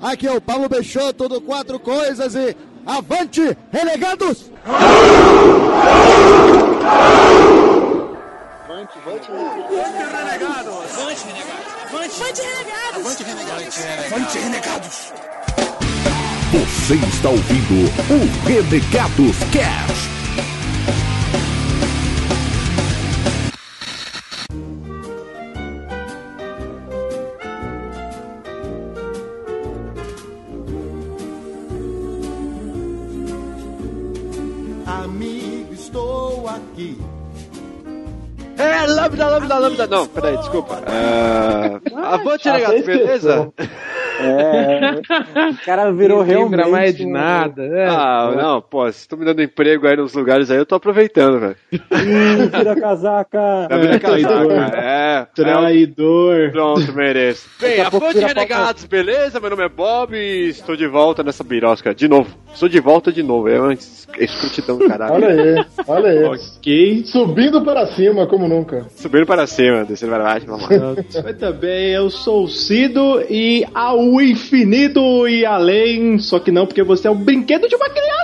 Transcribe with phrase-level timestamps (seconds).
[0.00, 2.56] Aqui é o Paulo Peixoto do Quatro Coisas e
[2.86, 4.50] avante, renegados!
[8.64, 10.98] Avante, avante, renegados!
[10.98, 11.88] Avante, renegados!
[11.88, 13.06] Avante, renegados!
[13.06, 13.78] Avante, renegados!
[14.06, 15.12] Avante, renegados!
[16.52, 20.17] Você está ouvindo o Renegados Cast.
[39.48, 39.86] Lambda, lambda.
[39.86, 40.78] Não, peraí, desculpa.
[40.86, 41.96] É...
[41.96, 43.52] Avante, renegados, beleza?
[44.20, 45.00] É,
[45.50, 46.70] o cara virou Ninguém lembra realmente.
[46.72, 47.62] mais de um- nada.
[47.64, 47.86] É.
[47.88, 51.38] Ah, não, pô, vocês estão me dando emprego aí nos lugares aí, eu tô aproveitando,
[51.38, 51.56] velho.
[51.72, 53.66] Ih, tira a casaca.
[53.68, 54.76] Tá vendo casaca?
[54.76, 56.50] É, é, Traidor.
[56.50, 57.48] pronto, mereço.
[57.60, 59.38] Bem, a avante, pauta- renegados, beleza?
[59.38, 61.94] Meu nome é Bob e estou de volta nessa birosca.
[61.94, 62.28] De novo,
[62.58, 63.48] estou de volta de novo.
[63.48, 65.14] É uma es- escrutidão do caralho.
[65.14, 66.24] Olha aí, olha aí.
[66.24, 67.02] Ok.
[67.06, 68.86] Subindo para cima, como nunca.
[68.96, 70.94] Subindo para cima, descendo para baixo, vamos lá.
[71.24, 76.82] Mas também eu sou o Cido e ao infinito e além, só que não porque
[76.82, 78.18] você é um brinquedo de uma criança.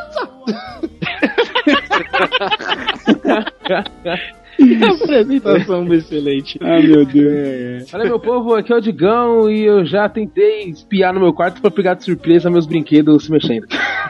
[5.03, 6.59] Apresentação excelente.
[6.63, 7.93] Ah, meu Deus.
[7.93, 11.61] Olha, meu povo, aqui é o Digão e eu já tentei espiar no meu quarto
[11.61, 13.67] pra pegar de surpresa meus brinquedos se mexendo.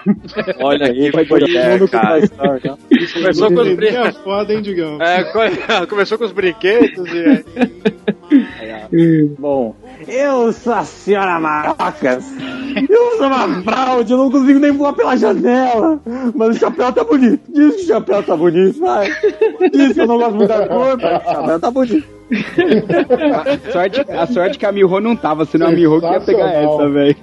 [0.61, 1.25] Olha Aí vai
[1.57, 2.29] é, mundo com cara.
[2.29, 2.77] tá?
[3.15, 4.17] Começou com os É brinquedos.
[4.19, 5.01] foda, hein, Digão?
[5.01, 7.45] É, co- começou com os brinquedos e.
[9.39, 9.75] Bom,
[10.09, 12.25] eu sou a senhora Marocas.
[12.89, 16.01] Eu sou uma fraude, eu não consigo nem voar pela janela.
[16.35, 17.41] Mas o chapéu tá bonito.
[17.49, 19.11] Diz que o chapéu tá bonito, vai.
[19.73, 22.15] Diz que eu não gosto muito da cor, mas o chapéu tá bonito.
[23.35, 26.51] A sorte, a sorte que a Miho não tava, senão a Miho que ia pegar
[26.51, 27.17] essa, velho.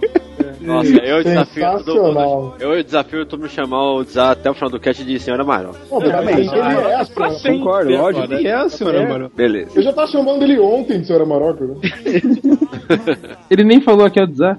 [0.62, 2.56] Nossa, eu desafio todo mundo.
[2.60, 5.72] Eu desafio todo mundo chamar o Zá até o final do cast de Senhora Marão.
[5.90, 7.50] Pô, mas ele é essa.
[7.50, 8.34] Concordo, lógico.
[8.34, 9.32] E é, senhora, mano?
[9.36, 9.72] Beleza.
[9.76, 11.66] Eu já tava chamando ele ontem de senhora Maroca.
[11.66, 11.76] Né?
[13.50, 14.58] Ele nem falou aqui é o Zá.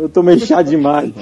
[0.00, 1.12] Eu tomei chá demais.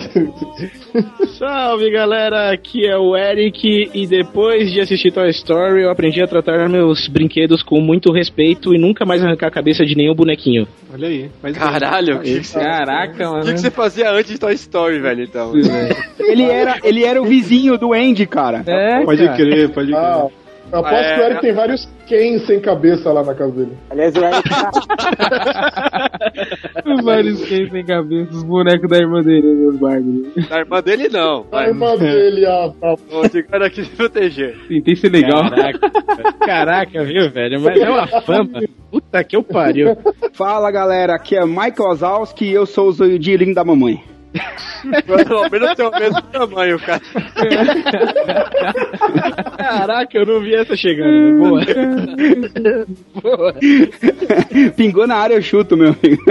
[1.37, 6.29] Salve galera, aqui é o Eric e depois de assistir Toy Story eu aprendi a
[6.29, 10.67] tratar meus brinquedos com muito respeito e nunca mais arrancar a cabeça de nenhum bonequinho.
[10.93, 11.29] Olha aí.
[11.43, 13.45] Mas Caralho, o que, que, você- Caraca, o mano.
[13.47, 15.53] que que você fazia antes de Toy Story, velho, então?
[16.21, 18.63] Ele era, ele era o vizinho do Andy, cara.
[18.67, 19.37] É, Pode cara.
[19.37, 19.99] crer, pode crer.
[20.01, 20.27] Ah,
[20.73, 21.15] eu aposto É.
[21.15, 23.77] que o Eric tem vários Ken sem cabeça lá na casa dele.
[23.91, 24.71] Aliás, o Eric tá...
[26.87, 30.31] Os vários gays sem cabeça, os bonecos da irmã dele, meus Barbie.
[30.49, 31.41] Da irmã dele, não.
[31.53, 34.57] A Mas, irmã dele, a, a o de cara aqui se proteger.
[34.69, 35.43] Tentei ser legal.
[36.41, 37.61] Caraca, viu, velho?
[37.61, 38.61] Mas é uma fama.
[38.91, 39.97] Puta que eu pariu.
[40.33, 44.03] Fala galera, aqui é Michael Ozalski e eu sou o zoidirinho da mamãe.
[45.07, 47.01] Pelo menos tem o mesmo tamanho, cara.
[49.57, 51.39] Caraca, eu não vi essa chegando.
[51.39, 51.61] Boa.
[53.23, 53.55] Boa.
[54.77, 56.23] Pingou na área, eu chuto, meu amigo.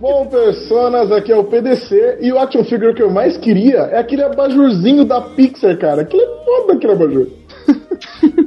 [0.00, 3.98] Bom, personas, aqui é o PDC e o action figure que eu mais queria é
[3.98, 6.02] aquele abajurzinho da Pixar, cara.
[6.02, 7.28] Aquele é foda aquele abajur.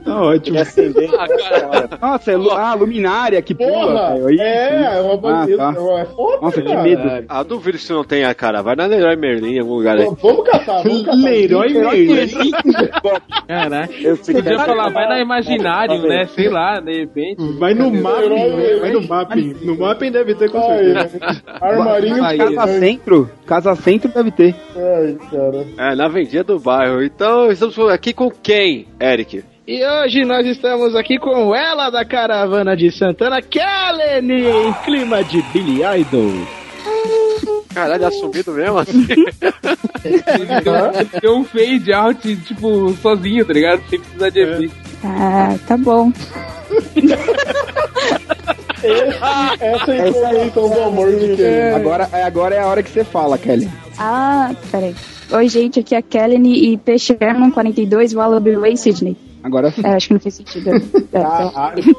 [0.03, 0.56] Tá ótimo.
[0.57, 1.09] Ele acendeu.
[1.19, 1.90] Ah, cara.
[2.02, 4.13] Nossa, é lu ah, luminária que pula, Porra!
[4.16, 4.30] velho.
[4.31, 5.57] Isso, é, é uma Ah, abajur.
[5.57, 5.74] tá.
[6.02, 7.25] É foda, Nossa, que medo.
[7.29, 8.63] Ah, duvido que você não tenha, cara.
[8.63, 10.06] Vai na Leroy Merlin em algum lugar aí.
[10.19, 11.22] Vamos caçar, vamos caçar.
[11.22, 12.52] Leroy Merlin.
[13.47, 13.94] Caraca.
[14.02, 16.25] Eu Podia falar, vai na Imaginário, né?
[16.28, 17.44] Sei lá, de repente.
[17.59, 18.75] Vai no mapping, né?
[18.79, 19.56] vai no mapping.
[19.62, 21.19] No mapping deve ter com Ai, certeza.
[21.62, 23.29] armarinho Aí, de Casa Centro?
[23.46, 24.56] Casa Centro deve ter.
[24.75, 25.66] Ai, cara.
[25.91, 27.03] É, na vendinha do bairro.
[27.03, 29.44] Então, estamos aqui com quem, Eric?
[29.68, 35.42] E hoje nós estamos aqui com ela da caravana de Santana, Kellen, em clima de
[35.53, 36.31] Billy Idol.
[37.74, 39.06] Caralho, assumido mesmo assim.
[41.22, 43.81] Deu um fade out, tipo, sozinho, tá ligado?
[43.90, 44.75] Sem precisar de efeito.
[45.03, 46.12] Ah, tá bom.
[48.84, 50.09] Esse, essa é a Essa aí.
[50.09, 51.62] informação do amor de quem?
[51.75, 53.69] Agora, é- agora é a hora que você fala, Kelly.
[53.97, 54.96] Ah, peraí.
[55.31, 56.97] Oi, gente, aqui é a Kellen e P.
[56.97, 59.17] Sherman 42, Wallaby Way, Sydney.
[59.43, 59.81] Agora sim.
[59.85, 60.70] É, acho que não fez sentido.
[61.11, 61.96] É, então,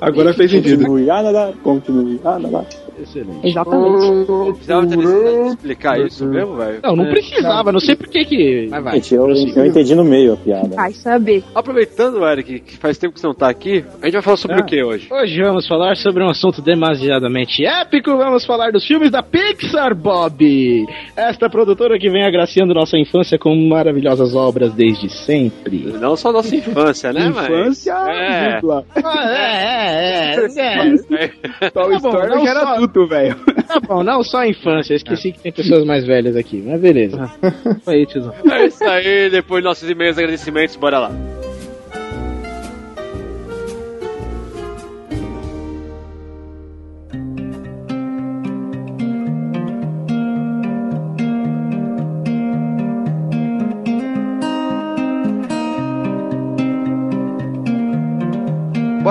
[0.00, 0.78] Agora fez sentido.
[0.84, 2.38] Continue a nadar, continue a
[2.98, 3.44] nadar.
[3.44, 4.52] exatamente.
[4.52, 6.80] Precisava ter necessidade de explicar isso mesmo, velho.
[6.82, 8.68] Não, não precisava, não sei por que que...
[8.70, 8.94] Mas vai.
[8.94, 10.76] Gente, eu, eu entendi no meio a piada.
[10.76, 11.42] Vai saber.
[11.54, 14.56] Aproveitando, Eric, que faz tempo que você não tá aqui, a gente vai falar sobre
[14.56, 14.60] Ah.
[14.62, 15.08] o que hoje?
[15.10, 18.16] Hoje vamos falar sobre um assunto demasiadamente épico.
[18.16, 20.86] Vamos falar dos filmes da Pixar, Bob.
[21.16, 25.78] Esta produtora que vem agraciando nossa infância com maravilhosas obras desde sempre.
[26.00, 27.44] Não só nossa infância, né, mãe?
[27.44, 28.54] Infância É.
[28.60, 28.84] dupla.
[29.04, 31.24] Ah, é, é, é.
[31.24, 31.32] é.
[31.72, 33.36] Tá bom, Story não já era só, puto, velho.
[33.66, 34.94] Tá bom, não só a infância.
[34.94, 37.30] Esqueci que tem pessoas mais velhas aqui, mas beleza.
[37.84, 38.34] Foi aí, tiozão.
[38.50, 41.41] É isso aí, depois dos nossos e-mails agradecimentos, bora lá.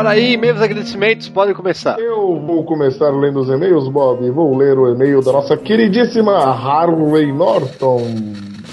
[0.02, 2.00] Bora aí, e-mails agradecimentos, podem começar.
[2.00, 4.28] Eu vou começar lendo os e-mails, Bob.
[4.32, 8.00] Vou ler o e-mail da nossa queridíssima Harley Norton.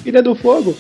[0.03, 0.75] Filha do fogo.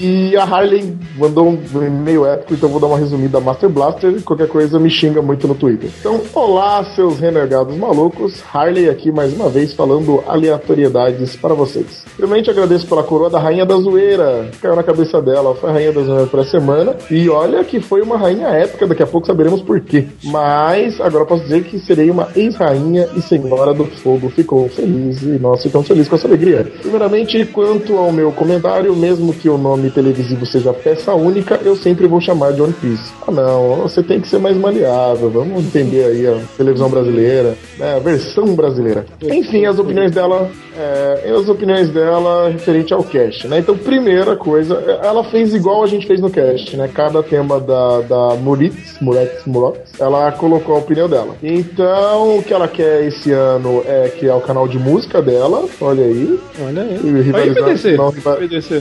[0.00, 4.22] E a Harley mandou um e-mail épico, então vou dar uma resumida Master Blaster.
[4.22, 5.90] Qualquer coisa me xinga muito no Twitter.
[6.00, 8.42] Então, olá, seus renegados malucos.
[8.52, 12.04] Harley aqui mais uma vez falando aleatoriedades para vocês.
[12.16, 14.50] Primeiramente agradeço pela coroa da Rainha da Zoeira.
[14.60, 16.96] Caiu na cabeça dela, foi a Rainha da Zoeira por essa semana.
[17.10, 20.06] E olha que foi uma rainha épica, daqui a pouco saberemos por quê.
[20.24, 24.28] Mas agora posso dizer que serei uma ex-rainha e senhora do fogo.
[24.30, 26.70] Ficou feliz e nós ficamos felizes com essa alegria.
[26.80, 32.06] Primeiramente, quanto ao meu comentário, mesmo que o nome televisivo seja peça única, eu sempre
[32.06, 33.12] vou chamar de One Piece.
[33.26, 37.96] Ah não, você tem que ser mais maleável, vamos entender aí a televisão brasileira, né,
[37.96, 39.04] a versão brasileira.
[39.22, 43.58] Enfim, as opiniões dela, é, as opiniões dela referente ao cast, né?
[43.58, 46.88] Então, primeira coisa, ela fez igual a gente fez no cast, né?
[46.92, 51.34] Cada tema da, da Muritz, Muretz, Murox, ela colocou a opinião dela.
[51.42, 55.64] Então, o que ela quer esse ano é que é o canal de música dela,
[55.80, 56.38] olha aí.
[56.66, 57.00] Olha aí.
[57.04, 57.62] E rivalizar-
[57.96, 58.38] não, rival-.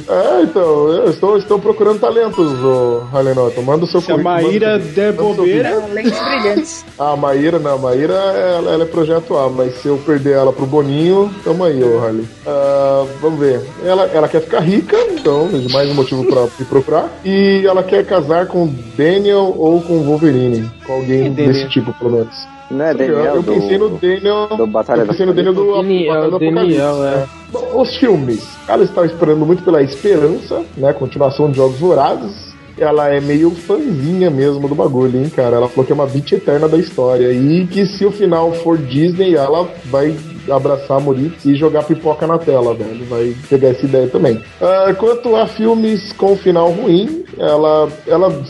[0.09, 3.61] É, então, eu estou, estou procurando talentos, ô Harley Norton.
[3.61, 5.83] Manda o seu Se a Maíra manda- der bobeira.
[5.91, 6.85] Lentes brilhantes.
[6.97, 10.51] A Maíra, não, a Maíra ela, ela é projeto A, mas se eu perder ela
[10.53, 12.25] pro Boninho, tamo aí, ô Harley.
[12.45, 13.61] Ah, vamos ver.
[13.83, 17.09] Ela, ela quer ficar rica, então, mais um motivo pra me procurar.
[17.25, 18.67] E ela quer casar com
[18.97, 20.69] Daniel ou com Wolverine.
[20.85, 22.47] Com alguém desse tipo, pelo menos.
[22.71, 24.47] Não é eu, Daniel eu pensei do- no Daniel.
[24.57, 27.25] do Batalha eu pensei no da Daniel do Daniel, é.
[27.51, 28.47] Bom, os filmes.
[28.67, 30.93] Ela está esperando muito pela Esperança, né?
[30.93, 32.51] Continuação de Jogos Vorazes.
[32.77, 35.57] Ela é meio fãzinha mesmo do bagulho, hein, cara?
[35.57, 37.31] Ela falou que é uma beat eterna da história.
[37.31, 40.15] E que se o final for Disney, ela vai
[40.49, 43.05] abraçar a Moritz e jogar pipoca na tela, velho.
[43.05, 44.41] Vai pegar essa ideia também.
[44.61, 48.43] Ah, quanto a filmes com final ruim, ela, ela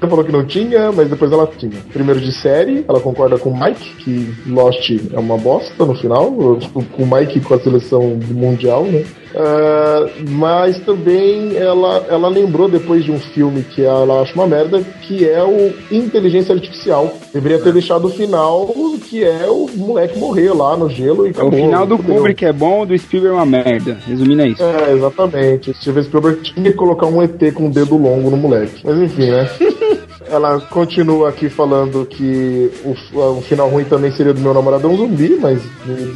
[0.00, 1.78] falou que não tinha, mas depois ela tinha.
[1.92, 6.56] Primeiro de série, ela concorda com o Mike, que Lost é uma bosta no final,
[6.58, 9.04] tipo, com o Mike com a seleção mundial, né?
[9.34, 14.80] Ah, mas também ela, ela lembrou depois de um filme que ela acha uma merda,
[15.02, 17.12] que é o Inteligência Artificial.
[17.32, 18.68] Deveria ter deixado o final,
[19.08, 21.98] que é o moleque morrer lá no gelo e É o final do.
[21.98, 23.98] Kubrick é bom, do Spielberg é uma merda.
[24.06, 24.62] Resumindo é isso.
[24.62, 25.74] É, exatamente.
[25.74, 28.80] Steven Spielberg tinha que colocar um ET com um dedo longo no moleque.
[28.84, 29.48] Mas enfim, né?
[30.30, 32.94] Ela continua aqui falando que o,
[33.38, 35.60] o final ruim também seria do meu namorado é um zumbi, mas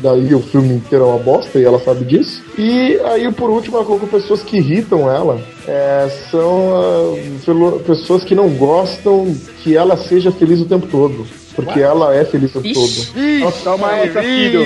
[0.00, 2.40] daí o filme inteiro é uma bosta e ela sabe disso.
[2.56, 5.40] E aí, por último, ela colocou pessoas que irritam ela.
[5.66, 11.26] é, são pelo- pessoas que não gostam que ela seja feliz o tempo todo.
[11.54, 13.40] Porque ela é feliz o tempo todo.
[13.40, 14.60] Nossa, calma aí, filho.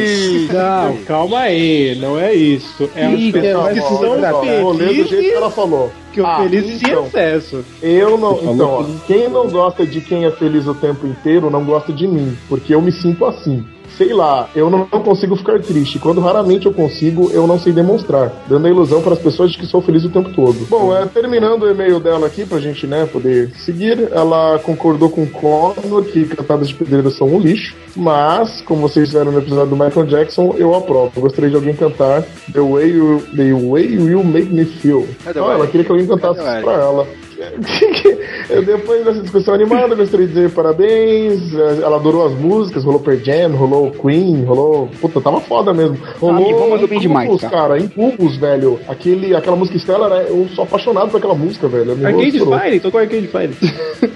[0.52, 2.88] Não, calma aí, não é isso.
[2.94, 5.92] É as pessoas que são só, Vou ler do jeito que felizes, ela falou.
[6.12, 7.06] que o Ah, felizes em então.
[7.06, 7.64] excesso.
[7.82, 8.38] Eu não.
[8.54, 12.06] Então, ó, quem não gosta de quem é feliz o tempo inteiro não gosta de
[12.06, 13.64] mim, porque eu me sinto assim.
[13.98, 15.98] Sei lá, eu não consigo ficar triste.
[15.98, 19.58] Quando raramente eu consigo, eu não sei demonstrar, dando a ilusão para as pessoas de
[19.58, 20.68] que sou feliz o tempo todo.
[20.70, 25.24] Bom, é, terminando o e-mail dela aqui, pra gente né, poder seguir, ela concordou com
[25.24, 29.70] o Connor que cantadas de pedreiro são um lixo, mas, como vocês fizeram no episódio
[29.70, 31.10] do Michael Jackson, eu aprovo.
[31.16, 35.08] Eu gostaria de alguém cantar The Way You, The Way You Make Me Feel.
[35.24, 37.06] Cadê Ah, o ela queria que alguém cantasse pra ela.
[38.64, 41.54] Depois dessa discussão animada, gostaria de dizer parabéns.
[41.54, 44.88] Ela adorou as músicas, rolou Per Jam, rolou Queen, rolou.
[45.00, 45.96] Puta, tava foda mesmo.
[46.20, 47.56] Rolou me vamos bem demais, Incubus, cara.
[47.56, 47.78] cara.
[47.80, 48.78] Incubus, velho.
[48.88, 50.26] Aquele, aquela música Stellar, né?
[50.28, 51.96] eu sou apaixonado por aquela música, velho.
[51.96, 52.38] Me Arcade.
[52.38, 53.50] Fire, tocou Arcade Fire.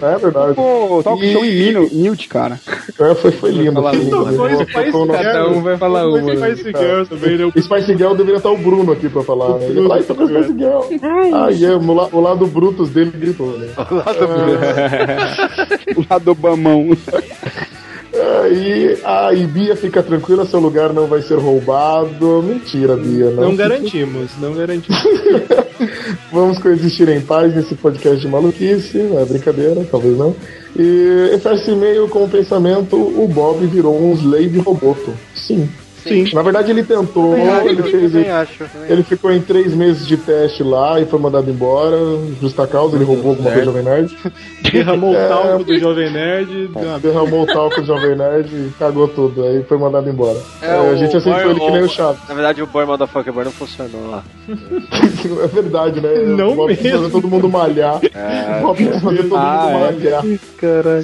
[0.02, 0.54] É verdade.
[0.54, 2.58] Pô, talk E- show em Mino, Mute, cara.
[2.98, 3.72] É, foi, foi lindo.
[3.72, 5.60] falar Spice no- Girl.
[5.62, 6.20] vai falar uma?
[6.36, 7.52] Spice Girl também, né?
[7.58, 9.66] Spice Girl deveria estar o Bruno aqui pra falar, né?
[9.66, 10.80] Ele falar, "Ai, tocou Spice Girl.
[11.34, 11.54] Ai,
[12.12, 13.68] o lado Brutus dele gritou, né?
[15.96, 16.96] O lado do Bamão.
[18.42, 22.42] Aí, aí, Bia, fica tranquila, seu lugar não vai ser roubado.
[22.42, 23.44] Mentira, Bia, não.
[23.44, 25.02] Não garantimos, não garantimos.
[26.30, 30.36] Vamos coexistir em paz nesse podcast de maluquice, não é brincadeira, talvez não.
[30.76, 35.14] E fecha esse e-mail com o pensamento: o Bob virou um slave roboto.
[35.34, 35.68] Sim.
[36.02, 36.24] Sim.
[36.34, 38.12] Na verdade, ele tentou, ele fez.
[38.12, 38.64] também acho.
[38.88, 41.96] Ele ficou em três meses de teste lá e foi mandado embora.
[42.40, 44.16] Justa causa, ele roubou alguma coisa do Jovem Nerd.
[44.72, 45.24] Derramou É.
[45.24, 46.70] o talco do Jovem Nerd.
[46.74, 49.44] uma- Derramou o talco do Jovem Nerd e cagou tudo.
[49.44, 50.38] Aí foi mandado embora.
[50.60, 52.20] É, a gente aceitou ele que nem o Chaves.
[52.28, 54.22] Na verdade, o Boy Motherfucker Boy não funcionou lá.
[55.42, 56.12] É verdade, né?
[56.36, 56.90] Não O mesmo.
[56.90, 58.00] fazer todo mundo malhar.
[58.14, 58.60] É.
[58.60, 60.10] Fazer todo Ah, mundo é.
[60.10, 60.22] malhar.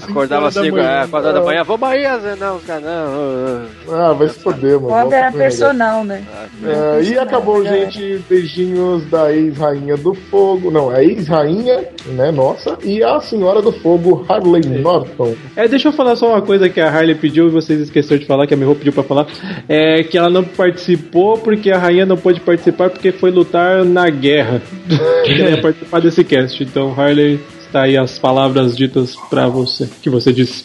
[0.08, 1.02] Acordava Quatro da assim, manhã.
[1.02, 3.94] é, 4 da manhã, vamos aí, Zé, não, os caras não.
[3.94, 4.87] Ah, vai se foder, mano.
[4.88, 6.22] Bob era personal, né?
[6.64, 8.22] É, e acabou, gente.
[8.28, 10.70] Beijinhos da ex-rainha do fogo.
[10.70, 12.30] Não, a ex-rainha, né?
[12.30, 12.78] Nossa.
[12.82, 15.34] E a senhora do fogo, Harley Norton.
[15.54, 18.26] É, deixa eu falar só uma coisa que a Harley pediu e vocês esqueceram de
[18.26, 19.26] falar, que a Miho pediu pra falar.
[19.68, 24.08] É que ela não participou porque a rainha não pôde participar porque foi lutar na
[24.08, 24.62] guerra.
[25.28, 26.62] ela ia participar desse cast.
[26.62, 30.64] Então, Harley, está aí as palavras ditas pra você, que você disse.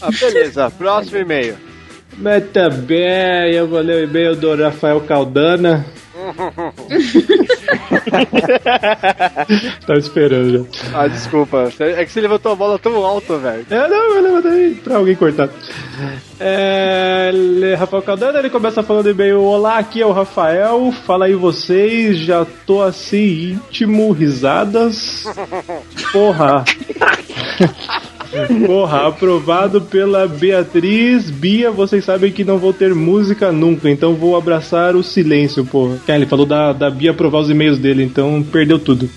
[0.00, 1.56] Ah, beleza, próximo e-mail.
[2.18, 5.84] Mas também, eu vou ler o e-mail do Rafael Caldana.
[9.86, 10.64] Tava esperando já.
[10.98, 11.68] Ah, desculpa.
[11.80, 13.66] É que você levantou a bola tão alto, velho.
[13.70, 15.48] É, não, eu levantei pra alguém cortar.
[16.38, 20.92] É, ele- Rafael Caldana, ele começa falando e-mail: Olá, aqui é o Rafael.
[21.06, 25.24] Fala aí vocês, já tô assim íntimo, risadas.
[26.12, 26.64] Porra.
[28.66, 31.30] Porra, aprovado pela Beatriz.
[31.30, 35.98] Bia, vocês sabem que não vou ter música nunca, então vou abraçar o silêncio, porra.
[36.08, 39.08] Ah, ele falou da, da Bia aprovar os e-mails dele, então perdeu tudo.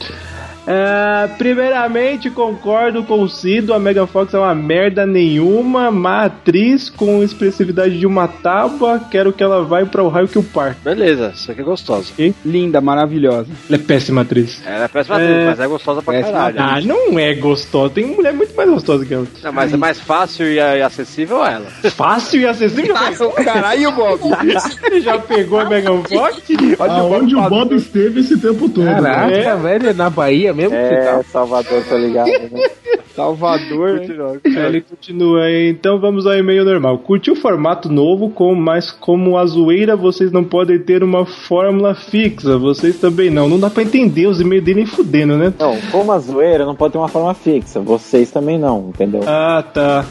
[0.68, 6.90] É, primeiramente, concordo com o Cido, a Megan Fox é uma merda nenhuma, má atriz
[6.90, 10.76] com expressividade de uma tábua, quero que ela vá para o raio que o par.
[10.84, 12.12] Beleza, isso aqui é gostosa.
[12.44, 13.48] Linda, maravilhosa.
[13.70, 14.62] Ela é péssima atriz.
[14.66, 15.24] Ela é péssima É.
[15.24, 16.60] atriz, mas é gostosa pra Péssima caralho.
[16.60, 19.28] Ah, não é gostosa, tem mulher muito mais gostosa que ela.
[19.44, 21.66] Não, mas é mais fácil e e acessível ela.
[21.92, 22.96] Fácil e acessível.
[23.44, 24.20] Caralho, Bob.
[24.84, 26.42] Ele já pegou a Megan Fox?
[26.80, 28.84] Aonde o Bob esteve esse tempo todo.
[28.86, 28.94] né?
[29.02, 31.24] Caraca, velho, na Bahia mesmo É, tá.
[31.24, 32.28] Salvador, tô ligado.
[32.28, 32.50] Né?
[33.16, 34.02] Salvador?
[34.46, 36.98] Aí Ele continua aí, então vamos ao e-mail normal.
[37.00, 41.96] Curti o formato novo, com, mas como a zoeira vocês não podem ter uma fórmula
[41.96, 43.48] fixa, vocês também não.
[43.48, 45.54] Não dá pra entender os e-mails dele nem fudendo, né?
[45.58, 47.80] Não, como a zoeira não pode ter uma forma fixa.
[47.80, 49.22] Vocês também não, entendeu?
[49.26, 50.06] Ah, tá.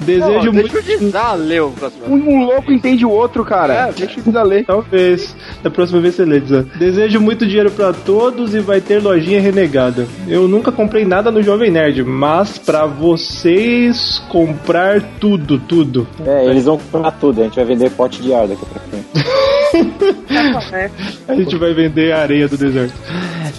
[0.00, 0.72] Desejo Não, muito.
[0.72, 2.04] deixa dizer, ler o próximo.
[2.14, 3.90] Um, louco entende o outro, cara.
[3.96, 4.64] Deixa eu te dar ler.
[4.64, 5.34] Talvez.
[5.62, 6.66] Da próxima vez você lê, Dizan.
[6.78, 10.06] Desejo muito dinheiro pra todos e vai ter lojinha renegada.
[10.26, 16.06] Eu nunca comprei nada no Jovem Nerd, mas pra vocês comprar tudo, tudo.
[16.24, 17.40] É, eles vão comprar tudo.
[17.40, 19.08] A gente vai vender pote de ar daqui pra frente.
[21.28, 22.94] A gente vai vender a areia do deserto.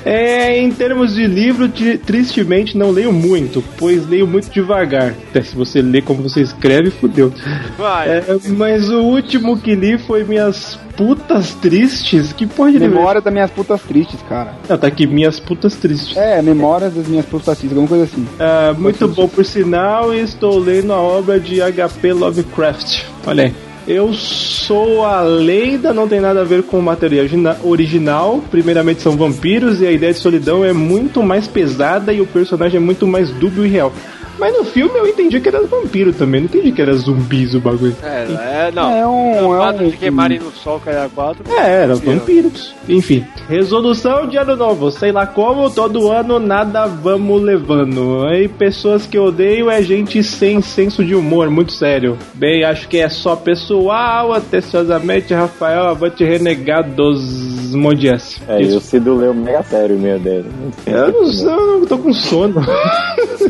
[0.05, 5.13] É, em termos de livro, tri- tristemente não leio muito, pois leio muito devagar.
[5.29, 7.31] Até se você lê como você escreve, fudeu.
[7.77, 8.09] Vai.
[8.09, 12.33] É, mas o último que li foi Minhas Putas Tristes.
[12.33, 14.53] Que porra de é Memória das minhas putas tristes, cara.
[14.69, 16.15] Ah, tá aqui, Minhas Putas Tristes.
[16.17, 18.27] É, memórias das minhas putas tristes, alguma coisa assim.
[18.39, 23.03] Ah, muito bom por sinal, estou lendo a obra de HP Lovecraft.
[23.25, 23.53] Olha aí.
[23.87, 28.43] Eu sou a lenda, não tem nada a ver com o material origina- original.
[28.51, 32.77] Primeiramente são vampiros e a ideia de solidão é muito mais pesada e o personagem
[32.77, 33.91] é muito mais dúbio e real.
[34.39, 37.59] Mas no filme eu entendi que era vampiro também, não entendi que era zumbis o
[37.59, 37.95] bagulho.
[38.01, 38.89] É, é, não.
[38.91, 41.43] É um- é um- de queimarem no sol cair a quatro.
[41.51, 42.73] É, eram vampiros.
[42.87, 43.25] Enfim.
[43.47, 44.91] Resolução de ano novo.
[44.91, 48.25] Sei lá como, todo ano nada vamos levando.
[48.25, 52.17] Aí pessoas que eu odeio é gente sem senso de humor, muito sério.
[52.33, 54.33] Bem, acho que é só pessoal.
[54.33, 58.39] Atenciosamente, Rafael Avante Renegados Modias.
[58.47, 60.45] É, e o Cido leu mega sério e-mail dele.
[60.85, 62.61] Eu não, sei, eu não tô com sono.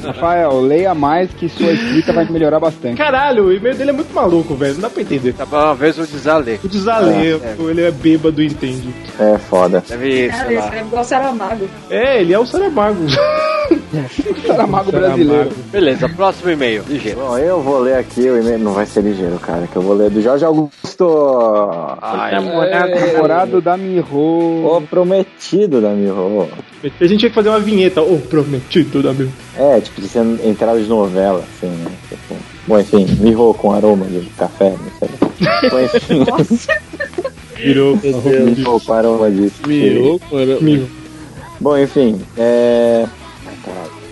[0.03, 2.97] Rafael, leia mais que sua escrita vai melhorar bastante.
[2.97, 4.75] Caralho, o e-mail dele é muito maluco, velho.
[4.75, 5.33] Não dá pra entender.
[5.33, 6.59] Tá bom, uma vez eu desalei.
[6.63, 8.93] O desalê, É, ele é bêbado, entende.
[9.19, 9.83] É foda.
[9.87, 10.65] Deve, Cara, sei ele lá.
[10.65, 11.69] escreve igual Saramago.
[11.89, 13.05] É, ele é o Saramago.
[14.45, 15.51] Saramago brasileiro.
[15.71, 16.83] Beleza, próximo e-mail.
[16.87, 17.19] Ligeiro.
[17.19, 18.59] Bom, eu vou ler aqui o e-mail.
[18.59, 21.97] Não vai ser ligeiro, cara, que eu vou ler do Jorge Augusto.
[22.01, 24.05] Ai, É, namorado da Miho.
[24.11, 26.47] O prometido da Miho.
[26.83, 28.01] A gente tinha que fazer uma vinheta.
[28.01, 29.29] Ô, prometido da meu.
[29.57, 31.91] É, tipo, de ser entrada de novela, assim, né?
[32.07, 32.35] Tipo,
[32.67, 35.69] bom, enfim, Miho com aroma de café, não sei.
[35.69, 36.69] Bom, enfim,
[37.57, 37.97] Virou.
[37.97, 39.51] Miho com aroma de...
[39.67, 40.61] Mirou, mano.
[40.61, 40.87] Mil.
[41.59, 43.05] Bom, enfim, é...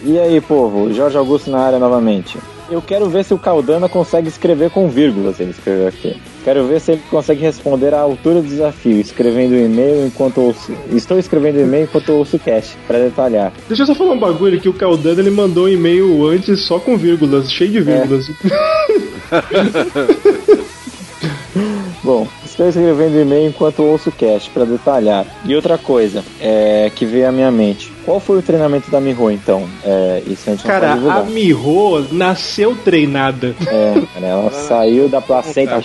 [0.03, 2.37] E aí, povo, Jorge Augusto na área novamente.
[2.69, 6.17] Eu quero ver se o Caldana consegue escrever com vírgulas, ele escreveu aqui.
[6.43, 10.73] Quero ver se ele consegue responder à altura do desafio, escrevendo o e-mail enquanto ouço...
[10.91, 13.53] Estou escrevendo o e-mail enquanto ouço o cast, pra detalhar.
[13.69, 16.77] Deixa eu só falar um bagulho que o Caldano ele mandou um e-mail antes só
[16.77, 18.29] com vírgulas, cheio de vírgulas.
[22.03, 25.25] Bom, estou escrevendo e-mail enquanto ouço o cast para detalhar.
[25.45, 27.91] E outra coisa é, que veio à minha mente.
[28.03, 29.67] Qual foi o treinamento da Miho, então?
[29.83, 31.21] É, isso a gente não Cara, pode divulgar.
[31.21, 33.55] a Miho nasceu treinada.
[33.67, 35.83] É, cara, ela saiu da placenta.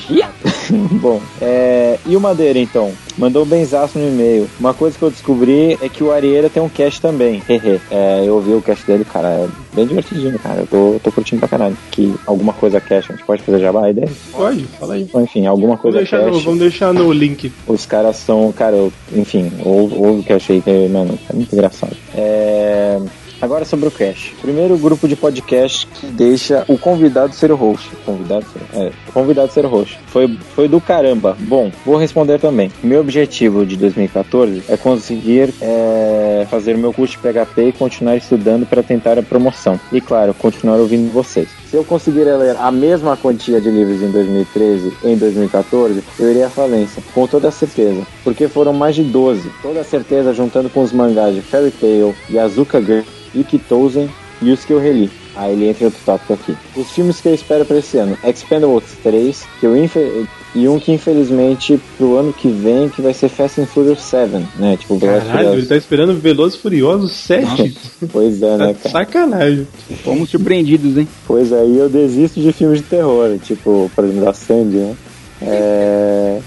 [1.00, 2.92] Bom, é, e o Madeira então?
[3.18, 4.48] Mandou um benzaço no e-mail.
[4.58, 7.42] Uma coisa que eu descobri é que o Arieira tem um cast também.
[7.48, 7.80] Hehe.
[7.90, 10.60] é, eu ouvi o cast dele, cara, é bem divertidinho, cara.
[10.60, 11.76] Eu tô, tô curtindo pra caralho.
[11.90, 14.12] Que alguma coisa cast, a gente pode fazer jabá aí dele?
[14.30, 15.08] Pode, fala aí.
[15.14, 17.52] Enfim, alguma Vamos coisa deixar, no, vamos deixar no link.
[17.66, 21.52] Os caras são, cara, eu, enfim, ouve ouve o cast aí, que, mano, é muito
[21.52, 21.94] engraçado.
[22.14, 22.98] É,
[23.42, 24.37] Agora sobre o cast.
[24.40, 27.90] Primeiro grupo de podcast que deixa o convidado ser o host.
[28.06, 29.99] Convidado ser, é, convidado ser o host.
[30.06, 31.37] Foi, foi do caramba.
[31.40, 32.70] Bom, vou responder também.
[32.84, 38.64] Meu objetivo de 2014 é conseguir é, fazer meu curso de PHP e continuar estudando
[38.64, 39.78] para tentar a promoção.
[39.90, 41.62] E claro, continuar ouvindo vocês.
[41.72, 46.30] Se eu conseguir ler a mesma quantia de livros em 2013 e em 2014, eu
[46.30, 49.50] iria à falência, com toda certeza, porque foram mais de 12.
[49.62, 53.00] Toda certeza juntando com os mangás de Fairy Tail, Yazuka Girl,
[53.34, 54.10] Yuki Touzen
[54.42, 55.10] e os que eu reli.
[55.34, 56.54] Aí ele entra outro tópico aqui.
[56.76, 60.78] Os filmes que eu espero para esse ano: Expendables 3, que eu infe- e um
[60.78, 64.76] que infelizmente pro ano que vem que vai ser Fast and Furious 7, né?
[64.78, 67.75] Tipo, Velozes Caralho, ele tá esperando Velozes e Furiosos 7.
[68.12, 68.90] Pois é, né, Tá cara?
[69.06, 69.66] sacanagem.
[70.04, 71.09] Fomos surpreendidos, hein?
[71.26, 74.97] Pois é, e eu desisto de filmes de terror, tipo, por exemplo, da Sandy, né?
[75.40, 76.38] É...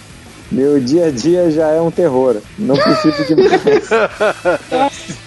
[0.51, 2.37] Meu dia a dia já é um terror.
[2.57, 3.89] Não preciso de mais.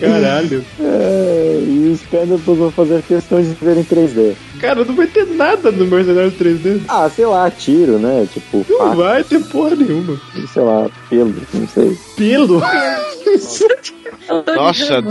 [0.00, 0.64] Caralho.
[0.80, 2.00] É, e os
[2.48, 4.34] eu vou fazer questão de ver em 3D.
[4.60, 6.82] Cara, não vai ter nada no Mercenários 3D.
[6.88, 8.26] Ah, sei lá, tiro, né?
[8.32, 10.20] Tipo, Não faca, vai ter porra nenhuma.
[10.52, 11.96] sei lá, pelo, não sei.
[12.16, 12.60] Pelo?
[13.30, 13.68] Nossa,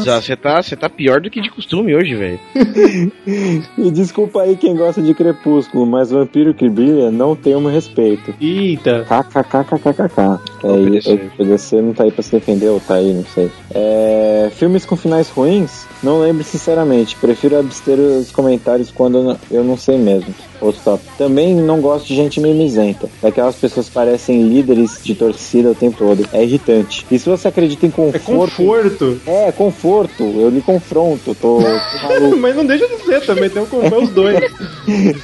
[0.03, 2.39] Zá, você tá, você tá pior do que de costume hoje, velho.
[3.77, 7.71] E desculpa aí quem gosta de Crepúsculo, mas Vampiro que Brilha não tem o meu
[7.71, 8.33] respeito.
[8.41, 9.05] Eita.
[9.07, 10.39] KKKKKK.
[10.63, 11.13] É, PDC.
[11.13, 13.49] o PDC não tá aí pra se defender ou tá aí, não sei.
[13.73, 15.85] É, filmes com finais ruins?
[16.03, 17.15] Não lembro sinceramente.
[17.15, 20.33] Prefiro abster os comentários quando eu não- eu não sei mesmo.
[20.61, 21.03] Outro top.
[21.17, 23.09] Também não gosto de gente mimizenta.
[23.21, 26.27] Daquelas pessoas que parecem líderes de torcida o tempo todo.
[26.33, 27.05] É irritante.
[27.09, 28.55] E se você acredita em É conforto.
[28.55, 29.21] conforto.
[29.25, 30.23] É, conforto.
[30.23, 31.35] Eu lhe confronto.
[31.35, 31.59] Tô, tô.
[32.37, 34.39] Mas não deixa de ser também, tem um conforto os dois.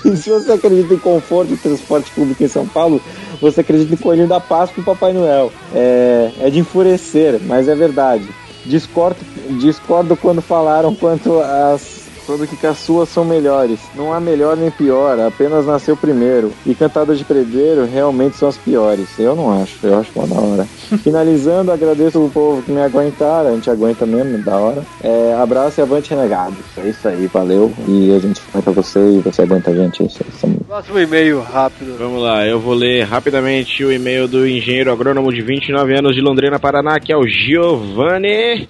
[0.05, 3.01] E se você acredita em conforto e transporte público em São Paulo,
[3.41, 5.51] você acredita em Coelhinho da Páscoa e Papai Noel.
[5.73, 8.27] É, é de enfurecer, mas é verdade.
[8.65, 9.17] Discordo,
[9.59, 12.04] discordo quando falaram quanto as.
[12.25, 13.79] Quando que as suas são melhores.
[13.95, 16.51] Não há melhor nem pior, apenas nasceu primeiro.
[16.65, 19.07] E cantadas de pedreiro realmente são as piores.
[19.19, 20.65] Eu não acho, eu acho uma da hora.
[21.03, 24.83] Finalizando, agradeço o povo que me aguentaram, a gente aguenta mesmo, da hora.
[25.03, 26.55] É, abraço e avante renegado.
[26.77, 27.71] É isso aí, valeu.
[27.87, 30.03] E a gente aguenta você e você aguenta a gente.
[30.03, 30.57] É isso aí.
[30.67, 31.97] Próximo e-mail rápido.
[31.97, 36.21] Vamos lá, eu vou ler rapidamente o e-mail do engenheiro agrônomo de 29 anos de
[36.21, 38.67] Londrina, Paraná, que é o Giovanni.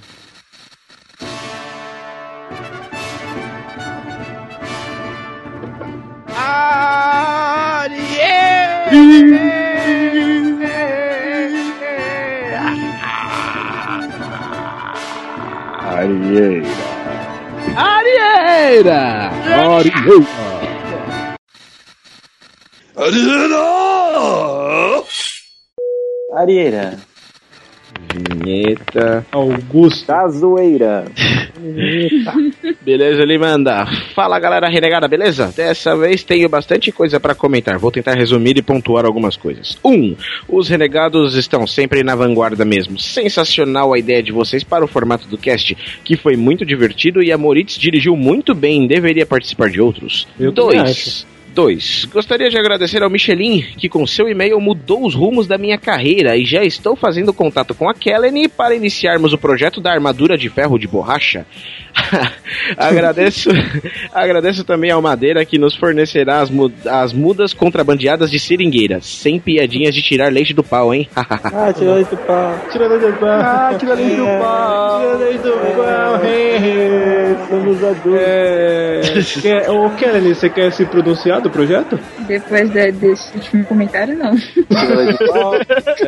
[17.76, 19.32] Arieira!
[26.34, 26.98] Arieira.
[28.14, 29.26] Vinheta.
[29.32, 30.08] Augusto.
[30.08, 31.06] Cazoeira.
[32.82, 33.86] Beleza, ele manda.
[34.14, 35.54] Fala galera renegada, beleza?
[35.56, 37.78] Dessa vez tenho bastante coisa pra comentar.
[37.78, 39.78] Vou tentar resumir e pontuar algumas coisas.
[39.84, 39.90] 1.
[39.92, 40.16] Um,
[40.48, 43.00] os renegados estão sempre na vanguarda mesmo.
[43.00, 47.32] Sensacional a ideia de vocês para o formato do cast, que foi muito divertido e
[47.32, 48.88] a Moritz dirigiu muito bem.
[48.88, 50.28] Deveria participar de outros.
[50.40, 51.35] Eu também 2.
[51.56, 52.06] 2.
[52.12, 56.36] Gostaria de agradecer ao Michelin, que com seu e-mail mudou os rumos da minha carreira
[56.36, 60.50] e já estou fazendo contato com a Kellen para iniciarmos o projeto da armadura de
[60.50, 61.46] ferro de borracha.
[62.78, 63.50] agradeço,
[64.14, 69.40] agradeço também ao Madeira que nos fornecerá as, mu- as mudas contrabandeadas de seringueira, sem
[69.40, 71.08] piadinhas de tirar leite do pau, hein?
[71.16, 72.60] Ah, tirou isso pá.
[72.72, 73.30] Tira leite do pau.
[73.46, 75.00] Ah, tira leite do pau.
[75.02, 76.22] Tira leite do pau.
[77.50, 79.42] Somos adultos.
[79.42, 82.00] Quer, ô, Kelly, você quer se pronunciar do projeto?
[82.28, 84.34] Depois de- desse último comentário, não.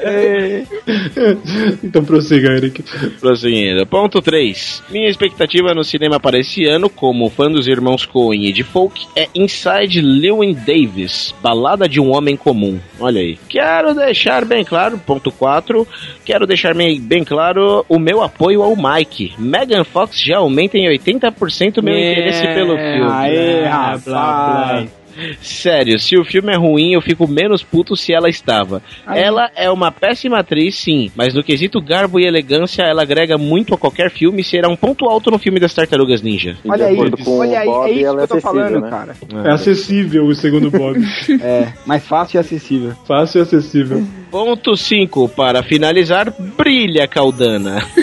[0.03, 0.63] É.
[1.83, 2.83] então prossiga, Eric.
[3.19, 3.85] Prosseguindo.
[3.85, 4.83] Ponto 3.
[4.89, 9.05] Minha expectativa no cinema para esse ano, como fã dos irmãos Coen e de Folk,
[9.15, 12.79] é Inside Llewyn Davis, Balada de um Homem Comum.
[12.99, 13.37] Olha aí.
[13.47, 15.87] Quero deixar bem claro, ponto 4,
[16.25, 19.33] quero deixar bem, bem claro o meu apoio ao Mike.
[19.37, 23.11] Megan Fox já aumenta em 80% meu interesse pelo filme.
[23.11, 24.65] Aê, Blá, blá, blá.
[24.65, 24.97] rapaz.
[25.41, 28.81] Sério, se o filme é ruim, eu fico menos puto se ela estava.
[29.05, 29.21] Aí.
[29.21, 33.73] Ela é uma péssima atriz, sim, mas no quesito garbo e elegância, ela agrega muito
[33.73, 36.57] a qualquer filme e será um ponto alto no filme das Tartarugas Ninja.
[36.67, 38.81] Olha aí, olha aí, o Bob, é isso que ela é eu tô acessível, falando,
[38.81, 38.89] né?
[38.89, 39.15] cara.
[39.45, 40.97] É acessível o segundo Bob.
[41.39, 42.93] É, mais fácil e acessível.
[43.05, 44.03] Fácil e acessível.
[44.31, 47.81] Ponto 5, para finalizar, brilha Caldana.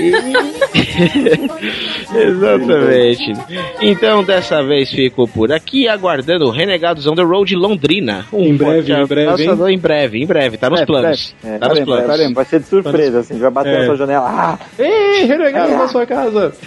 [2.15, 3.33] Exatamente.
[3.81, 8.25] Então, dessa vez fico por aqui, aguardando Renegados on the Road Londrina.
[8.33, 11.35] Um Em breve, em breve, abraço, Em breve, em breve, tá nos É, planos.
[11.45, 12.07] É, tá nos faremos, planos.
[12.07, 12.35] faremos.
[12.35, 13.79] Vai ser de surpresa, assim, vai bater É.
[13.81, 14.25] na sua janela.
[14.27, 16.53] Ah, Ei, renegados na sua casa!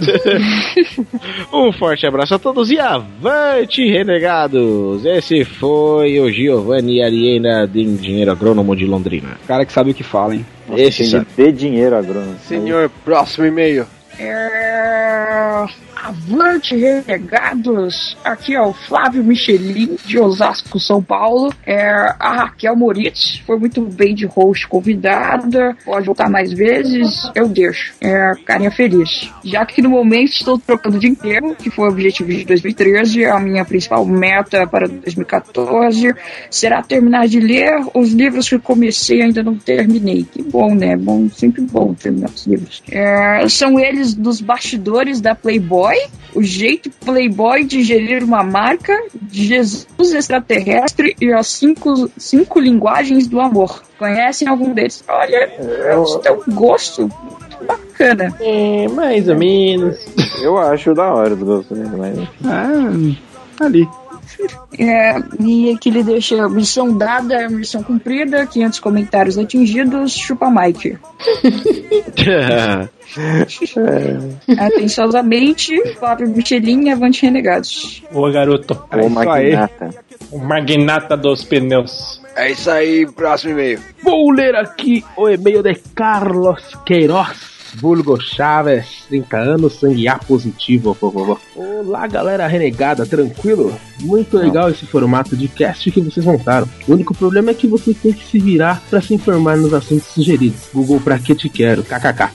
[1.53, 5.05] Um forte abraço a todos e avante, renegados!
[5.05, 9.37] Esse foi o Giovanni Ariena de Engenheiro Agrônomo de Londrina.
[9.57, 10.45] Cara que sabe o que fala, hein?
[10.67, 11.25] Sabe.
[11.35, 12.37] de dinheiro, agrônomo.
[12.47, 13.87] Senhor, próximo e-mail.
[14.19, 15.65] É...
[15.95, 18.17] Avante, renegados!
[18.23, 21.53] Aqui é o Flávio Michelin, de Osasco, São Paulo.
[21.65, 21.89] É...
[22.19, 25.75] A Raquel Moritz foi muito bem de host convidada.
[25.83, 27.93] Pode voltar mais vezes, eu deixo.
[28.01, 28.31] É...
[28.45, 29.31] Carinha feliz.
[29.43, 33.39] Já que no momento estou trocando de emprego, que foi o objetivo de 2013, a
[33.39, 36.13] minha principal meta para 2014
[36.49, 40.23] será terminar de ler os livros que comecei e ainda não terminei.
[40.23, 40.95] Que bom, né?
[40.95, 42.83] Bom, sempre bom terminar os livros.
[42.91, 45.95] É, são eles dos bastidores da Playboy,
[46.33, 48.93] o jeito Playboy de gerir uma marca,
[49.31, 53.83] Jesus extraterrestre e as cinco, cinco linguagens do amor.
[53.97, 55.03] Conhecem algum deles?
[55.07, 58.35] Olha, eles têm um gosto muito bacana.
[58.39, 59.97] É, mais ou menos.
[60.41, 61.91] Eu acho da hora os gostos, né?
[61.97, 62.27] Mas...
[62.45, 63.87] Ah, ali.
[64.77, 70.97] É, e aqui ele deixa missão dada, missão cumprida, 500 comentários atingidos, chupa Mike.
[74.57, 78.03] Atenciosamente, Fábio Michelin, Avante Renegados.
[78.11, 78.81] Boa, garoto.
[78.91, 79.09] É aí.
[79.09, 79.89] magnata.
[80.31, 82.21] O magnata dos pneus.
[82.35, 83.79] É isso aí, próximo e-mail.
[84.03, 87.56] Vou ler aqui o e-mail de Carlos Queiroz.
[87.75, 91.39] Vulgo Chaves, 30 anos, sangue A positivo, por favor.
[91.55, 93.77] Olá, galera renegada, tranquilo?
[94.01, 96.67] Muito legal esse formato de cast que vocês montaram.
[96.87, 100.07] O único problema é que vocês têm que se virar pra se informar nos assuntos
[100.07, 100.61] sugeridos.
[100.73, 101.83] Google, pra que te quero?
[101.83, 102.31] KKK.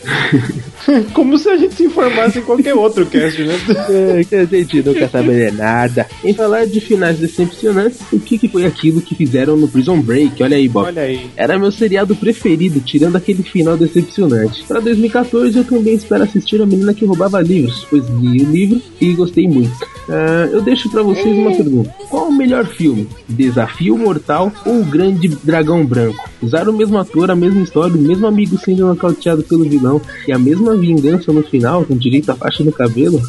[1.15, 3.55] Como se a gente se informasse em qualquer outro cast, né?
[3.93, 6.07] É, a gente não quer saber de nada.
[6.25, 10.43] Em falar de finais decepcionantes, o que, que foi aquilo que fizeram no Prison Break?
[10.43, 10.87] Olha aí, Bob.
[10.87, 11.31] Olha aí.
[11.37, 14.65] Era meu seriado preferido, tirando aquele final decepcionante.
[14.65, 18.83] Para 2014, eu também espero assistir A Menina que Roubava Livros, pois li o livro
[19.01, 19.73] e gostei muito.
[20.09, 23.09] Ah, eu deixo para vocês uma pergunta: qual o melhor filme?
[23.29, 26.29] Desafio Mortal ou O Grande Dragão Branco?
[26.43, 30.33] Usaram o mesmo ator, a mesma história, o mesmo amigo sendo nocauteado pelo vilão e
[30.33, 33.21] a mesma vingança no final, com direito à faixa no cabelo?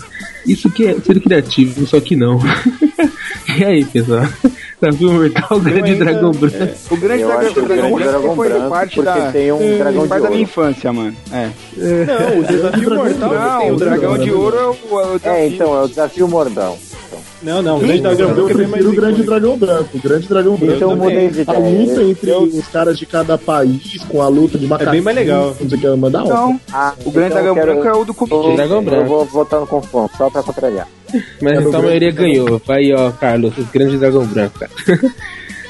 [0.45, 2.39] Isso que é ser criativo, só que não.
[3.58, 4.27] e aí, pessoal?
[4.83, 6.55] Desafio Mortal, O Grande ainda- Dragão Branco.
[6.91, 9.31] O grande Eu dragão, o dragão o grande branco dragão foi branco parte porque da,
[9.31, 11.15] tem um dragão de parte da minha infância, mano.
[11.31, 11.49] É.
[11.77, 15.47] Não, o desafio mortal tem Não, o dragão de ouro é o, é o É,
[15.47, 16.77] então, é o desafio mordão.
[17.41, 19.89] Não, não, o grande dragão Eu branco é mais prefiro o grande dragão branco.
[19.93, 20.75] O grande dragão branco.
[20.75, 24.27] Então eu mudei de A luta entre Eu- os caras de cada país com a
[24.29, 24.91] luta de macaco.
[24.91, 25.47] bem mais legal.
[25.59, 28.35] Não sei o que, Ah, o grande então eu dragão branco é o do Comitê.
[28.37, 29.07] eu- Dragão Eu branco.
[29.07, 30.87] vou votar no confronto, só pra contrariar.
[31.41, 32.62] Mas É então a maioria ganhou.
[32.65, 34.71] Vai aí, ó, Carlos, o grande dragão branco, cara.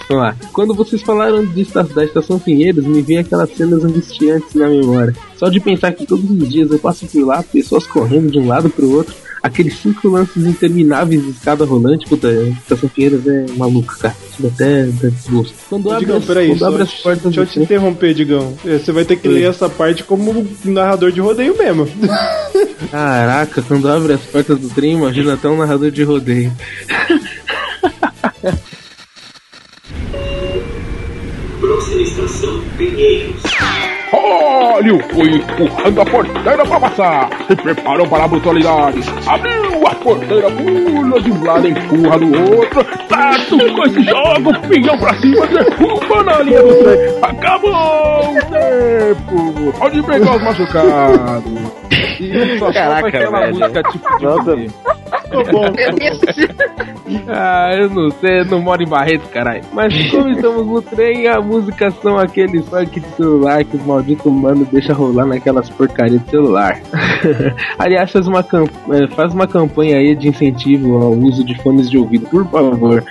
[0.10, 0.36] Vamos lá.
[0.52, 5.16] Quando vocês falaram de da Estação Pinheiros, me veio aquelas cenas angustiantes na memória.
[5.38, 8.48] Só de pensar que todos os dias eu passo por lá, pessoas correndo de um
[8.48, 13.46] lado pro outro, aqueles cinco lances intermináveis de escada rolante, puta, a Estação Pinheiros é
[13.58, 14.16] maluca, cara.
[14.32, 15.54] Isso dá até dá desgosto.
[15.70, 18.58] Quando abre, Digão, as, peraí, quando só, abre as portas deixa eu te interromper, Digão.
[18.66, 21.86] É, Você vai ter que ler essa parte como narrador de rodeio mesmo.
[22.90, 26.52] Caraca, quando abre as portas do trem, imagina até um narrador de rodeio.
[31.60, 33.42] Próxima estação, Pinheiros.
[34.16, 37.30] Olha o foi empurrando a porteira para passar.
[37.48, 39.00] Se preparam para a brutalidade.
[39.28, 42.84] Abriu a porteira, pula de um lado, empurra do outro.
[43.10, 47.20] Tato com esse jogo, pinhão pra cima, derruba na linha do trem.
[47.24, 49.74] Acabou o tempo.
[49.80, 51.54] Pode pegar os machucados.
[52.20, 53.56] E só Caraca, aquela velho.
[53.56, 54.56] música tipo de Nossa.
[55.34, 55.96] Rodeio.
[57.28, 59.62] Ah, eu não sei, eu não moro em Barreto, caralho.
[59.74, 64.32] Mas como estamos no trem, a música são aqueles funk de celular que os malditos
[64.32, 66.80] mano deixa rolar naquelas porcarias de celular.
[67.78, 71.98] Aliás, faz uma, eh, faz uma campanha aí de incentivo ao uso de fones de
[71.98, 73.04] ouvido, por favor.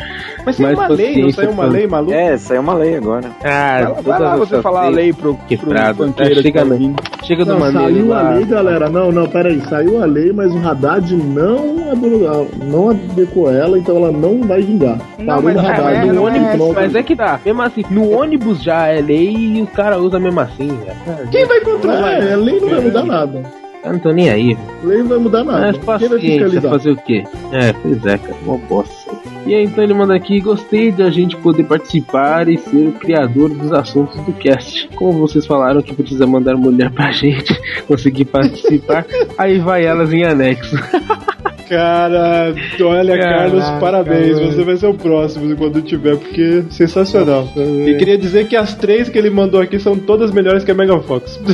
[0.44, 2.12] Mas saiu uma lei, não saiu uma lei, maluco?
[2.12, 3.30] É, saiu uma lei agora.
[3.44, 6.04] Ah, Vai lá, vai lá você falar a lei pro, pro quebrado.
[6.04, 8.20] funkeiro É, chega, que tá no- chega do maneiro saiu lá.
[8.28, 8.88] a lei, galera.
[8.88, 9.61] Não, não, pera aí.
[9.68, 14.98] Saiu a lei, mas o Haddad não não adequou ela, então ela não vai vingar.
[15.25, 15.94] Parou mas, no radar.
[15.94, 16.72] é, no ônibus, não.
[16.72, 17.40] mas é que tá.
[17.44, 21.29] Mesmo assim, no ônibus já é lei e o cara usa mesmo assim, velho.
[21.31, 22.12] Quem vai controlar?
[22.12, 23.42] É, a lei não vai mudar nada.
[23.85, 25.72] Eu não tô nem aí, lei não vai mudar nada.
[25.72, 27.25] Vai paciência, fazer o quê?
[27.51, 29.12] É, pois é, cara, uma bosta.
[29.44, 32.92] E aí, então ele manda aqui, gostei de a gente poder participar e ser o
[32.92, 34.88] criador dos assuntos do cast.
[34.94, 37.53] Como vocês falaram que precisa mandar mulher pra gente
[37.88, 39.05] conseguir participar,
[39.37, 40.77] aí vai elas em anexo.
[41.72, 44.38] Cara, olha, Caraca, Carlos, parabéns.
[44.38, 44.52] mano.
[44.52, 47.48] Você vai ser o próximo quando tiver, porque sensacional.
[47.56, 50.74] E queria dizer que as três que ele mandou aqui são todas melhores que a
[50.74, 51.40] Megan Fox.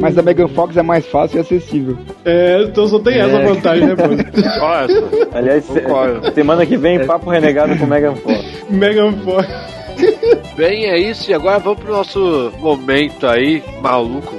[0.00, 1.98] Mas a Megan Fox é mais fácil e acessível.
[2.24, 4.04] É, então só tem essa vantagem, né, pô?
[5.36, 5.82] Aliás, se-
[6.34, 8.64] semana que vem, papo renegado com Megan Fox.
[8.70, 9.46] Megan Fox.
[10.56, 11.30] Bem, é isso.
[11.30, 14.34] E agora vamos pro nosso momento aí, maluco.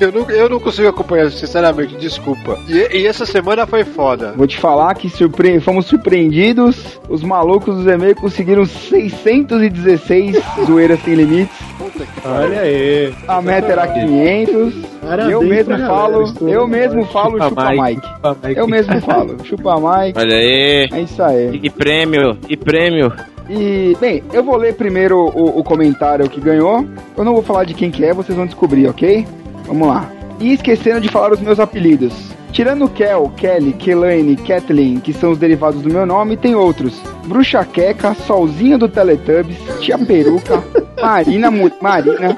[0.00, 2.58] Eu não, eu não consigo acompanhar, sinceramente, desculpa.
[2.68, 4.32] E, e essa semana foi foda.
[4.36, 5.58] Vou te falar que surpre...
[5.60, 6.98] fomos surpreendidos.
[7.08, 11.56] Os malucos do e-mail conseguiram 616 zoeiras sem limites.
[12.24, 13.14] Olha aí.
[13.26, 14.74] A meta era 500.
[15.00, 18.06] Parabéns eu mesmo galera, falo, estou- eu mesmo falo Chupa chupa Mike, Mike.
[18.08, 18.60] chupa Mike.
[18.60, 20.18] Eu mesmo falo, chupa Mike.
[20.18, 20.88] Olha aí.
[20.92, 21.60] É isso aí.
[21.62, 23.12] E prêmio, e prêmio.
[23.48, 26.84] E, bem, eu vou ler primeiro o, o comentário que ganhou.
[27.16, 29.24] Eu não vou falar de quem que é, vocês vão descobrir, ok?
[29.66, 30.10] Vamos lá.
[30.40, 32.12] E esquecendo de falar os meus apelidos.
[32.52, 36.98] Tirando Kel, Kelly, Kelane, Kathleen, que são os derivados do meu nome, tem outros.
[37.26, 40.64] Bruxa Queca, Solzinha do Teletubbies, Tia Peruca,
[41.00, 42.34] Marina, Marina,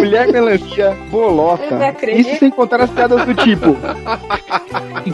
[0.00, 1.94] Mulher Melancia, Bolota.
[2.10, 3.76] Isso sem contar as piadas do tipo.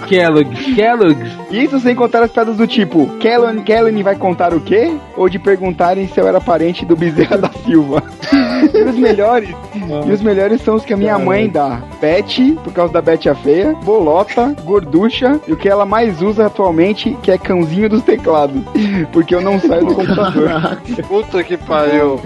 [0.06, 1.30] Kellogg's, Kellogg's.
[1.50, 4.92] Isso sem contar as piadas do tipo, Kellen, Kellen vai contar o quê?
[5.16, 8.02] Ou de perguntarem se eu era parente do Bezerra da Silva.
[8.74, 9.50] e os melhores,
[10.06, 11.80] e os melhores são os que a minha mãe dá.
[12.00, 16.46] Beth, por causa da Beth a feia, Bolota, Gorducha, e o que ela mais usa
[16.46, 18.60] atualmente, que é cãozinho dos teclados.
[19.12, 20.78] Porque eu não saio do computador.
[21.08, 22.20] Puta que pariu.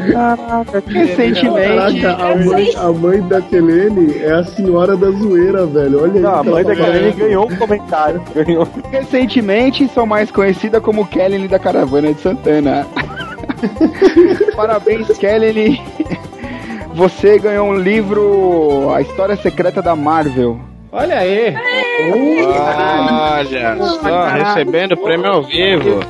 [0.86, 2.00] Recentemente.
[2.00, 6.02] Caraca, a mãe, a mãe da Kelene é a senhora da zoeira, velho.
[6.02, 6.20] Olha aí.
[6.20, 8.22] Não, a o que ela mãe da Kelene ganhou um comentário.
[8.34, 8.68] Ganhou.
[8.90, 12.86] Recentemente sou mais conhecida como Kelly da Caravana de Santana.
[14.56, 15.80] Parabéns, Kelly.
[16.94, 20.60] Você ganhou um livro A História Secreta da Marvel.
[20.92, 21.54] Olha aí.
[22.12, 26.00] Olha só, recebendo prêmio ao vivo.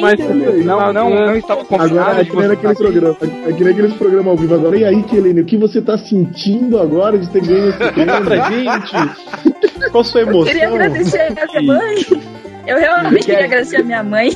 [0.00, 0.18] Mas
[0.64, 2.82] Não, não, não estava combinado Agora é de que nem você naquele aqui.
[2.82, 3.16] programa.
[3.46, 4.76] É que nem aqueles programas ao vivo agora.
[4.78, 8.20] E aí, Kelene, o que você tá sentindo agora de ter ganho esse Conta pra
[8.20, 8.48] prêmio?
[8.72, 9.90] gente.
[9.90, 10.74] Qual sua Eu queria emoção?
[10.74, 11.96] agradecer a minha mãe.
[12.66, 14.30] Eu realmente queria agradecer a minha mãe.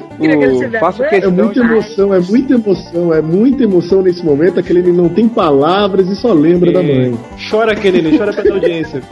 [0.80, 1.20] Faço mãe.
[1.22, 4.60] É muita emoção, é muita emoção, é muita emoção nesse momento.
[4.60, 7.18] A Kelene não tem palavras e só lembra da mãe.
[7.50, 9.02] Chora, Kelene, chora pra audiência.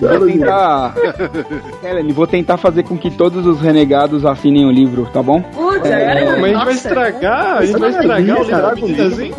[0.00, 0.94] Vou tentar.
[1.82, 5.40] Helen, vou tentar fazer com que todos os renegados assinem o livro, tá bom?
[5.40, 9.32] Putz, agora Mas a gente vai estragar, a gente vai estragar o livro assim.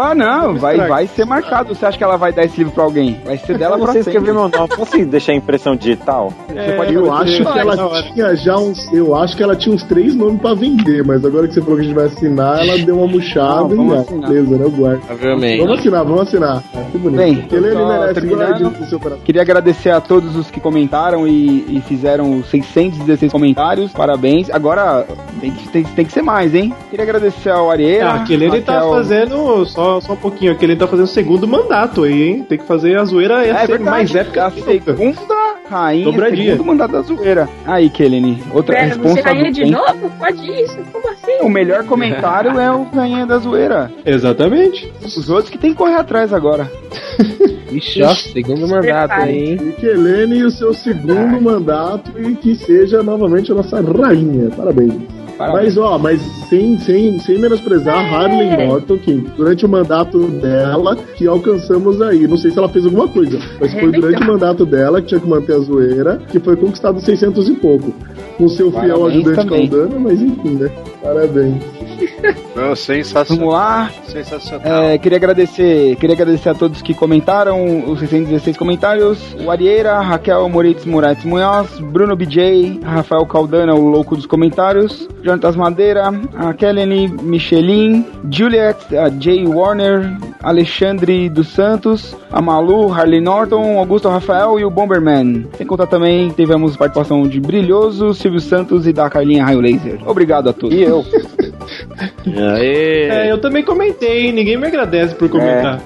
[0.00, 1.74] Ah, não, vai, vai ser marcado.
[1.74, 3.20] Você acha que ela vai dar esse livro pra alguém?
[3.24, 4.18] Vai ser dela pra não sei sempre.
[4.18, 4.68] escrever meu nome.
[4.76, 6.32] Posso deixar a impressão digital?
[6.54, 8.92] É, pode Eu acho que ela tinha já uns.
[8.92, 11.76] Eu acho que ela tinha uns três nomes pra vender, mas agora que você falou
[11.76, 14.28] que a gente vai assinar, ela deu uma murchada Não, e ah, assinar.
[14.30, 14.64] beleza, né?
[14.64, 15.02] Eu guardo.
[15.10, 15.60] Obviamente.
[15.60, 16.62] Vamos assinar, vamos assinar.
[16.74, 17.18] Ah, que bonito.
[17.18, 19.24] Bem, Kelene só merece seu coração.
[19.24, 23.92] Queria agradecer a todos os que comentaram e, e fizeram os 616 comentários.
[23.92, 24.50] Parabéns.
[24.50, 25.06] Agora
[25.40, 26.74] tem que, tem, tem que ser mais, hein?
[26.90, 28.10] Queria agradecer ao Arieira.
[28.10, 31.46] Ah, aquele ele tá fazendo só, só um pouquinho, aquele ele tá fazendo o segundo
[31.46, 32.46] mandato aí, hein?
[32.48, 33.90] Tem que fazer a zoeira É, é, ser verdade.
[33.90, 36.52] mais épica a segunda rainha, Dobradinha.
[36.52, 37.48] segundo mandato da zoeira.
[37.64, 40.10] Aí, Kelene, outra Pera, você responsa caía do de novo?
[40.18, 40.78] Pode isso?
[40.92, 41.38] Como assim?
[41.42, 43.90] O melhor comentário é o rainha da zoeira.
[44.04, 44.92] Exatamente.
[45.02, 46.70] Os outros que tem que correr atrás agora.
[47.70, 49.58] Ixi, ó, segundo mandato aí, hein?
[49.68, 54.50] E Kelene e o seu segundo mandato e que seja novamente a nossa rainha.
[54.50, 55.19] Parabéns.
[55.40, 55.74] Parabéns.
[55.74, 60.94] Mas, ó, mas sem, sem, sem menosprezar a Harley Norton, que durante o mandato dela,
[60.94, 62.28] que alcançamos aí.
[62.28, 65.20] Não sei se ela fez alguma coisa, mas foi durante o mandato dela, que tinha
[65.20, 67.94] que manter a zoeira, que foi conquistado 600 e pouco.
[68.40, 69.68] Com seu fiel Parabéns ajudante também.
[69.68, 70.70] Caldana, mas enfim, né?
[71.02, 71.62] Parabéns.
[72.56, 73.38] Não, sensacional.
[73.38, 73.90] Vamos lá.
[74.04, 74.82] Sensacional.
[74.84, 79.36] É, queria agradecer, queria agradecer a todos que comentaram, os 616 comentários.
[79.44, 85.54] O Arieira, Raquel Moritz Moraes Munhoz, Bruno BJ, Rafael Caldana, o louco dos comentários, Jonatas
[85.54, 93.78] Madeira, a Kelly Michelin, Juliet, a Jay Warner, Alexandre dos Santos, a Malu, Harley Norton,
[93.78, 95.46] Augusto Rafael e o Bomberman.
[95.56, 99.98] Sem contar também, tivemos participação de Brilhoso, Silvio Santos e da Carlinha Raio Laser.
[100.06, 100.76] Obrigado a todos.
[100.76, 101.04] E eu.
[102.56, 103.08] Aê.
[103.08, 105.80] É, eu também comentei, ninguém me agradece por comentar.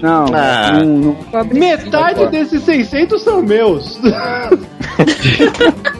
[0.00, 0.80] Não, Ah.
[0.84, 3.98] não, não- Metade desses 600 são meus.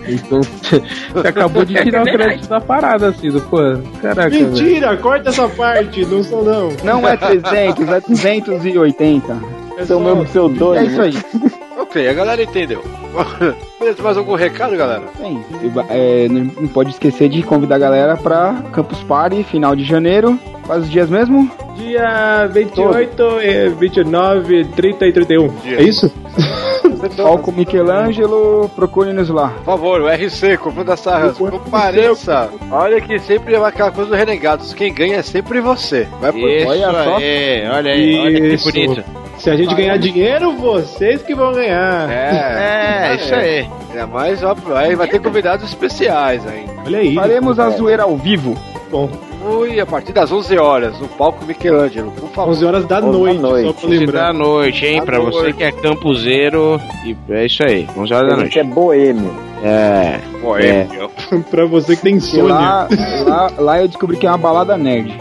[0.06, 3.56] Então, você acabou de tirar o crédito da parada, assim, do pô.
[4.02, 4.48] Caraca, velho.
[4.48, 6.70] Mentira, corta essa parte, não sou não.
[6.84, 9.61] não é 300, é 280.
[9.78, 10.74] É Seu só- pseudônimo.
[10.84, 11.14] É isso aí.
[11.78, 12.82] Ok, a galera entendeu.
[13.78, 15.02] Beleza, mais algum recado, galera?
[15.18, 15.44] Bem,
[15.90, 20.38] é, não pode esquecer de convidar a galera pra Campus Party, final de janeiro.
[20.66, 21.50] Quais os dias mesmo?
[21.74, 25.48] Dia 28, eh, 29, 30 e 31.
[25.62, 25.78] Dia.
[25.78, 26.10] É isso?
[27.16, 29.48] Palco Michelangelo, procure-nos lá.
[29.48, 32.48] Por favor, o RC, comprando das sarras, compareça.
[32.70, 34.72] Olha que sempre é aquela coisa do Renegados.
[34.72, 36.06] Quem ganha é sempre você.
[36.20, 37.16] Vai por Isso Olha só.
[37.16, 39.04] aí, olha aí, olha que bonito.
[39.38, 42.08] Se a gente ganhar dinheiro, vocês que vão ganhar.
[42.10, 43.66] É, isso aí.
[43.94, 46.72] É mais óbvio, aí vai ter convidados especiais ainda.
[46.86, 47.14] Olha aí.
[47.14, 48.56] Faremos a zoeira ao vivo.
[48.90, 49.08] Bom,
[49.44, 52.50] Ui, a partir das 11 horas, no palco Michelangelo, por favor.
[52.52, 53.66] 11 horas da 11 da noite, noite.
[53.66, 54.22] só pra 11 lembrar.
[54.22, 54.98] da noite, hein?
[55.00, 55.56] Da Pra você noite.
[55.56, 56.80] que é campuseiro.
[57.04, 58.58] E é isso aí, 11 horas da noite.
[58.60, 59.34] é boêmio.
[59.64, 60.20] É.
[60.40, 60.66] Pô, É.
[60.68, 60.88] é.
[61.50, 62.54] pra você que tem insônia.
[62.54, 62.88] lá,
[63.26, 65.12] lá, lá eu descobri que é uma balada nerd.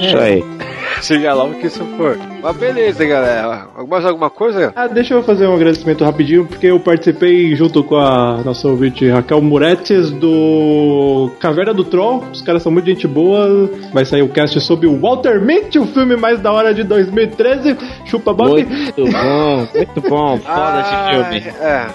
[0.00, 0.42] Isso aí.
[1.00, 2.18] Seja lá o que isso for.
[2.42, 3.68] Mas beleza, galera.
[3.88, 4.72] Mais alguma coisa?
[4.76, 9.08] Ah, deixa eu fazer um agradecimento rapidinho, porque eu participei junto com a nossa ouvinte
[9.08, 12.24] Raquel Muretes do Caverna do Troll.
[12.32, 13.70] Os caras são muito gente boa.
[13.92, 17.76] Vai sair o cast sobre o Walter Mitty, o filme mais da hora de 2013.
[18.04, 18.64] Chupa Bob.
[18.64, 20.38] Muito bom, muito bom.
[20.44, 21.54] Foda esse filme.
[21.60, 21.86] É,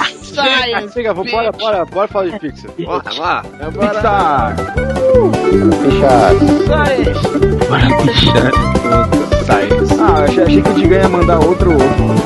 [0.93, 2.71] Chega, bora, bora, bora falar de Pixar.
[2.79, 3.43] Bora lá!
[3.73, 4.57] Pixar!
[5.83, 6.47] Fechado.
[7.69, 7.87] Bora
[9.49, 11.73] Ah, achei, achei que o Digan ia mandar outro.
[11.73, 12.17] outro.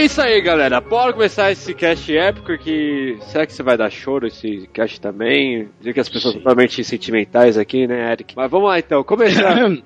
[0.00, 0.80] É isso aí, galera.
[0.80, 3.18] Bora começar esse cast épico que.
[3.20, 5.68] Será que você vai dar choro esse cast também?
[5.78, 8.32] Dizer que as pessoas são totalmente sentimentais aqui, né, Eric?
[8.34, 9.82] Mas vamos lá então, começando.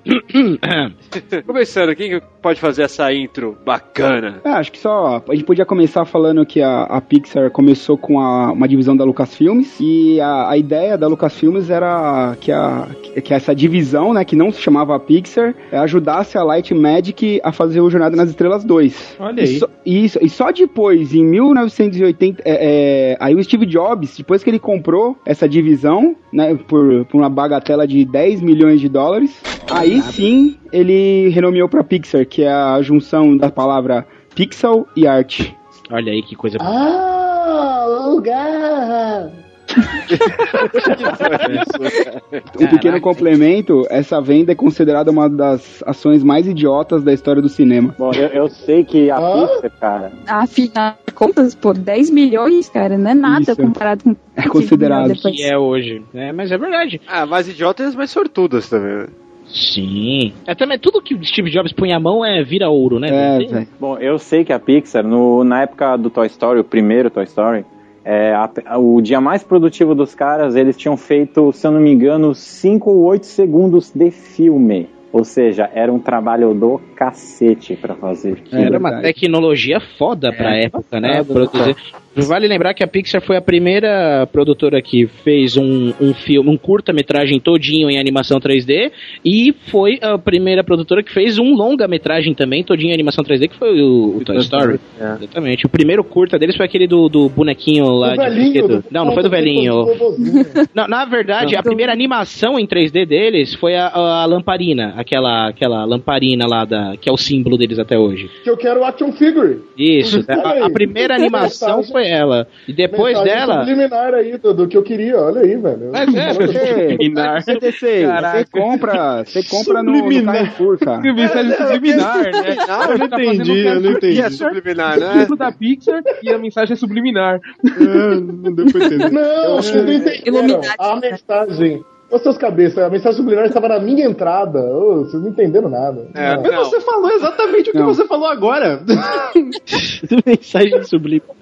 [1.45, 4.39] começando, quem que pode fazer essa intro bacana?
[4.45, 8.17] É, acho que só a gente podia começar falando que a, a Pixar começou com
[8.17, 12.87] a- uma divisão da Lucasfilmes e a, a ideia da Lucasfilmes era que, a,
[13.21, 17.81] que essa divisão, né, que não se chamava Pixar, ajudasse a Light Magic a fazer
[17.81, 19.17] o Jornada nas Estrelas 2.
[19.19, 19.59] Olha E aí.
[19.59, 19.69] só-
[20.05, 24.59] Isso, e só depois, em 1980, é, é, aí o Steve Jobs, depois que ele
[24.59, 29.41] comprou essa divisão, né, por, por uma bagatela de 10 milhões de dólares,
[29.71, 35.55] aí sim ele renomeou pra Pixar, que é a junção da palavra pixel e arte.
[35.89, 39.44] Olha aí que coisa Ah, lugar!
[42.59, 47.49] Um pequeno complemento, essa venda é considerada uma das ações mais idiotas da história do
[47.49, 47.95] cinema.
[47.97, 52.97] Bom, eu, eu sei que a Pixar, cara, Afinal de contas, pô, 10 milhões, cara,
[52.97, 53.55] não é nada Isso.
[53.55, 54.15] comparado com.
[54.35, 55.13] É considerado.
[55.15, 56.03] Que é hoje.
[56.13, 57.01] É, mas é verdade.
[57.07, 58.97] Ah, mais idiotas e as mais sortudas também.
[58.97, 59.07] né?
[59.47, 60.33] Sim.
[60.45, 63.09] É também tudo que o Steve Jobs põe a mão é vira ouro, né?
[63.11, 63.67] É.
[63.79, 67.23] Bom, eu sei que a Pixar, no, na época do Toy Story, o primeiro Toy
[67.25, 67.63] Story,
[68.05, 71.91] é, a- o dia mais produtivo dos caras, eles tinham feito, se eu não me
[71.91, 74.87] engano, 5 ou 8 segundos de filme.
[75.11, 78.43] Ou seja, era um trabalho do cacete pra fazer.
[78.51, 81.23] Era uma tecnologia foda pra época, né?
[81.23, 81.75] foda, Produzir.
[82.15, 86.57] Vale lembrar que a Pixar foi a primeira produtora que fez um, um filme, um
[86.57, 88.91] curta-metragem todinho em animação 3D
[89.23, 93.55] e foi a primeira produtora que fez um longa-metragem também todinho em animação 3D, que
[93.57, 94.79] foi o, o Toy Story.
[94.99, 95.65] Exatamente.
[95.65, 99.13] O primeiro curta deles foi aquele do, do bonequinho lá de velhinho, do- Não, não
[99.13, 99.73] foi do velhinho.
[99.85, 100.69] do.
[100.73, 105.83] Não, na verdade, a primeira animação em 3D deles foi a, a lamparina, aquela, aquela
[105.85, 108.29] lamparina lá da, que é o símbolo deles até hoje.
[108.43, 109.59] Que eu quero action figure.
[109.77, 112.47] Isso, a, a primeira animação Mensagem- foi ela.
[112.67, 113.59] E depois Mensagem dela.
[113.59, 115.89] subliminar aí do, do que eu queria, olha aí, velho.
[115.91, 120.35] Mas é, Você, CTC, você compra, você compra no, no Subliminar.
[120.35, 121.01] Carrefour, cara.
[121.01, 122.55] Mensagem subliminar, né?
[122.89, 124.17] Eu não entendi, eu não entendi.
[124.17, 125.19] E é subliminar, O né?
[125.19, 127.39] título da Pixar e a mensagem é subliminar.
[127.65, 129.11] É, não deu pra entender.
[129.11, 130.21] Não, vocês não entenderam.
[130.25, 130.75] Illuminati.
[130.79, 131.83] A mensagem.
[132.11, 134.59] Ô, seus cabeças, a mensagem subliminar estava na minha entrada.
[134.59, 136.07] Ô, vocês não entenderam nada.
[136.13, 136.43] É, Não.
[136.43, 137.87] Mas você falou exatamente o que Não.
[137.87, 138.79] você falou agora.
[140.25, 141.35] mensagem subliminar.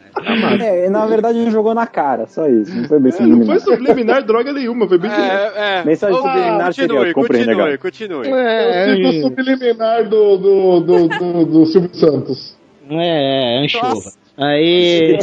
[0.61, 2.74] É, na verdade ele jogou na cara, só isso.
[2.76, 3.59] Não foi bem É, não subliminar.
[3.61, 5.09] foi subliminar droga nenhuma, foi bem.
[5.11, 5.84] É, é.
[5.86, 7.80] Mensagem Ah, subliminar seria, continue, compre continue, renegado.
[7.80, 8.28] continue.
[8.28, 12.57] É, Eu fiz o subliminar do, do, do, do, do Silvio Santos.
[12.89, 14.11] é, é, anchova.
[14.38, 15.20] Aí.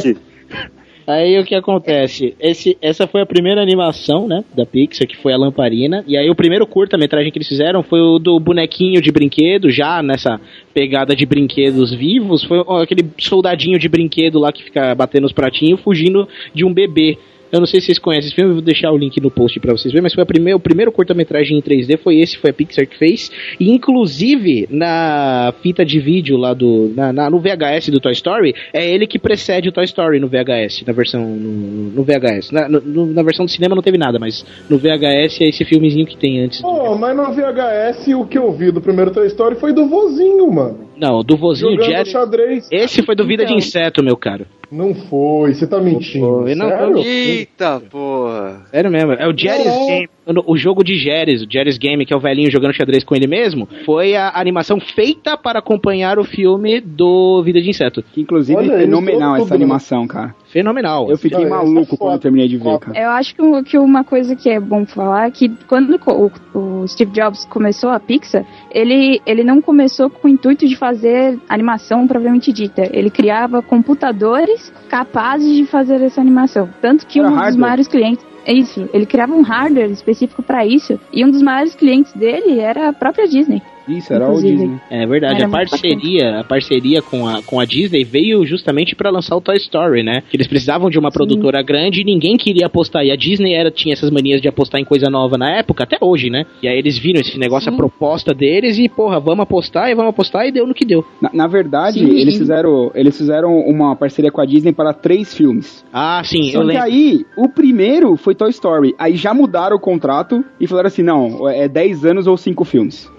[1.07, 2.35] Aí o que acontece?
[2.39, 6.03] Esse, essa foi a primeira animação, né, da Pixar, que foi a Lamparina.
[6.07, 10.01] E aí o primeiro curta-metragem que eles fizeram foi o do bonequinho de brinquedo, já
[10.03, 10.39] nessa
[10.73, 12.43] pegada de brinquedos vivos.
[12.43, 17.17] Foi aquele soldadinho de brinquedo lá que fica batendo os pratinhos, fugindo de um bebê.
[17.51, 19.59] Eu não sei se vocês conhecem esse filme, eu vou deixar o link no post
[19.59, 22.51] pra vocês verem, mas foi a primeira, o primeiro curta-metragem em 3D, foi esse, foi
[22.51, 23.31] a Pixar que fez.
[23.59, 26.91] E inclusive, na fita de vídeo lá do.
[26.95, 30.27] Na, na- no VHS do Toy Story, é ele que precede o Toy Story no
[30.27, 31.21] VHS, na versão.
[31.21, 32.51] No, no VHS.
[32.51, 36.05] Na, no- na versão do cinema não teve nada, mas no VHS é esse filmezinho
[36.05, 36.61] que tem antes.
[36.61, 40.51] Pô, mas no VHS o que eu vi do primeiro Toy Story foi do vozinho,
[40.51, 40.89] mano.
[40.97, 42.09] Não, do vozinho Jogando Jerry.
[42.09, 42.67] xadrez.
[42.71, 43.57] Esse foi do Vida de Então.
[43.57, 44.45] Inseto, meu caro.
[44.71, 46.43] Não foi, você tá mentindo.
[46.43, 46.93] foi, não sério?
[46.93, 47.05] foi.
[47.05, 48.65] Eita porra.
[48.71, 50.07] Sério mesmo, é o Jerry's Não.
[50.45, 53.27] O jogo de Jerry's, o Jerry's Game, que é o velhinho jogando xadrez com ele
[53.27, 58.03] mesmo, foi a animação feita para acompanhar o filme do Vida de Inseto.
[58.13, 59.55] Que inclusive Olha, é fenomenal essa né?
[59.55, 60.35] animação, cara.
[60.51, 61.09] Fenomenal.
[61.09, 61.97] Eu fiquei Não, é maluco foda.
[61.97, 62.99] quando eu terminei de ver, cara.
[62.99, 67.11] Eu acho que, uma coisa que é bom falar é que quando o, o Steve
[67.11, 72.51] Jobs começou a Pixar, ele, ele não começou com o intuito de fazer animação propriamente
[72.51, 72.89] dita.
[72.91, 76.69] Ele criava computadores capazes de fazer essa animação.
[76.81, 77.61] Tanto que Era um dos hardware.
[77.61, 78.30] maiores clientes.
[78.45, 80.99] É isso, ele criava um hardware específico para isso.
[81.11, 83.61] E um dos maiores clientes dele era a própria Disney.
[83.97, 84.57] Isso, era o Inclusive.
[84.57, 84.81] Disney.
[84.89, 89.09] É verdade, Era a parceria, a parceria com a, com a Disney veio justamente para
[89.09, 90.23] lançar o Toy Story, né?
[90.29, 93.03] Que eles precisavam de uma produtora grande e ninguém queria apostar.
[93.05, 95.97] E a Disney era, tinha essas manias de apostar em coisa nova na época, até
[96.01, 96.45] hoje, né?
[96.61, 100.09] E aí eles viram esse negócio, a proposta deles e, porra, vamos apostar e vamos
[100.11, 101.03] apostar e deu no que deu.
[101.21, 102.17] Na, na verdade, Sim.
[102.19, 105.83] eles fizeram, eles fizeram uma parceria com a Disney para três filmes.
[105.93, 106.83] Ah, sim, Só eu que lembro.
[106.83, 108.93] aí, o primeiro foi Toy Story.
[108.97, 113.09] Aí já mudaram o contrato e falaram assim: não, é 10 anos ou 5 filmes.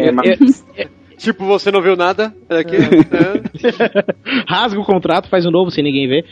[0.00, 0.64] É, mas-
[1.18, 2.34] Tipo, você não viu nada?
[2.48, 2.74] Era aqui?
[2.76, 4.42] É.
[4.48, 6.24] rasga o contrato, faz um novo sem ninguém ver.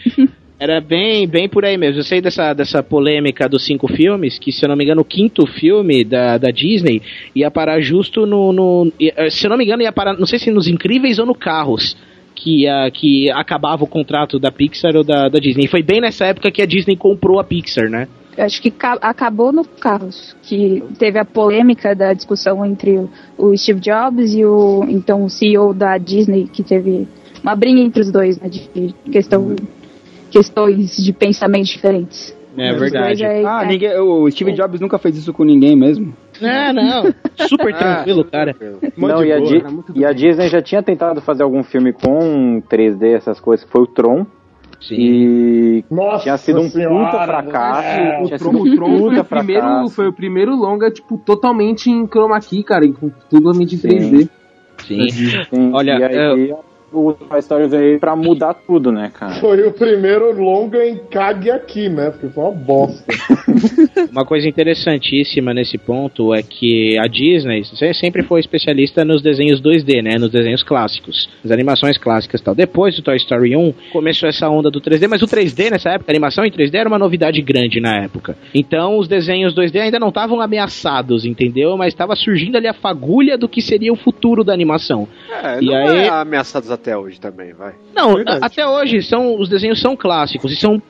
[0.59, 2.01] Era bem, bem por aí mesmo.
[2.01, 5.05] Eu sei dessa, dessa polêmica dos cinco filmes, que se eu não me engano, o
[5.05, 7.01] quinto filme da, da Disney
[7.35, 8.93] ia parar justo no, no.
[8.99, 11.35] ia- Se eu não me engano, ia parar, não sei se nos Incríveis ou no
[11.35, 11.97] Carros.
[12.35, 15.65] Que, ia, que acabava o contrato da Pixar ou da, da Disney.
[15.67, 18.09] E foi bem nessa época que a Disney comprou a Pixar, né?
[18.39, 23.81] Acho que ca- acabou no Carros, que teve a polêmica da discussão entre o, Steve
[23.81, 27.07] Jobs e o então o CEO da Disney, que teve
[27.43, 29.55] uma briga entre os dois, né, de questão,
[30.31, 32.37] questões de pensamentos diferentes.
[32.57, 33.25] É verdade.
[33.25, 33.67] aí, Ah, é.
[33.69, 36.13] ninguém, o Steve Jobs nunca fez isso com ninguém mesmo.
[36.41, 37.15] Não, não.
[37.49, 38.57] Super tranquilo, cara.
[38.97, 39.63] Não, e a, Di-
[39.95, 43.83] e a Disney já tinha tentado fazer algum filme com 3D, essas coisas, que foi
[43.83, 44.27] o Tron.
[44.91, 47.89] E Nossa tinha sido um senhora, puta fracasso.
[47.89, 50.57] É, o tinha Tron, sido o Tron um foi, puta o primeiro, foi o primeiro
[50.57, 52.95] longa, tipo, totalmente em chroma key, cara, em-
[53.29, 54.29] totalmente em 3D.
[54.79, 55.09] Sim.
[55.11, 56.55] Sim, Olha, e aí,
[56.93, 59.35] o Toy Story veio pra mudar tudo, né, cara?
[59.41, 62.11] Foi o primeiro longa em cague aqui, né?
[62.11, 63.05] Porque foi uma bosta.
[64.11, 69.61] Uma coisa interessantíssima nesse ponto é que a Disney se- sempre foi especialista nos desenhos
[69.61, 70.19] 2D, né?
[70.19, 72.55] Nos desenhos clássicos, as animações clássicas e tal.
[72.55, 76.11] Depois do Toy Story 1, começou essa onda do 3D, mas o 3D nessa época,
[76.11, 78.37] a animação em 3D era uma novidade grande na época.
[78.55, 81.77] Então os desenhos 2D ainda não estavam ameaçados, entendeu?
[81.77, 85.07] Mas estava surgindo ali a fagulha do que seria o futuro da animação.
[85.43, 87.75] É, E não aí- é ameaçados até hoje também, vai.
[87.95, 90.81] Não, até hoje são, os desenhos são clássicos e são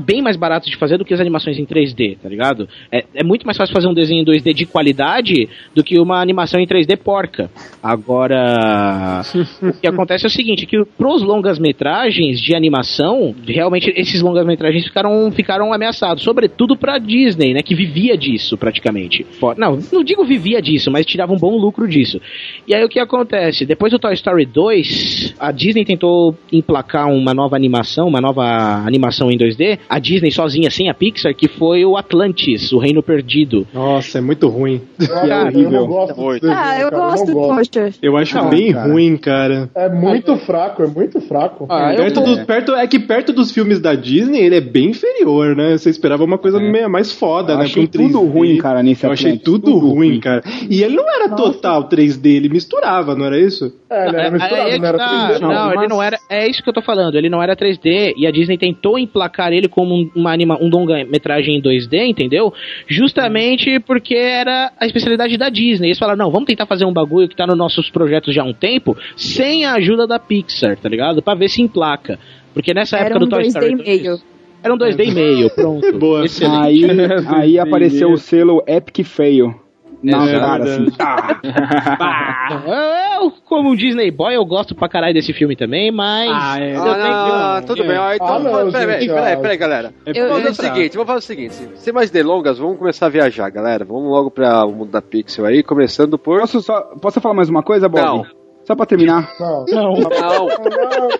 [0.00, 2.68] bem mais baratos de fazer do que as animações em 3D, tá ligado?
[2.90, 6.20] É, é muito mais fácil fazer um desenho em 2D de qualidade do que uma
[6.20, 7.50] animação em 3D porca.
[7.82, 9.22] Agora,
[9.62, 15.30] o que acontece é o seguinte, que pros longas-metragens de animação, realmente esses longas-metragens ficaram,
[15.32, 19.26] ficaram ameaçados, sobretudo pra Disney, né, que vivia disso praticamente.
[19.56, 22.20] Não, não digo vivia disso, mas tirava um bom lucro disso.
[22.66, 23.66] E aí o que acontece?
[23.66, 28.42] Depois do Toy Story 2, a Disney tentou emplacar uma nova animação, uma nova
[28.86, 33.02] animação em 2D, a Disney sozinha, sem a Pixar, que foi o Atlantis, o Reino
[33.02, 33.66] Perdido.
[33.72, 34.80] Nossa, é muito ruim.
[34.98, 35.72] Cara, é horrível.
[35.72, 36.46] Eu gosto.
[36.46, 37.90] Ah, eu cara, gosto, eu poxa.
[38.02, 38.88] Eu acho ah, bem cara.
[38.88, 39.70] ruim, cara.
[39.74, 41.66] É muito fraco, é muito fraco.
[41.68, 44.90] Ah, é, perto do, perto, é que perto dos filmes da Disney, ele é bem
[44.90, 45.76] inferior, né?
[45.76, 46.88] Você esperava uma coisa é.
[46.88, 47.64] mais foda, eu né?
[47.64, 50.42] Achei tudo ruim, cara, nesse Eu achei tudo, tudo ruim, ruim, cara.
[50.68, 51.42] E ele não era Nossa.
[51.42, 53.72] total 3D, ele misturava, não era isso?
[53.90, 55.21] É, ele era misturado, é, é, não era 3D.
[55.40, 56.18] Não, ele não era.
[56.28, 57.16] É isso que eu tô falando.
[57.16, 61.56] Ele não era 3D e a Disney tentou emplacar ele como uma anima, um longa-metragem
[61.56, 62.52] em 2D, entendeu?
[62.86, 65.88] Justamente porque era a especialidade da Disney.
[65.88, 68.46] Eles falaram, não, vamos tentar fazer um bagulho que tá nos nossos projetos já há
[68.46, 71.22] um tempo, sem a ajuda da Pixar, tá ligado?
[71.22, 72.18] Pra ver se emplaca.
[72.54, 73.74] Porque nessa era época um do Toy Story.
[73.76, 74.20] meio.
[74.62, 75.92] Era um 2D e meio, pronto.
[75.98, 76.24] Boa.
[76.24, 76.84] Excelente.
[76.84, 76.84] Aí,
[77.26, 79.61] aí apareceu o selo Epic Fail.
[80.02, 80.90] Na É cara, assim.
[80.90, 81.40] tá.
[81.44, 86.30] Ah, eu, como um Disney Boy, eu gosto pra caralho desse filme também, mas.
[86.32, 86.74] Ah, é.
[86.74, 87.96] Ah, não, não, tudo bem.
[87.98, 89.58] ó, então, Ah, não, peraí, peraí, peraí, ah.
[89.60, 89.94] galera.
[90.04, 91.68] É Eu- Vamos fazer o seguinte, vamos fazer o seguinte.
[91.76, 93.84] Sem mais delongas, vamos começar a viajar, galera.
[93.84, 96.40] Vamos logo para o mundo da Pixel aí, começando por.
[96.40, 98.02] Posso, só, posso falar mais uma coisa, Bob?
[98.02, 98.26] Não.
[98.64, 99.28] Só pra terminar.
[99.40, 99.92] Não, Não.
[99.92, 100.48] não, não, não,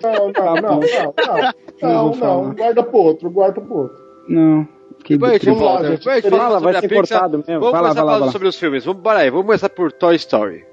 [0.01, 0.79] não, não, não,
[1.81, 3.97] não, não, guarda pro outro, guarda pro outro.
[4.29, 4.63] Não.
[4.63, 4.82] Fiquei Depois a gente Vamos lá, volta.
[5.09, 5.19] Gente.
[5.19, 7.19] Depois a gente Fala, fala sobre vai a ser Pixar.
[7.19, 7.59] cortado mesmo.
[7.59, 8.85] Vamos Vai começar lá, falando sobre os filmes.
[8.85, 10.65] Vamos, bora aí, vamos começar por Toy Story.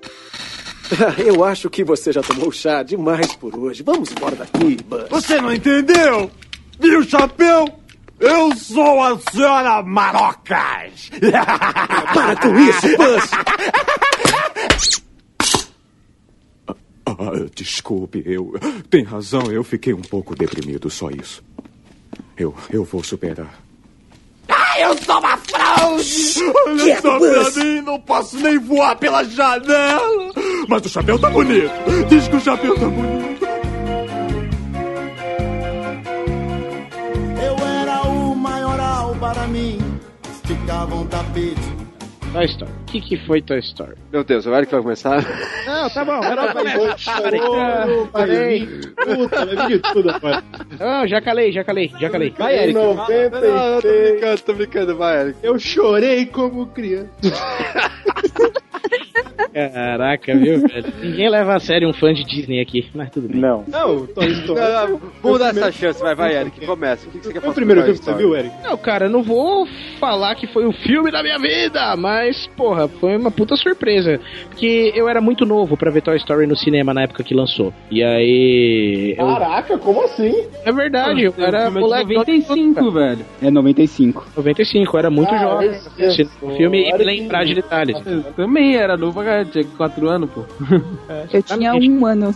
[1.24, 3.83] Eu acho que você já tomou chá demais por hoje.
[3.83, 5.09] Vamos embora daqui, Buzz.
[5.09, 6.31] Você não entendeu?
[6.78, 7.66] Viu, chapéu?
[8.18, 11.11] Eu sou a senhora Marocas!
[12.12, 13.31] Para com isso, Buzz!
[17.07, 18.53] Ah, desculpe, eu.
[18.89, 21.43] Tem razão, eu fiquei um pouco deprimido, só isso.
[22.37, 23.59] Eu, eu vou superar.
[24.79, 26.53] Eu sou uma fraude!
[26.66, 30.33] Olha só pra mim, não posso nem voar pela janela!
[30.68, 31.71] Mas o chapéu tá bonito!
[32.09, 33.47] Diz que o chapéu tá bonito!
[37.43, 39.79] Eu era o maioral para mim.
[40.33, 41.80] Esticava um tapete.
[42.33, 42.70] Toy Story.
[42.70, 43.95] O que, que foi Toy Story?
[44.12, 45.24] Meu Deus, o Eric vai começar.
[45.66, 48.66] Não, tá bom, era Ô, Falei.
[48.95, 50.43] Puta, vai vir de tudo agora.
[50.78, 52.31] Não, já calei, já calei, já calei.
[52.39, 52.74] Vai, Eric.
[52.74, 55.39] Não, não, tô 96, brincando, tô brincando, vai, Eric.
[55.43, 57.11] Eu chorei como criança.
[59.53, 60.93] Caraca, viu, velho?
[61.03, 63.41] Ninguém leva a sério um fã de Disney aqui, mas tudo bem.
[63.41, 63.64] Não.
[63.66, 64.61] Não, Toy Story.
[65.22, 67.09] Vamos dar essa chance, vai, vai, Eric, começa.
[67.09, 68.55] O que que você quer Foi falar o primeiro filme que você viu, Eric?
[68.62, 69.66] Não, cara, eu não vou
[69.99, 74.20] falar que foi o filme da minha vida, mas, porra, foi uma puta surpresa.
[74.49, 77.72] Porque eu era muito novo pra ver Toy Story no cinema na época que lançou.
[77.91, 79.14] E aí.
[79.18, 80.35] eu- Caraca, como assim?
[80.64, 82.14] É verdade, eu era filme é de moleque.
[82.14, 83.26] 95, velho.
[83.43, 84.26] É 95.
[84.37, 85.70] 95, eu era muito Ah, jovem.
[85.70, 87.97] Esse esse- filme e lembrar de detalhes.
[88.07, 90.45] Eu também era novo, cara, tinha 4 anos, pô.
[91.33, 92.35] Eu tinha um ano.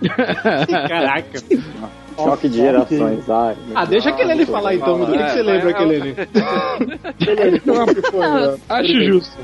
[0.88, 1.40] Caraca.
[2.16, 3.28] Choque de gerações.
[3.28, 5.02] Ai, Ah, deixa aquele ele falar então.
[5.02, 6.14] O que, que você lembra, aquele ele?
[8.10, 8.60] Foi?
[8.68, 9.36] Acho justo.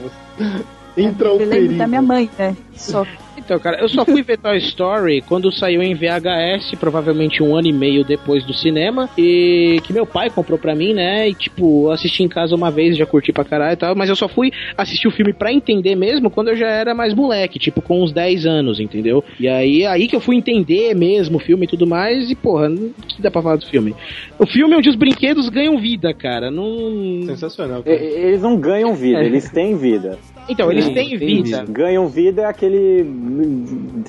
[0.96, 1.40] Intransferível.
[1.40, 2.56] Eu lembro da minha mãe, né?
[2.74, 3.04] Só.
[3.44, 7.68] Então, cara, eu só fui ver Toy Story quando saiu em VHS, provavelmente um ano
[7.68, 11.28] e meio depois do cinema, e que meu pai comprou pra mim, né?
[11.28, 14.08] E tipo, eu assisti em casa uma vez, já curti pra caralho e tal, mas
[14.08, 17.58] eu só fui assistir o filme pra entender mesmo quando eu já era mais moleque,
[17.58, 19.24] tipo, com uns 10 anos, entendeu?
[19.40, 22.68] E aí, aí que eu fui entender mesmo o filme e tudo mais, e porra,
[22.70, 23.94] o que dá pra falar do filme?
[24.38, 26.50] O filme é onde os brinquedos ganham vida, cara.
[26.50, 27.22] Não.
[27.26, 27.82] Sensacional.
[27.82, 27.96] Cara.
[27.96, 29.26] Eles não ganham vida, É.
[29.26, 30.18] eles têm vida.
[30.48, 31.64] Então, eles Sim, têm vida.
[31.68, 33.06] Ganham vida é aquele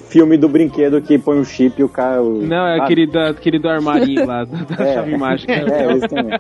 [0.10, 2.22] filme do brinquedo que põe o chip e o cara.
[2.22, 4.94] o- Não, é Ah, aquele, da, aquele do armarinho lá, da É.
[4.96, 5.54] chave mágica.
[5.54, 6.40] É, eles também.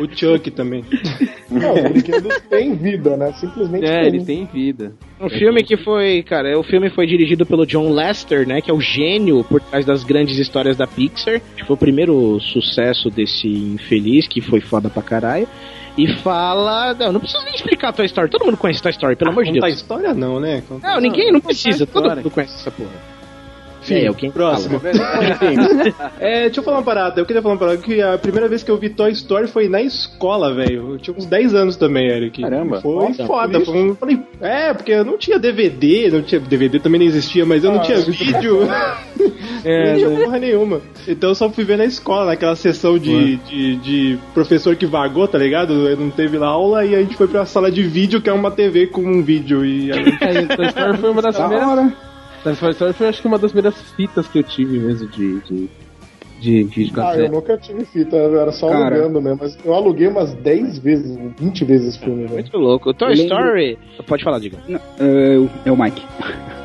[0.00, 0.84] O Chuck também.
[1.50, 3.32] Não, os brinquedos têm vida, né?
[3.34, 4.06] Simplesmente É, tem.
[4.06, 4.92] ele tem vida.
[5.20, 8.74] Um filme que foi, cara, o filme foi dirigido pelo John Lester, né, que é
[8.74, 11.40] o gênio por trás das grandes histórias da Pixar.
[11.66, 15.46] Foi o primeiro sucesso desse infeliz, que foi foda pra caralho.
[15.96, 16.92] E fala.
[16.94, 18.28] Não, não preciso nem explicar Toy Story.
[18.30, 19.78] Todo mundo conhece Toy Story, pelo amor de Contar Deus.
[19.80, 20.62] história não, né?
[20.68, 21.86] Contar- Não, ninguém não precisa.
[21.86, 23.15] Todo mundo conhece essa porra.
[23.86, 24.80] Sim, É, é próximo.
[24.80, 26.12] fala.
[26.20, 27.20] É, deixa eu falar uma parada.
[27.20, 29.68] Eu queria falar uma parada que a primeira vez que eu vi Toy Story foi
[29.68, 30.92] na escola, velho.
[30.92, 32.42] Eu tinha uns 10 anos também, Eric.
[32.42, 32.80] Caramba.
[32.80, 33.60] Foi Nossa, foda.
[33.60, 37.44] Foi um- falei, é, porque eu não tinha DVD, não tinha DVD também não existia,
[37.46, 38.60] mas eu não Ah, tinha vídeo.
[39.64, 40.24] É, não tinha né?
[40.24, 40.80] porra nenhuma.
[41.06, 45.28] Então eu só fui ver na escola, naquela sessão de, de, de professor que vagou,
[45.28, 45.72] tá ligado?
[45.96, 48.50] Não teve lá aula e a gente foi pra sala de vídeo, que é uma
[48.50, 49.64] TV com um vídeo.
[49.64, 51.92] E aí É, Toy Story foi uma das Da primeiras.
[52.54, 55.40] Toy Story foi acho que uma das primeiras fitas que eu tive mesmo de.
[55.40, 55.68] de,
[56.40, 58.94] de, de Ah, eu nunca tive fita, eu era só Cara.
[58.96, 59.38] alugando mesmo.
[59.42, 62.34] Mas eu aluguei umas 10 vezes, 20 vezes esse filme, velho.
[62.34, 62.92] Muito louco.
[62.94, 63.78] Toy lembro- Story.
[64.06, 64.58] Pode falar, diga.
[64.68, 66.02] Não, é, é o Mike.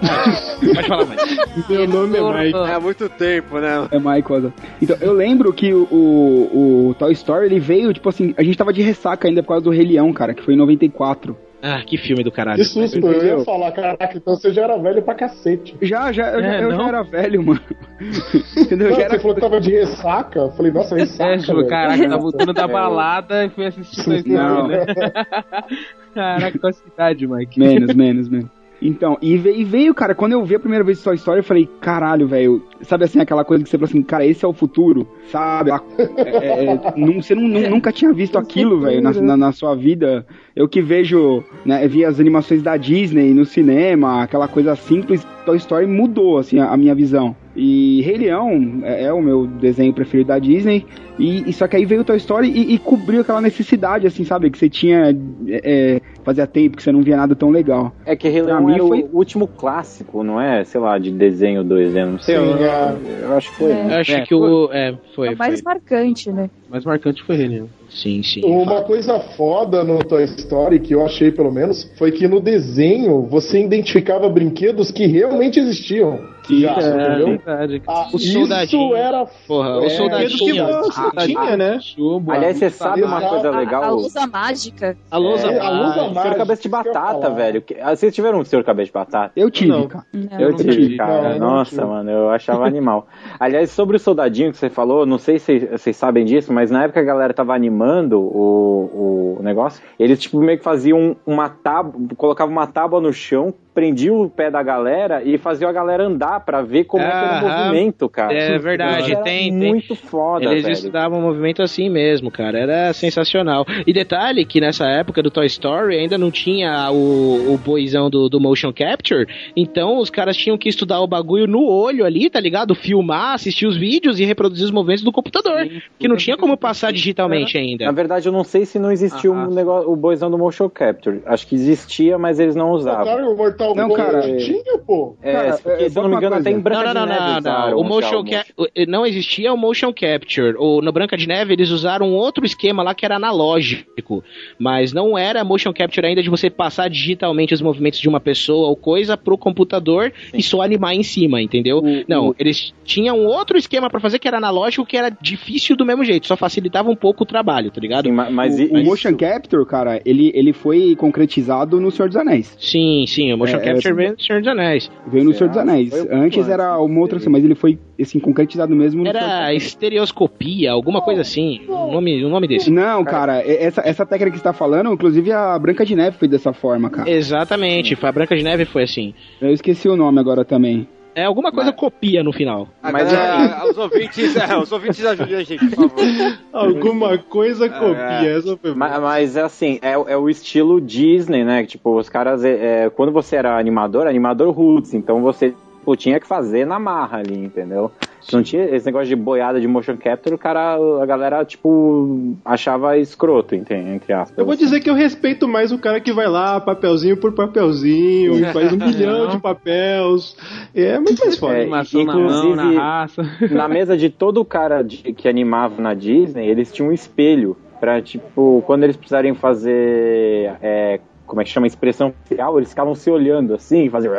[0.74, 1.70] Pode falar mais.
[1.70, 2.58] meu nome é Mike.
[2.58, 3.88] É há muito tempo, né?
[3.92, 4.54] É Mike, olha.
[4.82, 8.58] Então, eu lembro que o, o, o Toy Story, ele veio, tipo assim, a gente
[8.58, 11.36] tava de ressaca ainda por causa do Rei Leão, cara, que foi em 94.
[11.64, 12.58] Ah, que filme do caralho.
[12.58, 15.78] Que susto, eu ia falar, caraca, então você já era velho pra cacete.
[15.82, 16.88] Já, já, eu, já, É, eu já não?
[16.88, 17.62] era velho, mano.
[18.58, 18.88] Entendeu?
[18.88, 19.14] Eu Não, já era...
[19.14, 21.68] Você falou que tava de ressaca, eu falei, nossa, ressaca, É, tipo, velho.
[21.68, 24.68] caraca, tá voltando da balada e foi assistir Story, Não.
[24.68, 24.78] né?
[26.16, 27.60] Caraca, qual a cidade, Mike?
[27.60, 28.50] Menos, menos, menos.
[28.82, 31.44] Então, e veio, e veio, cara, quando eu vi a primeira vez Toy Story, eu
[31.44, 34.54] falei, caralho, velho, sabe assim, aquela coisa que você fala assim, cara, esse é o
[34.54, 35.70] futuro, sabe?
[36.18, 36.66] É, é,
[36.98, 40.26] não- você não- nu- nunca tinha visto aquilo, velho, na, na, na sua vida.
[40.56, 45.58] Eu que vejo, né, vi as animações da Disney no cinema, aquela coisa simples, Toy
[45.58, 47.36] Story mudou, assim, a, a minha visão.
[47.56, 50.86] E Rei Leão é, é o meu desenho preferido da Disney,
[51.20, 54.50] e, e só que aí veio Toy Story e, e cobriu aquela necessidade, assim, sabe?
[54.50, 55.10] Que você tinha.
[55.48, 57.92] é, é, fazia tempo que você não via nada tão legal.
[58.06, 60.64] É que Rei Pra Leão mim era foi- o último clássico, não é?
[60.64, 62.36] Sei lá, de desenho do não sei.
[62.38, 62.96] Sim, eu, é.
[63.24, 63.72] eu acho que foi.
[63.72, 63.86] É.
[63.86, 64.70] Eu acho É, que o.
[64.72, 65.28] É, foi.
[65.30, 65.74] É o mais foi.
[65.74, 66.50] marcante, né?
[66.68, 67.62] O mais marcante foi ele.
[67.62, 67.68] né?
[67.90, 68.42] Sim, sim.
[68.46, 73.24] Uma coisa foda no Toy Story, que eu achei pelo menos, foi que no desenho
[73.24, 76.20] você identificava brinquedos que realmente existiam.
[76.56, 77.28] É, entendeu?
[77.28, 77.82] verdade.
[77.88, 78.86] Ah, O soldadinho.
[78.88, 80.30] Isso era Porra, o É, soldadinho.
[80.30, 81.80] que tinha, né?
[81.82, 83.84] Chumbo, Aliás, você sabe uma coisa A, legal?
[83.84, 84.98] a lusa mágica.
[85.10, 85.48] A lousa.
[85.52, 87.64] É, a lousa Senhor mágica, Cabeça de Batata, velho.
[87.82, 89.32] Ah, Vocês tiveram um Senhor Cabeça de Batata?
[89.36, 89.88] Eu tive, Não.
[89.88, 90.06] cara.
[90.14, 90.40] Não.
[90.40, 90.98] Eu tive, tive.
[90.98, 91.38] cara.
[91.38, 91.86] Não Nossa, tive.
[91.88, 93.08] mano, eu achava animal.
[93.40, 96.84] Aliás, sobre o soldadinho que você falou, não sei se vocês sabem disso, mas na
[96.84, 101.94] época a galera tava animando o, o negócio, eles tipo meio que faziam uma tábua,
[102.18, 106.40] colocavam uma tábua no chão, prendiam o pé da galera e faziam a galera andar
[106.42, 108.34] pra ver como é que era o movimento, cara.
[108.34, 109.52] É verdade, era tem, tem.
[109.72, 110.74] muito foda, Eles velho.
[110.74, 112.60] estudavam o movimento assim mesmo, cara.
[112.60, 113.66] Era sensacional.
[113.88, 118.28] E detalhe que nessa época do Toy Story ainda não tinha o, o boizão do,
[118.30, 119.26] do motion capture.
[119.56, 122.76] Então os caras tinham que estudar o bagulho no olho ali, tá ligado?
[122.76, 125.68] Filmar, assistir os vídeos e reproduzir os movimentos do computador.
[125.98, 127.92] que não tinha como passar digitalmente Na ainda.
[127.92, 131.22] verdade, eu não sei se não existia Ah, o negócio, o boizão do motion capture.
[131.26, 133.06] Acho que existia, mas eles não usavam.
[133.06, 135.16] Cara, o Mortal Não, Kombat cara, pô.
[135.22, 136.64] É, Cara, porque, é, se eu não me engano, uma até em coisa.
[136.64, 137.40] Branca Não, não, de não, Neve não, não.
[137.40, 138.46] usaram O motion ca-
[138.88, 140.56] não existia o motion capture.
[140.58, 144.24] O, no Branca de Neve eles usaram um outro esquema lá que era analógico,
[144.60, 148.68] mas não era motion capture ainda de você passar digitalmente os movimentos de uma pessoa
[148.68, 151.82] ou coisa pro computador e só animar em cima, entendeu?
[152.08, 155.86] não, eles tinham um outro esquema pra fazer que era analógico, que era difícil do
[155.86, 158.06] mesmo jeito, só facilitava um pouco o trabalho, tá ligado?
[158.06, 162.08] Sim, ma- mas o, o isso- motion capture, cara, ele, ele foi concretizado no Senhor
[162.08, 162.56] dos Anéis.
[162.60, 164.92] Sim, sim, o motion É, capture essa- veio do Senhor dos Anéis.
[165.08, 165.58] Veio no Senhor dos?
[165.58, 165.90] Anéis.
[165.90, 170.72] Foi Antes era uma outra coisa, mas ele foi, assim, concretizado mesmo no Era estereoscopia,
[170.72, 172.72] alguma coisa assim, um nome, um nome desse.
[172.72, 176.18] Não, cara, e- essa, essa técnica que você tá falando, inclusive a Branca de Neve
[176.18, 177.10] foi dessa forma, cara.
[177.10, 179.14] Exatamente, foi a Branca de Neve foi assim.
[179.42, 180.88] Eu esqueci o nome agora também.
[181.14, 182.68] É alguma coisa copia no final.
[182.82, 186.06] Mas é, os ouvintes, é, os ouvintes ajudem a gente, por favor.
[186.54, 188.38] Alguma coisa copia.
[188.38, 191.66] Essa foi Ma- Mas, é assim, é, é o estilo Disney, né?
[191.66, 192.44] Tipo, os caras.
[192.44, 195.50] é, é, quando você era animador, animador roots, então você
[195.80, 197.92] tipo, tinha que fazer na marra ali, entendeu?
[198.22, 202.36] Se não tinha esse negócio de boiada de motion capture, o cara, a galera, tipo,
[202.46, 204.38] achava escroto, entre, entre aspas.
[204.38, 208.36] Eu vou dizer que eu respeito mais o cara que vai lá, papelzinho por papelzinho,
[208.36, 210.36] e faz um milhão de papéis.
[210.76, 211.54] É muito mais foda.
[211.58, 213.24] É, Animação na mão, na raça.
[213.52, 218.02] na mesa de todo cara de- que animava na Disney, eles tinham um espelho pra,
[218.02, 221.00] tipo, quando eles precisarem fazer é,
[221.32, 224.14] como é que chama, expressão facial, eles ficavam se olhando assim, faziam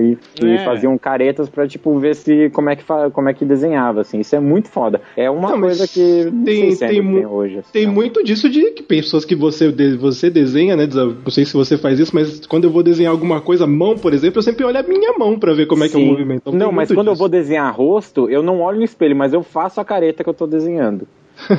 [0.00, 0.58] e, e É.
[0.64, 2.82] faziam caretas pra, tipo, ver se como é que,
[3.12, 4.18] como é que desenhava, assim.
[4.18, 5.00] Isso é muito foda.
[5.16, 7.58] É uma Não, coisa que não tem, tem, tem hoje.
[7.58, 7.70] assim.
[7.72, 10.88] tem muito disso de que pessoas que você, de- você desenha, né?
[10.92, 14.12] Não sei se você faz isso, mas quando eu vou desenhar alguma coisa, mão, por
[14.12, 16.08] exemplo, eu sempre olho a minha mão pra ver como é que é o Sim.
[16.10, 16.42] movimento.
[16.46, 17.20] Então, não, mas quando eu disso.
[17.20, 20.34] vou desenhar rosto, eu não olho no espelho, mas eu faço a careta que eu
[20.34, 21.06] tô desenhando.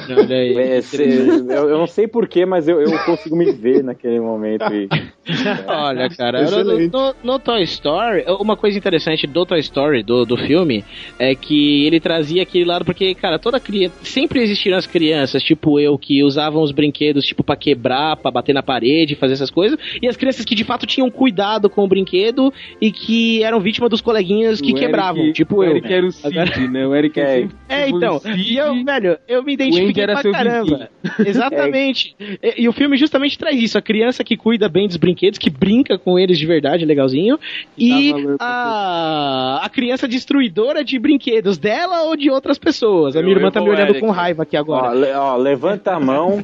[0.09, 0.57] Olha aí.
[0.57, 1.03] É, cê-
[1.49, 4.63] eu, eu não sei porquê, mas eu, eu consigo me ver naquele momento.
[4.73, 4.87] E...
[5.67, 10.37] Olha, cara, no, no- no Toy Story, uma coisa interessante do Toy Story, do, do
[10.37, 10.83] filme,
[11.17, 13.95] é que ele trazia aquele lado, porque, cara, toda criança.
[14.03, 18.53] Sempre existiram as crianças, tipo eu, que usavam os brinquedos, tipo, pra quebrar, pra bater
[18.53, 21.87] na parede, fazer essas coisas, e as crianças que de fato tinham cuidado com o
[21.87, 25.71] brinquedo e que eram vítimas dos coleguinhas que O quebravam, Eric- tipo o eu.
[25.71, 26.85] Eric era o Cid, né?
[26.87, 28.17] O Eric é, é, foi então.
[28.23, 30.63] o E eu, velho, eu me o Identifiquei era pra seu caramba.
[30.63, 30.89] vizinho.
[31.27, 32.15] Exatamente.
[32.19, 33.77] E, e o filme justamente traz isso.
[33.77, 37.39] A criança que cuida bem dos brinquedos, que brinca com eles de verdade, legalzinho.
[37.77, 43.15] E a, a criança destruidora de brinquedos dela ou de outras pessoas.
[43.15, 43.99] A minha Eu irmã tá me olhando Eric.
[44.01, 44.89] com raiva aqui agora.
[44.89, 46.39] Ó, le- ó, levanta a mão,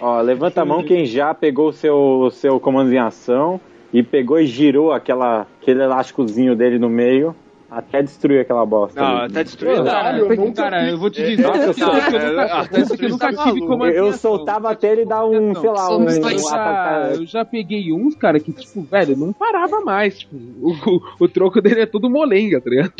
[0.00, 3.60] ó, levanta a mão quem já pegou o seu, seu comando em ação
[3.92, 7.34] e pegou e girou aquela, aquele elásticozinho dele no meio
[7.78, 9.00] até destruir aquela bosta.
[9.00, 9.30] Não, ali.
[9.32, 9.84] até destruir não.
[9.84, 11.42] Cara, Eu cara, eu vou te dizer.
[11.42, 14.70] Nossa, eu, cara, eu nunca, é, eu nunca- eu nunca tive como Eu, eu soltava
[14.70, 18.14] até ele dar um, sei lá, um, eu, um já, ataque- eu já peguei uns,
[18.14, 20.18] cara, que, tipo, velho, não parava mais.
[20.20, 22.92] Tipo, o, o, o troco dele é tudo molenga, tá ligado?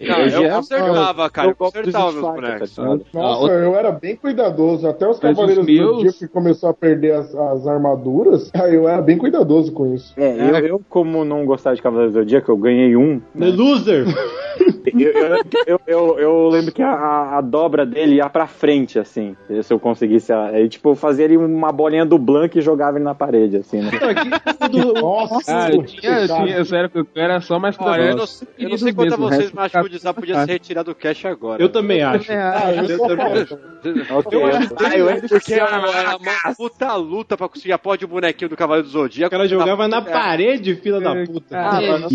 [0.00, 1.48] Não, eu já- consertava, cara.
[1.48, 2.74] Eu eu consertava meus bonecos.
[2.74, 3.04] tá ligado?
[3.12, 4.86] Nossa, eu era bem cuidadoso.
[4.88, 8.88] Até os Cavaleiros os do Dia que começou a perder as, as armaduras, aí eu
[8.88, 10.12] era bem cuidadoso com isso.
[10.16, 13.20] É, eu, eu, como não gostava de Cavaleiros do Zodíaco, eu ganhei um.
[13.50, 14.04] The loser!
[14.88, 19.36] Eu, eu, eu, eu- eu lembro que a, a- dobra dele ia pra frente, assim.
[19.62, 20.32] Se eu conseguisse.
[20.32, 23.82] Aí, tipo, eu fazia ele uma bolinha do Blanc e jogava ele na parede, assim,
[23.82, 23.90] né?
[25.00, 28.24] Nossa, Ah, eu tinha, eu tinha, eu era, eu era só mais Olha, eu não,
[28.58, 30.94] eu não sei quanto a vocês, mas acho que o Dizar podia se retirar do
[30.94, 31.62] cash agora.
[31.62, 32.32] Eu também acho.
[32.32, 35.78] Ah, eu eu- acho ah, eu entro porque que era
[36.16, 39.28] uma puta luta pra conseguir a porra de bonequinho do Cavaleiro do Zodíaco.
[39.34, 40.00] O cara jogava na É.
[40.00, 41.56] parede, filha da puta.
[41.58, 42.12] Ah, mas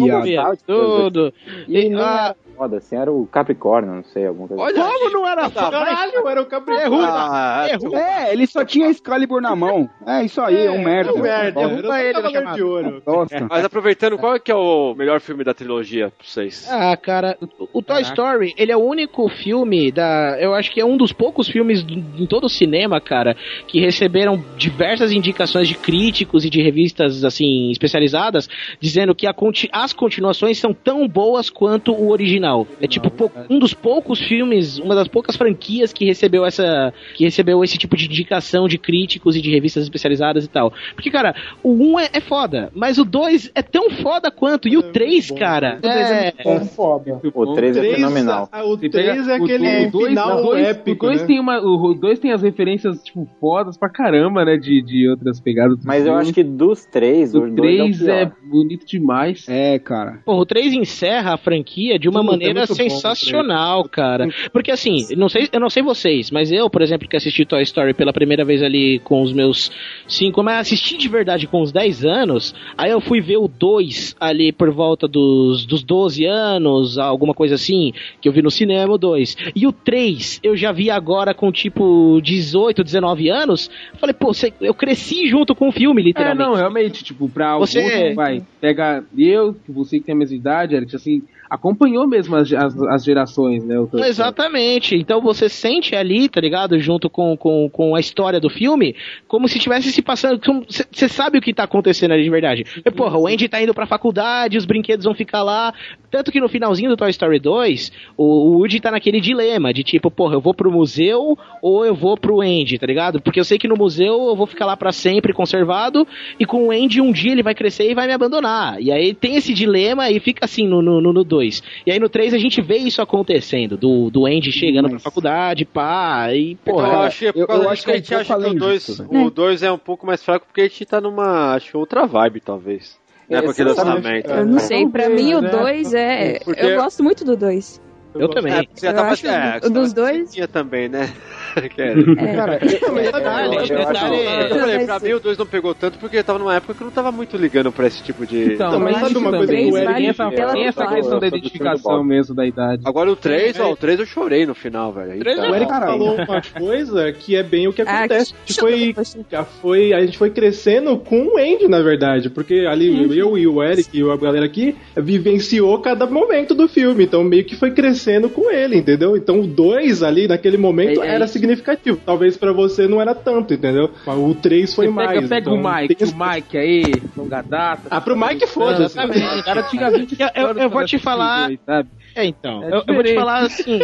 [1.68, 2.36] E ele não Ah.
[2.56, 4.64] Foda, assim, era o Capricórnio, não sei, alguma coisa.
[4.64, 5.72] Olha, Como não era foda?
[5.72, 6.90] Caralho, era o É Capricórnio.
[6.98, 7.06] ruim.
[7.08, 7.96] Ah, É ruim.
[7.96, 9.90] É, ele só tinha Excalibur na mão.
[10.06, 11.10] É isso aí, é um merda.
[11.12, 11.60] É um merda.
[11.62, 12.56] Só ele, Cavaleiro chamado.
[12.56, 13.02] de ouro.
[13.06, 13.48] Bosta.
[13.50, 16.68] Mas aproveitando, qual é que é o melhor filme da trilogia pra vocês?
[16.70, 20.38] Ah, cara, o- o Toy Story, ele é o único filme da.
[20.40, 21.84] Eu acho que é um dos poucos filmes
[22.18, 23.36] em todo o cinema, cara,
[23.68, 28.48] que receberam diversas indicações de críticos e de revistas, assim, especializadas,
[28.80, 32.43] dizendo que a conti- as continuações são tão boas quanto o original.
[32.82, 36.94] É tipo pou- um dos poucos filmes, uma das poucas franquias que recebeu essa.
[37.16, 40.72] que recebeu esse tipo de indicação de críticos e de revistas especializadas e tal.
[40.96, 44.68] Porque, cara, o 1 é, é foda, mas o 2 é tão foda quanto.
[44.68, 45.80] E o 3, cara.
[45.84, 46.34] É.
[46.46, 47.20] É foda.
[47.34, 48.50] O 3 é fenomenal.
[48.52, 51.10] ah, O Você 3 pega é o- aquele o dois- final o dois, épico, o
[51.10, 51.28] dois né?
[51.28, 54.58] tem uma, o 2 tem as referências, tipo, fodas pra caramba, né?
[54.58, 55.80] De, de outras pegadas.
[55.86, 59.46] Mas eu acho que dos três, o o 2 3 é, é, o bonito demais.
[59.48, 60.20] É, cara.
[60.26, 64.28] Pô, o 3 encerra a franquia de uma é maneira muito bom, sensacional, cara.
[64.52, 67.62] Porque assim, não sei, eu não sei vocês, mas eu, por exemplo, que assisti Toy
[67.64, 69.72] Story pela primeira vez ali com os meus
[70.08, 74.16] 5, mas assisti de verdade com uns 10 anos, aí eu fui ver o 2
[74.20, 78.94] ali por volta dos, dos 12 anos, alguma coisa assim, que eu vi no cinema,
[78.94, 79.36] o 2.
[79.56, 83.70] E o 3 eu já vi agora com tipo 18, 19 anos.
[84.00, 86.40] Falei, pô, cê- eu cresci junto com o filme, É, literalmente.
[86.50, 90.36] não, realmente, tipo, pra alguns, Você- vai, pega eu, que você que tem a mesma
[90.36, 91.22] idade, Eric, assim,
[91.54, 93.76] acompanhou mesmo as, as, as gerações, né?
[94.08, 94.96] Exatamente.
[94.96, 96.80] Então você sente ali, tá ligado?
[96.80, 98.96] Junto com, com, com a história do filme,
[99.28, 100.42] como se tivesse se passando.
[100.68, 102.66] Você sabe o que tá acontecendo ali de verdade.
[102.96, 105.72] Porra, o Andy tá indo pra faculdade, os brinquedos vão ficar lá.
[106.14, 109.84] Tanto que no finalzinho do Toy Story 2, o, o Woody tá naquele dilema de
[109.84, 113.20] tipo, porra, eu vou pro museu ou eu vou pro Andy, tá ligado?
[113.20, 116.08] Porque eu sei que no museu eu vou ficar lá pra sempre conservado
[116.40, 118.80] e com o Andy um dia ele vai crescer e vai me abandonar.
[118.80, 121.04] E aí tem esse dilema e fica assim no 2.
[121.04, 121.64] No, no dois.
[121.84, 125.66] E aí no 3 a gente vê isso acontecendo, do, do Andy chegando pra faculdade,
[125.66, 126.88] pá, e porra.
[126.90, 128.14] eu acho que é por eu- causa eu disso acho que a que é gente
[128.16, 129.26] acha que o além 2 disso, velho.
[129.26, 132.40] o dois é um pouco mais fraco porque a gente tá numa, acho, outra vibe,
[132.40, 133.02] talvez.
[133.42, 134.30] Né, É, lançamento.
[134.30, 135.50] Eu não sei, pra mim o né?
[135.50, 136.40] 2 é.
[136.44, 137.82] Porque- Eu gosto muito do 2.
[138.16, 138.54] Eu também.
[138.54, 141.12] É, porque você já Eu tava, acho é, o dos dois- Tinha também, né?
[141.54, 145.98] Cara, eu acho- detalhe, eu acho- eu falei, pra mim o 2 não pegou tanto
[146.00, 148.54] porque eu tava numa época que eu não tava muito ligando pra esse tipo de.
[148.54, 152.46] Então, mas sabe uma coisa que o Eric tem essa, questão da identificação mesmo da
[152.46, 152.82] idade.
[152.86, 155.24] Agora o 3, ó, o 3 eu chorei no final, velho.
[155.24, 158.34] Tá- O Eric falou uma coisa que é bem o que Ah, acontece.
[158.34, 158.96] A gente foi,
[159.32, 163.48] já foi, a gente foi crescendo com o Andy, na verdade, porque ali eu e
[163.48, 167.72] o Eric e a galera aqui vivenciou cada momento do filme, então meio que foi
[167.72, 169.16] crescendo com ele, entendeu?
[169.18, 171.34] Então o 2 ali naquele momento É- é era isso.
[171.44, 171.98] Significativo.
[172.06, 173.92] Talvez pra você não era tanto, entendeu?
[174.08, 175.10] O 3 foi Você mais.
[175.10, 177.88] pega, pega então o Mike, tem- o Mike aí, longa data.
[177.92, 178.98] Ah, pro Mike foda-se.
[178.98, 179.40] Exatamente.
[179.40, 181.52] O cara tinha 20 Eu, eu, eu vou te falar.
[181.66, 181.90] sabe?
[182.16, 182.64] É, então.
[182.64, 183.80] É eu, eu vou te falar assim.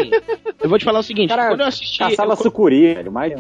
[0.61, 1.99] Eu vou te falar o seguinte: Cara, quando eu assisti.
[1.99, 3.11] Caçava eu- sucuri, velho.
[3.11, 3.33] Mais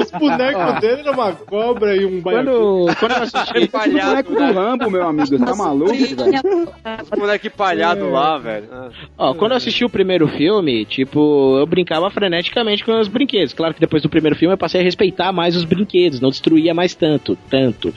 [0.00, 2.50] Os bonecos dele era uma cobra e um baiacu.
[2.50, 3.58] Quando, quando eu assisti.
[3.58, 6.68] Esse boneco do Rambo, meu amigo, tá maluco, velho?
[7.02, 8.68] Os moleque palhado lá, velho.
[9.16, 13.52] Ó, quando eu assisti o primeiro filme, tipo, eu brincava freneticamente com os brinquedos.
[13.52, 16.72] Claro que depois do primeiro filme eu passei a respeitar mais os brinquedos, não destruía
[16.72, 17.92] mais tanto, tanto.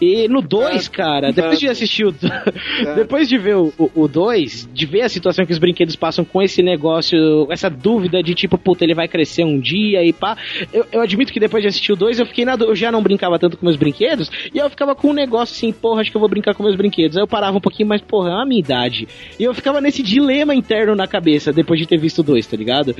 [0.00, 2.14] E no 2, cara, depois de assistir o.
[2.96, 4.23] depois de ver o 2,
[4.72, 8.58] de ver a situação que os brinquedos passam com esse negócio, essa dúvida de tipo,
[8.58, 10.36] puta, ele vai crescer um dia e pá.
[10.72, 12.54] Eu, eu admito que depois de assistir o 2, eu fiquei na.
[12.54, 15.72] Eu já não brincava tanto com meus brinquedos, e eu ficava com um negócio assim,
[15.72, 17.16] porra, acho que eu vou brincar com meus brinquedos.
[17.16, 19.08] Aí eu parava um pouquinho, mas, porra, é a minha idade.
[19.38, 22.56] E eu ficava nesse dilema interno na cabeça depois de ter visto o 2, tá
[22.56, 22.94] ligado?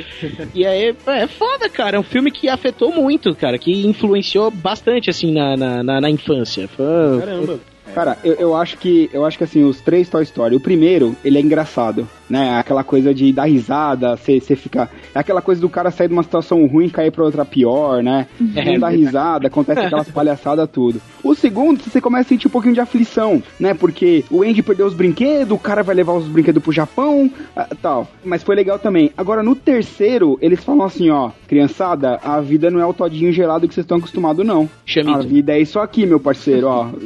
[0.55, 1.97] E aí, é foda, cara.
[1.97, 6.11] É um filme que afetou muito, cara, que influenciou bastante, assim, na, na, na, na
[6.11, 6.69] infância.
[6.69, 7.21] Foi...
[7.21, 7.74] Caramba.
[7.95, 11.17] Cara, eu, eu acho que eu acho que assim, os três Toy Story, o primeiro,
[11.25, 12.59] ele é engraçado, né?
[12.59, 14.89] Aquela coisa de dar risada, você fica.
[15.15, 18.03] É aquela coisa do cara sair de uma situação ruim e cair pra outra pior,
[18.03, 18.27] né?
[18.55, 21.01] É, Não dá risada, acontece aquelas palhaçadas tudo.
[21.23, 23.75] O segundo, você começa a sentir um pouquinho de aflição, né?
[23.75, 27.69] Porque o Andy perdeu os brinquedos, o cara vai levar os brinquedos pro Japão, ah,
[27.81, 28.09] tal.
[28.25, 29.11] Mas foi legal também.
[29.17, 33.67] Agora, no terceiro, eles falam assim, ó, criançada, a vida não é o todinho gelado
[33.69, 34.69] que vocês estão acostumados, não.
[34.85, 35.19] Chamito.
[35.19, 36.89] A vida é isso aqui, meu parceiro, ó.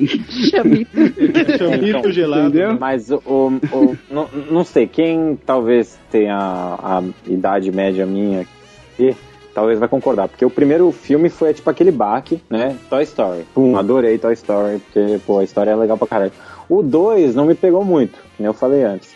[1.58, 2.48] Chamito gelado.
[2.48, 2.76] Entendeu?
[2.78, 9.16] Mas o, o- o- não, não sei, quem talvez tenha a idade média minha aqui,
[9.54, 12.76] talvez vai concordar, porque o primeiro filme foi tipo aquele baque, né?
[12.88, 13.46] Toy Story.
[13.54, 16.32] Pum, adorei Toy Story, porque, pô, a história é legal pra caralho.
[16.68, 19.12] O 2 não me pegou muito, como eu falei antes.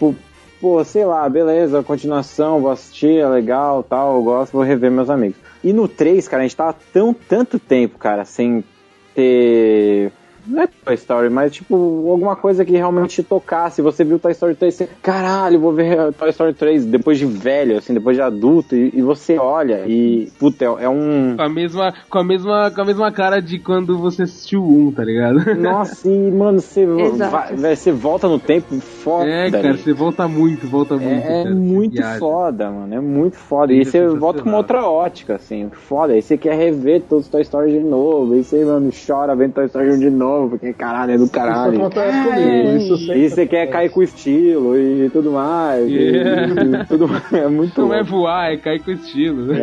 [0.60, 5.10] Pô, sei lá, beleza, continuação, vou assistir, é legal, tal, eu gosto, vou rever meus
[5.10, 5.36] amigos.
[5.62, 8.64] E no 3, cara, a gente tava tão, tanto tempo, cara, sem
[9.14, 10.12] ter.
[10.46, 11.74] Não é Toy Story, mas tipo,
[12.10, 13.80] alguma coisa que realmente te tocasse.
[13.82, 17.78] Você viu Toy Story 3, você, caralho, vou ver Toy Story 3 depois de velho,
[17.78, 21.34] assim, depois de adulto, e, e você olha e, puta, é, é um.
[21.36, 24.90] Com a, mesma, com, a mesma, com a mesma cara de quando você assistiu um,
[24.90, 25.38] tá ligado?
[25.58, 29.28] Nossa, e mano, você, vai- vai- você volta no tempo foda.
[29.28, 31.26] É, cara, você volta muito, volta muito.
[31.26, 32.94] É, é muito foda, mano.
[32.94, 33.72] É muito foda.
[33.72, 35.68] Sim, E é você volta com uma outra ótica, assim.
[35.70, 36.12] Foda.
[36.14, 38.32] Aí você quer rever todos os Toy Story de novo.
[38.34, 41.72] Aí você, mano, chora vendo Toy Story de novo, porque caralho, é do caralho.
[41.74, 45.88] Isso acontece comigo, E- isso sempre E você quer cair com estilo e tudo mais.
[45.88, 46.82] e- Yeah.
[46.82, 47.32] e tudo mais.
[47.32, 49.52] É muito Não é voar, é cair com estilo.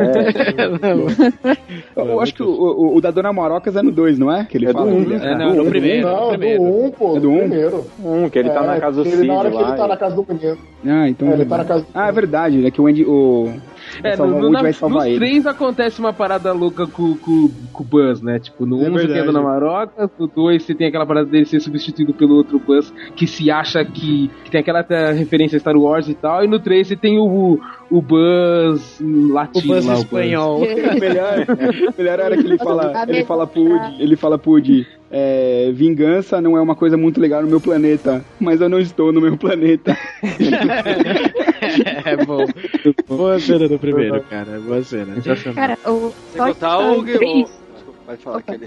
[1.96, 4.46] Eu acho que o, o, o da Dona Marocas é no 2, não é?
[4.46, 4.92] Que ele É do fala.
[4.92, 5.20] um, né?
[5.22, 6.08] é, não, no primeiro.
[6.08, 6.64] Não, no primeiro.
[6.64, 7.10] do 1, um, pô.
[7.10, 7.40] É do do um?
[7.40, 7.86] primeiro.
[8.04, 9.68] Um, que ele tá É, na casa do Cid Na hora que lá.
[9.70, 10.58] ele tá e- na casa do menino.
[10.86, 11.28] Ah, então.
[11.30, 12.72] É, ele tá na casa Ah, é verdade, né?
[12.72, 13.06] Que o Andy.
[13.06, 13.50] O...
[14.04, 15.18] É, no, o no, na, nos ele.
[15.18, 18.40] três acontece uma parada louca com, com, com o Buzz, né?
[18.40, 19.26] Tipo, no É um você tem a verdade.
[19.28, 23.28] Dona Maroca, no dois você tem aquela parada dele ser substituído pelo outro Buzz que
[23.28, 24.82] se acha que, que tem aquela
[25.12, 27.60] referência a Star Wars e tal, e no três você tem o,
[27.90, 30.60] o Buzz latino O Buzz lá, espanhol.
[31.00, 31.46] melhor,
[31.98, 36.40] melhor era que ele fala, ele fala pro Woody, ele fala pro Woody, é, vingança
[36.40, 39.36] não é uma coisa muito legal no meu planeta, mas eu não estou no meu
[39.38, 39.98] planeta.
[42.06, 42.46] é bom.
[43.08, 44.60] Boa cena do primeiro, cara.
[44.60, 45.16] Boa cena.
[45.56, 46.52] Cara, o Toy.
[46.52, 47.60] Story 3,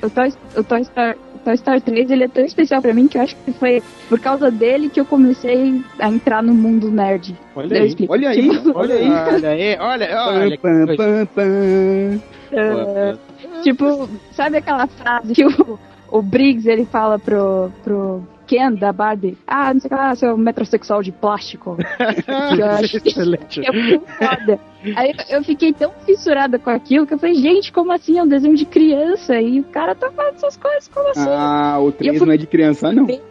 [0.03, 3.19] o- Toy, o Toy Story, Toy Story 3 ele é tão especial pra mim que
[3.19, 7.35] eu acho que foi por causa dele que eu comecei a entrar no mundo nerd.
[7.57, 7.89] Olha Eu aí.
[7.89, 8.13] explico.
[8.13, 9.11] Olha aí, Tipo, olha aí.
[9.11, 10.59] Olha aí, olha, olha.
[10.59, 12.21] Pam, pam.
[12.53, 13.17] é,
[13.63, 15.79] tipo, sabe aquela frase que o,
[16.11, 18.23] o Briggs ele fala pro, pro
[18.53, 19.39] Ken da Barbie?
[19.47, 21.75] Ah, não sei o que lá, seu metrosexual de plástico.
[21.77, 23.67] que eu acho que Excelente.
[23.67, 24.61] é muito foda.
[24.97, 28.19] Aí eu fiquei tão fissurada com aquilo que eu falei, gente, como assim?
[28.19, 31.29] É um desenho de criança e o cara tá falando essas coisas, como assim?
[31.29, 33.07] Ah, o E eu 3 fui não é de criança, não.
[33.07, 33.23] ver.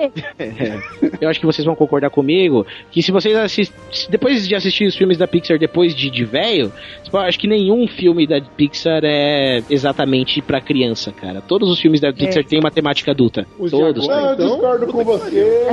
[1.20, 3.80] Eu acho que vocês vão concordar comigo que se vocês assistem.
[4.10, 6.72] Depois de assistir os filmes da Pixar depois de, de velho,
[7.12, 11.42] eu acho que nenhum filme da Pixar é exatamente pra criança, cara.
[11.42, 13.46] Todos os filmes da Pixar têm uma temática adulta.
[13.60, 14.08] Os Todos.
[14.10, 14.48] agora, eu então?
[14.48, 15.68] discordo com você.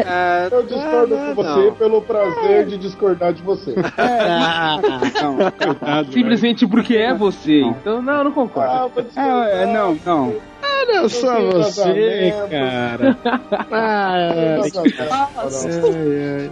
[0.51, 1.75] Eu discordo com você não.
[1.75, 3.75] pelo prazer de discordar de você.
[3.97, 4.81] Ah,
[5.23, 5.68] Não,
[6.13, 7.61] Simplesmente porque é você.
[7.61, 8.93] Então, não, eu não concordo.
[9.17, 10.35] É, é, não, não.
[10.81, 13.19] Olha só você, cara.
[13.71, 14.63] Ah,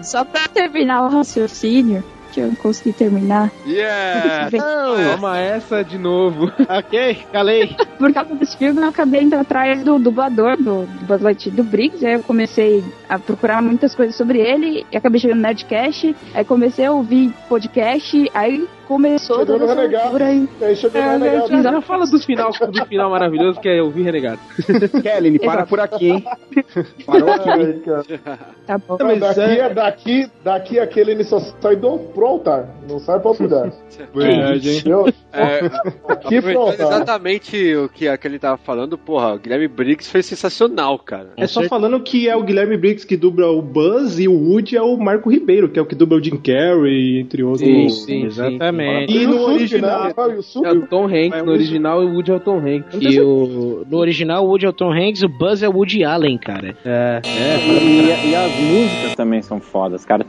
[0.03, 2.03] Só pra terminar o raciocínio,
[2.33, 3.51] que eu não consegui terminar.
[3.67, 4.51] Yeah!
[5.17, 6.53] Toma essa de novo.
[6.69, 7.75] ok, calei.
[7.99, 11.65] Por causa desse filme, eu acabei indo atrás do dublador do, do Buzz Lightyear, do
[11.65, 12.05] Briggs.
[12.05, 14.85] Aí eu comecei a procurar muitas coisas sobre ele.
[14.93, 16.15] E acabei chegando no Nerdcast.
[16.35, 18.31] Aí comecei a ouvir podcast.
[18.35, 20.49] Aí começou Chegou toda no essa aí.
[20.63, 21.49] Aí chegou no É, Renegado.
[21.63, 24.39] já- Já fala do final, do final maravilhoso que é ouvir renegado.
[25.03, 26.25] Kelly, para por aqui, hein?
[27.05, 27.49] Parou aqui.
[27.51, 28.39] Ai, cara.
[28.67, 28.97] Tá bom.
[29.01, 33.29] Não, daqui, é, daqui, daqui aquele ele só sai do, pro altar, não sai pra
[33.29, 33.73] outro lugar.
[34.15, 34.83] Verdade, hein?
[34.87, 35.59] Eu, É,
[36.09, 36.87] aqui pro aproveitando altar.
[36.87, 41.31] exatamente o que aquele tava falando, porra, o Guilherme Briggs foi sensacional, cara.
[41.37, 44.77] É só falando que é o Guilherme Briggs que dubla o Buzz e o Woody
[44.77, 47.67] é o Marco Ribeiro, que é o que dubla o Jim Carrey, entre outros.
[47.67, 48.76] Sim, sim, Exatamente.
[49.09, 50.11] E no original.
[50.37, 50.67] Yusuke.
[50.67, 52.99] É o Tom Hanks, no original o Woody é o Tom Hanks.
[53.01, 56.05] E o, no original, o Woody é o Tom Hanks, o Buzz é o Woody
[56.05, 56.77] Allen, cara.
[56.85, 60.25] É, E, e as músicas também são fodas, cara.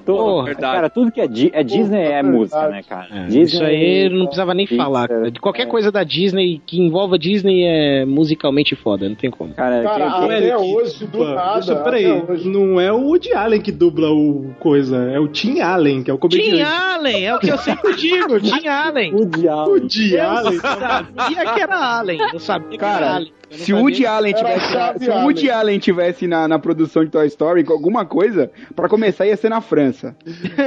[0.59, 3.07] Cara, tudo que é, Di- é Disney é música, né, cara?
[3.11, 5.07] É, Disney, isso aí não precisava nem Pixar, falar.
[5.07, 5.31] cara.
[5.31, 5.65] De qualquer é.
[5.65, 9.53] coisa da Disney que envolva Disney é musicalmente foda, não tem como.
[9.53, 11.53] Cara, Cara, quem- quem- até hoje, do nada.
[11.55, 16.03] Deixa, peraí, não é o Woody Allen que dubla o coisa, é o Tim Allen,
[16.03, 16.51] que é o comediante.
[16.57, 19.15] Tim Allen, é o que eu sempre digo, Tim Allen.
[19.15, 19.71] o diabo.
[19.71, 20.53] O Tim Allen.
[20.55, 23.33] Eu sabia que era Allen, eu sabia que Cara, era Allen.
[23.49, 25.59] Se o Woody Allen tivesse, Chave se o Woody Allen.
[25.61, 29.47] Allen tivesse na, na produção de Toy Story, com alguma coisa, pra começar ia ser
[29.49, 30.15] na França.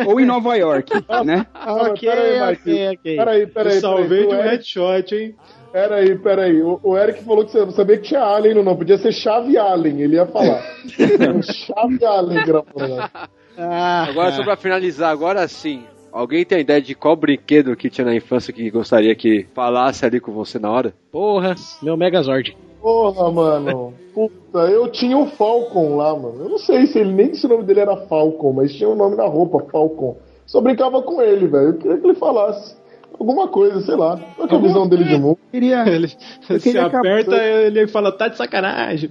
[0.06, 0.90] Ou em Nova York,
[1.24, 1.46] né?
[1.54, 3.16] Ah, Ok, peraí, ok, ok.
[3.16, 5.34] Peraí, Eu peraí, salvei de O um Eric, headshot, hein?
[5.70, 6.62] peraí, peraí.
[6.62, 8.78] O, o Eric falou que você sabia que tinha Allen no nome.
[8.78, 10.62] Podia ser Chave Allen, ele ia falar.
[11.42, 13.10] Chave Allen que falar.
[13.58, 15.84] Ah, Agora, só pra finalizar, agora sim.
[16.12, 20.18] Alguém tem ideia de qual brinquedo que tinha na infância que gostaria que falasse ali
[20.20, 20.92] com você na hora?
[21.12, 22.56] porra, meu Megazord.
[22.80, 23.94] Porra, mano.
[24.14, 26.44] Puta, eu tinha o Falcon lá, mano.
[26.44, 28.94] Eu não sei se ele nem se o nome dele era Falcon, mas tinha o
[28.96, 30.16] nome na roupa, Falcon.
[30.46, 31.68] Só brincava com ele, velho.
[31.68, 32.74] Eu queria que ele falasse
[33.18, 34.18] alguma coisa, sei lá.
[34.34, 35.38] Qual que é a visão dele de mundo?
[35.52, 35.84] Queria.
[35.88, 36.06] Ele
[36.48, 39.10] Eu se queria que a- aperta, ele fala, tá de sacanagem.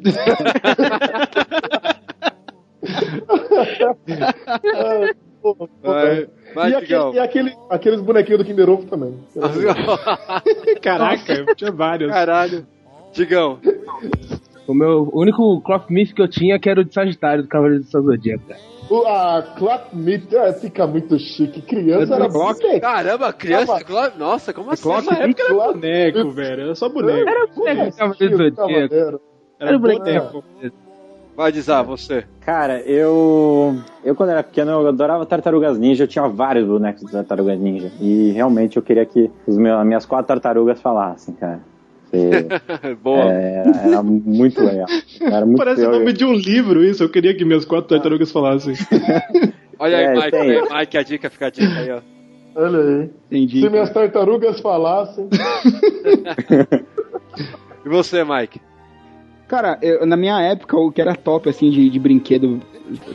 [4.75, 6.27] Ah, porra, porra.
[6.55, 9.13] Vai, e aquele, e aquele- aqueles bonequinhos do Kinder Ovo também.
[10.81, 12.11] Caraca, tinha vários.
[12.11, 12.65] Caralho.
[13.13, 13.59] Digão.
[14.67, 17.49] O meu o único cloth myth que eu tinha que era o de Sagitário, do
[17.49, 18.43] Cavaleiro do Zodíaco.
[18.47, 18.59] cara.
[18.89, 21.61] O- A Meet é, fica muito chique.
[21.61, 22.59] Criança era Block.
[22.59, 22.79] bem.
[22.79, 23.83] Caramba, criança.
[23.83, 24.89] clo- Nossa, como assim?
[24.89, 26.61] Nessa época era boneco, velho.
[26.63, 27.29] Era só boneco.
[27.29, 29.21] Era o boneco do Cavaleiro do Zodíaco.
[29.59, 30.43] Era o boneco.
[31.39, 32.25] Vai, Dizar, você.
[32.41, 33.73] Cara, eu.
[34.03, 36.03] Eu, quando era pequeno, eu adorava tartarugas ninja.
[36.03, 37.89] Eu tinha vários bonecos de tartarugas ninja.
[38.01, 41.61] E realmente eu queria que os meus, as minhas quatro tartarugas falassem, cara.
[42.03, 43.31] Porque, Boa.
[43.31, 44.87] é, era, era muito legal.
[45.21, 47.03] Era muito Parece o nome de um livro isso.
[47.03, 48.73] Eu queria que minhas quatro tartarugas falassem.
[49.79, 50.31] Olha aí, É, Mike.
[50.31, 50.41] tem.
[50.41, 52.01] aí, Mike, a dica, fica a dica aí, ó.
[52.53, 53.09] Olha aí.
[53.31, 53.61] Entendi.
[53.61, 55.29] Se minhas tartarugas falassem.
[57.85, 58.59] E você, Mike?
[59.49, 62.61] Cara, eu- na minha época, o que era top, assim, de, de brinquedo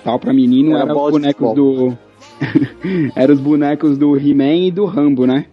[0.02, 1.96] tal pra menino, Era era, os bonecos do...
[3.14, 5.46] era os bonecos do He-Man e do Rambo, né?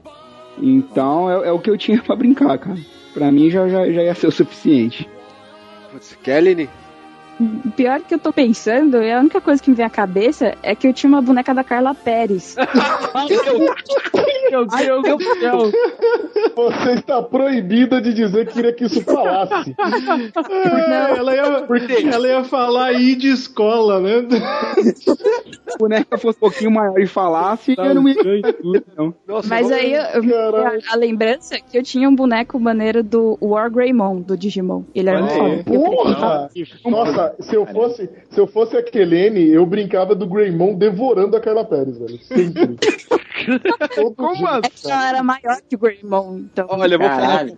[0.60, 2.80] Então, é, é o que eu tinha pra brincar, cara.
[3.14, 5.08] Pra mim, já, já, já ia ser o suficiente.
[5.92, 6.68] Putz, Kelly?
[7.42, 10.56] O Pior que eu tô pensando, e a única coisa que me vem à cabeça
[10.62, 12.56] é que eu tinha uma boneca da Carla Pérez.
[14.52, 15.58] Meu Deus do céu.
[16.56, 19.74] Você está proibida de dizer que queria que isso falasse.
[20.50, 21.68] É, ela, ia,
[22.14, 24.26] ela ia falar aí de escola, né?
[24.96, 25.10] Se
[25.74, 28.16] a boneca fosse um pouquinho maior e falasse, eu não ia...
[28.98, 29.14] Não.
[29.28, 30.00] Nossa, Mas aí eu,
[30.66, 34.84] a, a lembrança é que eu tinha um boneco maneiro do War Greymon, do Digimon.
[34.94, 35.20] Ele era.
[35.20, 36.50] Eu brincava- Porra!
[36.86, 41.42] Nossa, se eu fosse, se eu fosse a Kelene, eu brincava do Greymon devorando a
[41.42, 42.18] Carla Pérez, velho.
[42.24, 42.78] Sempre.
[44.16, 44.62] Como dia.
[44.64, 46.68] É que ela era maior que o Greymon, então.
[46.70, 47.58] Olha, eu vou, falar Caralho.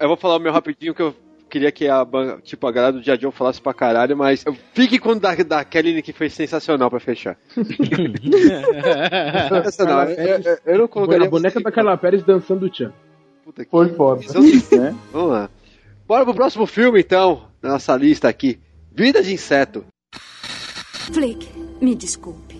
[0.00, 1.14] eu vou falar o meu rapidinho que eu
[1.48, 2.06] queria que a
[2.42, 5.34] tipo, a galera do Dia John falasse pra caralho, mas eu- fique com o da,
[5.34, 7.36] da Kelly que foi sensacional pra fechar.
[9.48, 10.10] sensacional.
[10.10, 12.92] Eu, eu, eu não colocaria A boneca da Carla Pérez dançando o Tchan.
[13.44, 14.22] Puta que Foi foda.
[14.76, 14.94] né?
[15.12, 15.48] Vamos lá.
[16.06, 18.58] Bora pro próximo filme, então, da nossa lista aqui.
[18.96, 19.84] Vida de Inseto.
[21.12, 21.46] Flick,
[21.82, 22.56] me desculpe.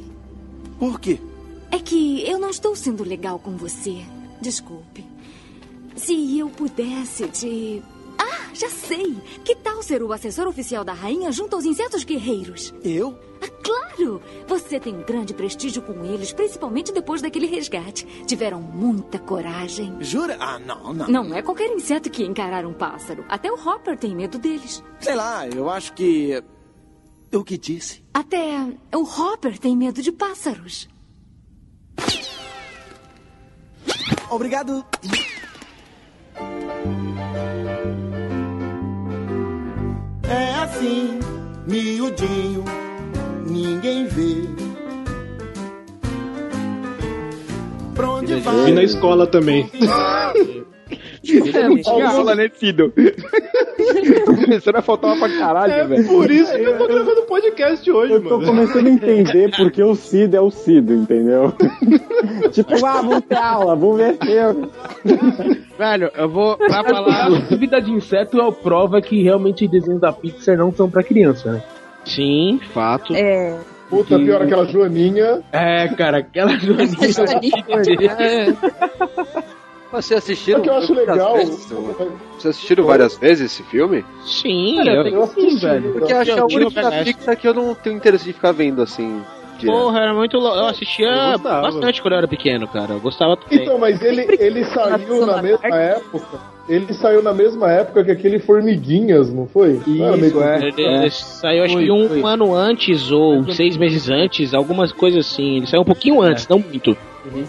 [0.79, 1.19] Por quê?
[1.73, 4.05] É que eu não estou sendo legal com você.
[4.39, 5.03] Desculpe.
[5.97, 7.83] Se eu pudesse te
[8.29, 9.15] Ah, já sei.
[9.45, 12.75] Que tal ser o assessor oficial da rainha junto aos insetos guerreiros?
[12.83, 13.17] Eu?
[13.41, 14.21] Ah, claro!
[14.49, 18.05] Você tem um grande prestígio com eles, principalmente depois daquele resgate.
[18.27, 19.97] Tiveram muita coragem.
[20.01, 20.37] Jura?
[20.41, 21.09] Ah, não, não.
[21.09, 23.25] Não é qualquer inseto que encarar um pássaro.
[23.29, 24.83] Até o Hopper tem medo deles.
[25.01, 26.43] Sei lá, eu acho que.
[27.33, 28.03] O que disse?
[28.15, 30.89] Até o Hopper tem medo de pássaros.
[34.31, 34.85] Obrigado.
[40.29, 41.21] É assim,
[41.67, 42.65] miudinho,
[43.47, 44.49] ninguém vê.
[47.95, 48.71] Pra onde vai?
[48.71, 49.71] E na escola também.
[51.27, 52.93] Tinha aula, né, Cido?
[54.25, 56.07] Começando a faltar pra caralho, É velho.
[56.09, 58.47] por isso que eu tô gravando podcast hoje, Eu tô mano.
[58.47, 61.53] começando a entender porque o Cid é o Cid, entendeu?
[62.53, 64.17] tipo, ah, vamos ter aula, vamos ver.
[65.79, 67.29] Velho, eu vou pra falar.
[67.59, 71.53] Vida de inseto é a prova que realmente desenhos da Pixar não são pra criança,
[71.53, 71.63] né?
[72.05, 73.15] Sim, fato.
[73.15, 73.57] É.
[73.91, 75.43] Puta, pior aquela joaninha.
[75.53, 76.97] É, cara, aquela joaninha.
[79.93, 80.59] Vocês assistiram?
[80.59, 81.35] Só que eu acho várias legal.
[81.35, 81.67] vezes?
[81.67, 84.05] Vocês assistiram várias vezes esse filme?
[84.25, 85.93] Sim, Cara, eu, tem que sim, velho.
[85.93, 87.05] Porque eu acho que é a Eu única.
[87.05, 89.23] Pixar que eu não tenho interesse de ficar vendo assim.
[89.65, 90.59] Porra, era muito louco.
[90.59, 92.93] Eu assistia Eu bastante quando eu era pequeno, cara.
[92.95, 93.63] Eu gostava também.
[93.63, 96.57] Então, mas ele, ele saiu na mesma época.
[96.69, 99.81] Ele saiu na mesma época que aquele Formiguinhas, não foi?
[99.87, 100.69] Não era meio Isso, é.
[100.69, 105.59] Ele, ele saiu acho que um ano antes ou seis meses antes, algumas coisas assim.
[105.59, 106.97] Ele saiu um pouquinho antes, não muito.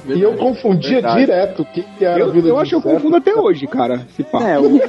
[0.05, 1.19] E eu confundia Verdade.
[1.19, 3.67] direto o que, que era Eu, vida eu de acho que eu confundo até hoje,
[3.67, 4.05] cara.
[4.15, 4.43] Se pá.
[4.47, 4.79] É, o...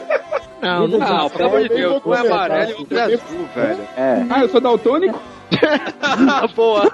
[0.61, 0.99] Não, não.
[0.99, 3.78] Não, pelo amor de Deus, um é amarelo e outro é azul, velho.
[3.97, 4.26] É.
[4.28, 5.16] Ah, eu sou daltônico?
[6.55, 6.90] Boa.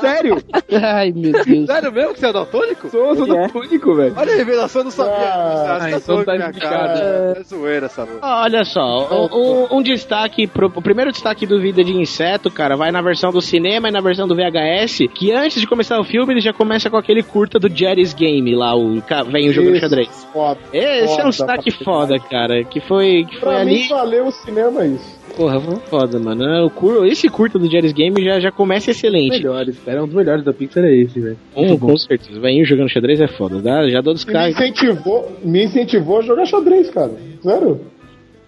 [0.00, 0.36] Sério?
[0.82, 1.66] Ai, meu Deus.
[1.66, 2.88] Sério mesmo que você é daltônico?
[2.90, 3.28] Sou, sou é.
[3.42, 4.14] daltônico, velho.
[4.16, 5.12] Olha a revelação, eu não sabia.
[5.14, 7.00] Ah, Ah, então tá explicado.
[7.00, 8.18] É zoeira essa luta.
[8.26, 12.90] Olha só, um, um destaque, pro, o primeiro destaque do Vida de Inseto, cara, vai
[12.90, 16.32] na versão do cinema e na versão do VHS, que antes de começar o filme
[16.34, 19.80] ele já começa com aquele curta do Jerry's Game lá, o ca- velho jogando Isso,
[19.82, 20.28] xadrez.
[20.32, 20.60] Foda.
[20.72, 23.82] Esse é Foda um destaque foda, cara, que foi, que foi Pra ali...
[23.82, 25.19] mim valeu o cinema isso.
[25.36, 26.44] Porra, foda, mano.
[26.44, 27.06] É, O cur...
[27.06, 29.30] Esse curta do Jerry's Game já, já começa excelente.
[29.38, 30.02] Melhores, cara.
[30.02, 31.38] Um dos melhores da Pixar é esse, velho.
[31.56, 32.38] Um, com certeza.
[32.40, 33.60] Velhinho jogando xadrez é foda.
[33.62, 34.50] Dá, já dou E me descarga.
[34.50, 37.12] incentivou, me incentivou a jogar xadrez, cara.
[37.42, 37.80] Sério.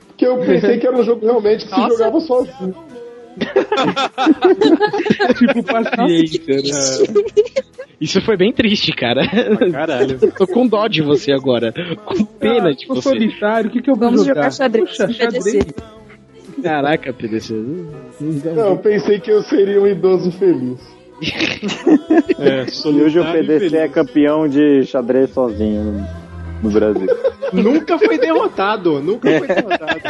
[0.09, 2.75] Porque eu pensei que era um jogo realmente que se jogava sozinho.
[5.39, 7.23] tipo paciência, né?
[8.01, 9.23] Isso foi bem triste, cara.
[9.73, 10.19] Caralho.
[10.37, 11.73] Tô com dó de você agora.
[12.05, 13.09] Com pena de Tô você.
[13.09, 14.43] solitário, o que, que eu vou Vamos jogar?
[14.43, 14.89] jogar xadrez.
[14.91, 15.61] Puxa, PDC.
[16.63, 17.55] Caraca, PDC.
[18.55, 20.79] Não, eu pensei que eu seria um idoso feliz.
[22.39, 26.05] É, E hoje o PDC é campeão de xadrez sozinho
[26.63, 27.07] no, Brasil.
[27.53, 30.01] Nunca foi derrotado, nunca foi derrotado.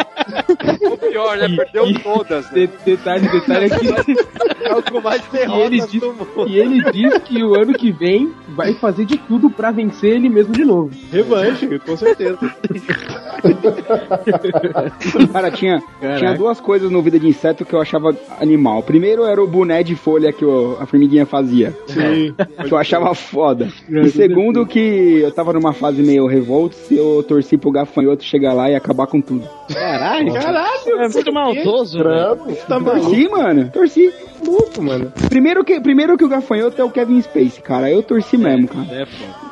[0.92, 1.48] O pior, né?
[1.56, 2.50] Perdeu todas.
[2.52, 2.66] Né?
[2.66, 4.16] De- detalhe, detalhe é que
[4.64, 6.48] É o com mais E ele, derrotas diz, do mundo.
[6.48, 10.28] e ele diz que o ano que vem vai fazer de tudo pra vencer ele
[10.28, 10.90] mesmo de novo.
[11.10, 12.38] Revanche, com certeza.
[15.32, 16.18] Cara, tinha, Caraca.
[16.18, 18.82] tinha duas coisas no Vida de Inseto que eu achava animal.
[18.82, 21.74] Primeiro era o boné de folha que o- a formiguinha fazia.
[21.86, 22.34] Sim.
[22.66, 23.68] Que eu achava foda.
[23.88, 28.52] E segundo que eu tava numa fase meio revolta se eu torci pro gafanhoto chegar
[28.52, 29.48] lá e acabar com tudo.
[29.72, 32.36] Caralho, Caralho, é muito maldoso, velho.
[32.36, 32.66] Credo.
[32.66, 33.70] tá Torci, mano.
[33.72, 34.12] Torci.
[34.80, 35.12] mano.
[35.28, 37.90] Primeiro que, primeiro que o gafanhoto é o Kevin Space, cara.
[37.90, 38.86] Eu torci mesmo, cara.
[38.90, 39.42] É foda.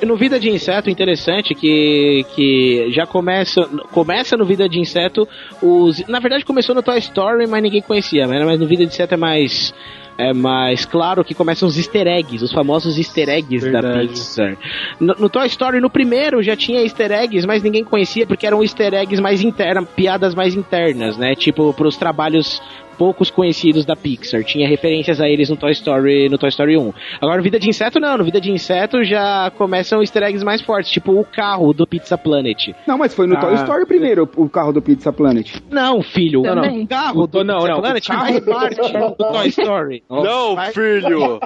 [0.06, 5.26] no Vida de Inseto, interessante que, que já começa começa no Vida de Inseto
[5.62, 8.44] os na verdade começou no Toy Story, mas ninguém conhecia, né?
[8.44, 9.72] mas no Vida de Inseto é mais
[10.18, 14.08] é mais claro que começam os easter eggs, os famosos easter eggs da Verdade.
[14.08, 14.56] Pixar.
[14.98, 18.60] No, no Toy Story, no primeiro, já tinha easter eggs, mas ninguém conhecia porque eram
[18.60, 21.36] easter eggs mais internas, piadas mais internas, né?
[21.36, 22.60] Tipo, pros trabalhos
[22.98, 24.42] poucos conhecidos da Pixar.
[24.44, 26.92] Tinha referências a eles no Toy Story, no Toy Story 1.
[27.20, 28.18] Agora, no Vida de Inseto, não.
[28.18, 32.18] No Vida de Inseto já começam easter eggs mais fortes, tipo o carro do Pizza
[32.18, 32.70] Planet.
[32.86, 33.40] Não, mas foi no Ah.
[33.40, 35.54] Toy Story primeiro o carro do Pizza Planet.
[35.70, 36.42] Não, filho.
[36.42, 36.82] Também.
[36.82, 40.02] O carro do Não, Pizza não, Planet faz parte do Toy Story.
[40.10, 41.38] Não, filho!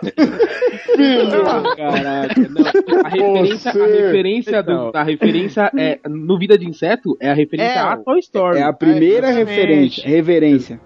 [1.77, 3.03] Caraca, não.
[3.05, 7.73] A referência, a referência, do, a referência é no Vida de Inseto é a referência
[7.73, 8.59] É, a Toy Story.
[8.59, 9.49] É a primeira exatamente.
[9.51, 10.09] referência.
[10.09, 10.81] Reverência.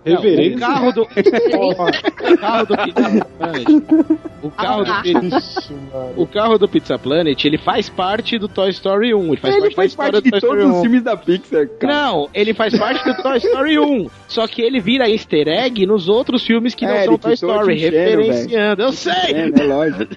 [0.57, 1.03] O carro do.
[2.33, 3.67] o carro do Pizza Planet.
[4.43, 5.03] O carro, do, Ah.
[5.03, 5.73] Pizza-
[6.17, 9.27] o carro do Pizza Planet, ele faz parte do Toy Story 1.
[9.29, 10.77] Ele faz Ele parte faz da parte de Toy Story todos 1.
[10.77, 11.93] os filmes da Pixar, cara.
[11.93, 14.07] Não, ele faz parte do Toy Story 1.
[14.29, 17.33] Só que ele vira easter egg nos outros filmes que não É, são Eric, Toy
[17.35, 18.83] Story, referenciando.
[18.83, 19.13] Eu sei!
[19.13, 20.15] É, é lógico.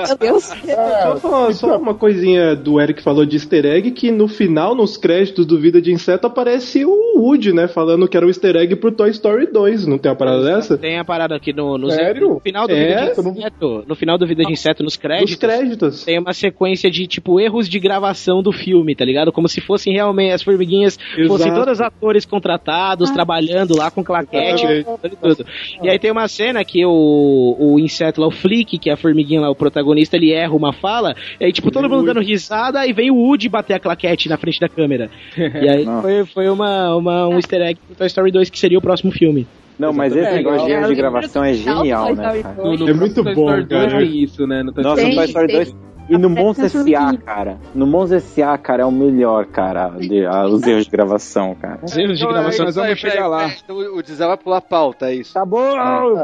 [0.00, 0.44] Meu Deus.
[0.44, 4.96] Só, só- só uma coisinha do Eric falou de easter egg, que no final, nos
[4.96, 7.68] créditos do Vida de Inseto, aparece o Woody, né?
[7.68, 9.67] Falando que era o easter egg pro Toy Story 2.
[9.86, 10.78] Não tem a parada dessa?
[10.78, 12.34] Tem a parada aqui no, no, Sério?
[12.34, 13.06] no final do É?
[13.14, 13.84] Vida de Inseto.
[13.86, 15.30] No final do Vida de Inseto, nos créditos.
[15.30, 16.04] Nos créditos.
[16.04, 19.32] Tem uma sequência de, tipo, erros de gravação do filme, tá ligado?
[19.32, 21.54] Como se fossem realmente as formiguinhas, fossem Exato.
[21.54, 25.14] todos atores contratados, trabalhando lá com claquete Exatamente.
[25.14, 25.46] e tudo.
[25.82, 28.96] E aí tem uma cena que o, o inseto lá, o Flick, que é a
[28.96, 32.86] formiguinha lá, o protagonista, ele erra uma fala, e aí, tipo, todo mundo dando risada,
[32.86, 35.10] e vem o Woody bater a claquete na frente da câmera.
[35.58, 38.78] E aí foi, foi uma, uma, um easter egg pro Toy Story 2, que seria
[38.78, 39.46] o próximo filme.
[39.78, 40.80] Não, mas esse É, negócio de legal.
[40.82, 42.42] erro de gravação é genial, né?
[42.56, 43.98] No, no É muito Toy bom, Story 2 cara.
[44.04, 44.62] tem isso, né?
[44.62, 45.76] No Toy Nossa, no Toy Story 2.
[46.10, 47.58] E no Monstros S.A., cara.
[47.74, 51.80] No Monstros S.A., cara, é o melhor, cara, de, ah, os erros de gravação, cara.
[51.82, 52.62] Os erros de gravação.
[52.62, 53.50] é, nós vamos chegar lá.
[53.62, 55.34] Então, o Dizé vai pular a pauta, é isso.
[55.34, 55.60] Tá bom,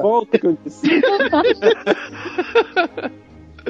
[0.00, 0.86] volta que eu disse.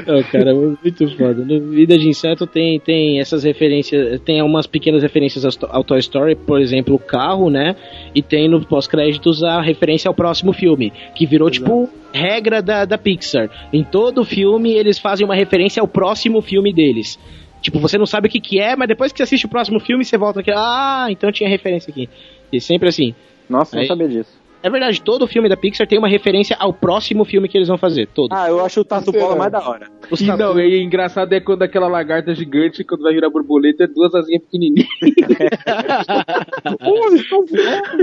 [0.06, 1.44] Não, cara, muito foda.
[1.44, 6.34] No Vida de Inseto tem, tem essas referências, tem umas pequenas referências ao, Toy Story,
[6.34, 7.76] por exemplo, o carro, né?
[8.14, 12.98] E tem no pós-créditos a referência ao próximo filme, que virou tipo regra da, da
[12.98, 13.48] Pixar.
[13.72, 17.18] Em todo filme eles fazem uma referência ao próximo filme deles.
[17.60, 19.80] Tipo, você não sabe o que, que é, mas depois que você assiste o próximo
[19.80, 22.10] filme, você volta aqui, ah, então tinha referência aqui.
[22.52, 23.14] E sempre assim.
[23.48, 24.43] Nossa, não Aí- sabia disso.
[24.64, 27.76] É verdade, todo filme da Pixar tem uma referência ao próximo filme que eles vão
[27.76, 28.08] fazer.
[28.14, 28.36] Todos.
[28.36, 29.88] Ah, eu acho o Tatu Bola mais da hora.
[30.10, 33.84] Os E tatu- não, e engraçado é quando aquela lagarta gigante, quando vai virar borboleta,
[33.84, 34.88] é duas asinhas pequenininhas.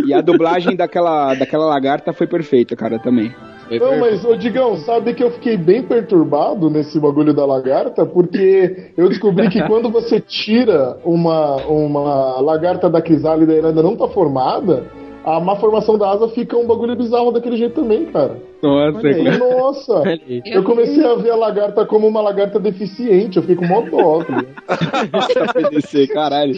[0.05, 3.33] E a dublagem daquela, daquela lagarta foi perfeita, cara, também.
[3.79, 8.91] Não, mas, ô Digão, sabe que eu fiquei bem perturbado nesse bagulho da lagarta, porque
[8.97, 13.95] eu descobri que quando você tira uma, uma lagarta da crisálida e ela ainda não
[13.95, 14.83] tá formada,
[15.23, 18.37] a má formação da asa fica um bagulho bizarro daquele jeito também, cara.
[18.61, 19.37] Nossa, E, cara.
[19.39, 20.41] nossa, aí.
[20.45, 24.23] eu comecei a ver a lagarta como uma lagarta deficiente, eu fiquei com mó dó.
[24.23, 24.77] tá
[26.13, 26.53] caralho.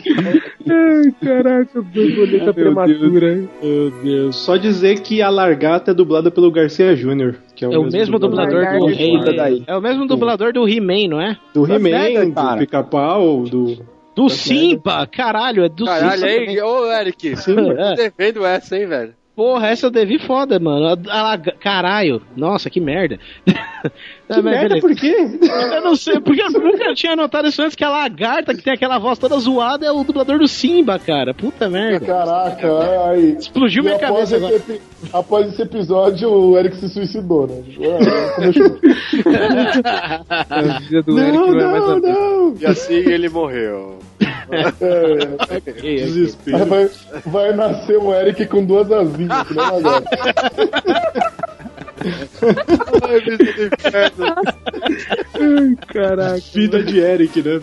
[0.69, 3.43] Ai, caraca, borboleta prematura.
[3.61, 4.35] Meu Deus.
[4.35, 7.35] Só dizer que a Largata é dublada pelo Garcia Júnior.
[7.55, 9.63] Que é É o mesmo dublador do Guarda daí.
[9.67, 11.37] É o mesmo dublador do He-Man, não é?
[11.53, 12.59] Do Tá He-Man, do.
[12.59, 13.77] Pica-Pau, do.
[14.15, 16.51] Do Simba, caralho, é do Caralho, Simba.
[16.51, 17.75] aí, ô Eric, Simba.
[17.75, 19.13] tô devendo essa, hein, velho.
[19.35, 20.95] Porra, essa eu devi foda, mano.
[21.59, 23.19] Caralho, nossa, que merda.
[24.31, 25.15] Que merda, por quê?
[25.75, 28.73] Eu não sei, porque eu nunca tinha notado isso antes, que a lagarta, que tem
[28.73, 31.33] aquela voz toda zoada, é o dublador do Simba, cara.
[31.33, 32.05] Puta merda.
[32.05, 33.35] Caraca, aí.
[33.37, 34.81] Explodiu E minha após cabeça esse, agora.
[35.13, 37.63] após esse episódio, o Eric se suicidou, né?
[40.49, 42.55] É, vida do não, Eric não é mais não.
[42.59, 43.99] E assim ele morreu.
[44.49, 46.65] É, Desespero.
[46.65, 46.89] vai,
[47.25, 50.09] vai nascer um Eric com duas asinhas, que nem uma gata.
[53.03, 54.35] Ai, vida do inferno.
[55.87, 56.41] Caraca.
[56.53, 57.59] Vida de Eric, né?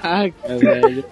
[0.00, 1.04] Caraca, velho.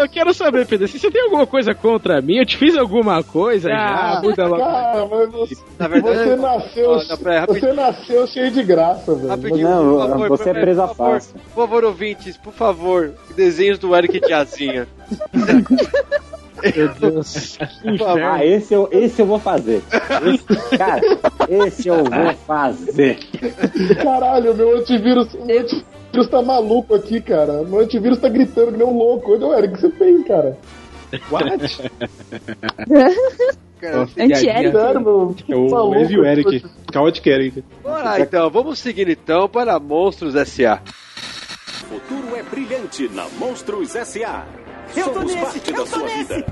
[0.00, 3.22] Eu quero saber, Pedro, se você tem alguma coisa contra mim, eu te fiz alguma
[3.22, 4.20] coisa Ah, já.
[4.22, 4.62] muda logo.
[4.62, 6.98] Cara, mas você, Na verdade, você nasceu, Ó,
[7.46, 9.28] você nasceu cheio de graça, velho.
[9.28, 11.34] Rapidinho, Não, por favor, você é presa por favor, fácil.
[11.34, 14.86] Por favor, ouvintes, por favor, desenhos do Eric Tiazinha.
[16.76, 17.58] Meu Deus.
[18.22, 19.82] Ah, esse eu, esse eu vou fazer.
[20.24, 21.00] Esse- cara,
[21.48, 23.18] esse eu vou fazer.
[24.02, 27.62] Caralho, meu antivírus, meu antivírus tá maluco aqui, cara.
[27.62, 29.32] Meu antivírus tá gritando que nem um louco.
[29.32, 30.56] Olha, Eric, o que você fez, cara?
[34.18, 34.72] Anti-Eric.
[34.72, 35.34] Sério, meu.
[35.48, 35.68] É o.
[35.90, 36.64] Wave o Eric.
[36.92, 37.64] Chaotic Eric.
[37.82, 40.80] Bora lá, então, vamos seguir então para Monstros S.A.
[41.82, 44.44] O futuro é brilhante na Monstros S.A.
[44.96, 46.34] Eu tô Somos nesse, parte eu da tô sua nesse.
[46.34, 46.46] vida.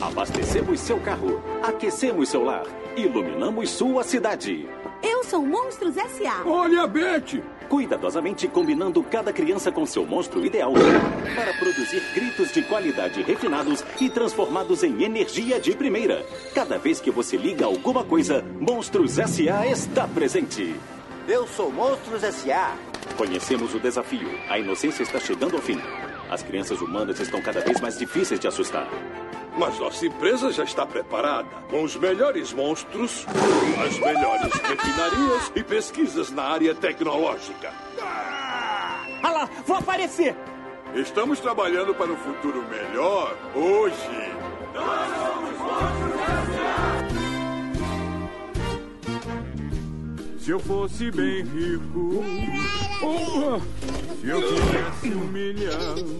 [0.00, 2.64] Abastecemos seu carro, aquecemos seu lar,
[2.96, 4.68] iluminamos sua cidade.
[5.02, 6.42] Eu sou Monstros S.A.
[6.46, 7.42] Olha a Beth!
[7.68, 10.72] Cuidadosamente combinando cada criança com seu monstro ideal
[11.34, 16.24] para produzir gritos de qualidade refinados e transformados em energia de primeira.
[16.54, 19.66] Cada vez que você liga alguma coisa, Monstros S.A.
[19.66, 20.74] está presente.
[21.26, 22.74] Eu sou Monstros S.A.
[23.16, 24.28] Conhecemos o desafio.
[24.48, 25.80] A inocência está chegando ao fim.
[26.30, 28.88] As crianças humanas estão cada vez mais difíceis de assustar.
[29.56, 33.24] Mas nossa empresa já está preparada com os melhores monstros,
[33.86, 37.72] as melhores refinarias e pesquisas na área tecnológica.
[39.22, 40.34] Ah lá, vou aparecer.
[40.94, 44.34] Estamos trabalhando para um futuro melhor hoje.
[50.38, 52.22] Se eu fosse bem rico,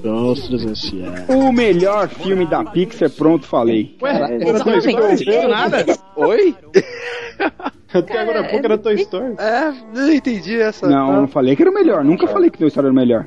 [0.02, 1.32] Monstros S.A.
[1.32, 3.96] O melhor filme da Pixar, pronto, falei.
[4.02, 5.24] Ué, Cara, era Toy Story?
[5.26, 5.86] não nada.
[6.16, 6.54] Oi?
[7.94, 9.34] Até agora há pouco era Toy Story.
[9.38, 10.88] É, não entendi essa.
[10.88, 12.04] Não, não falei que era o melhor.
[12.04, 13.26] Nunca falei que Toy Story era o melhor.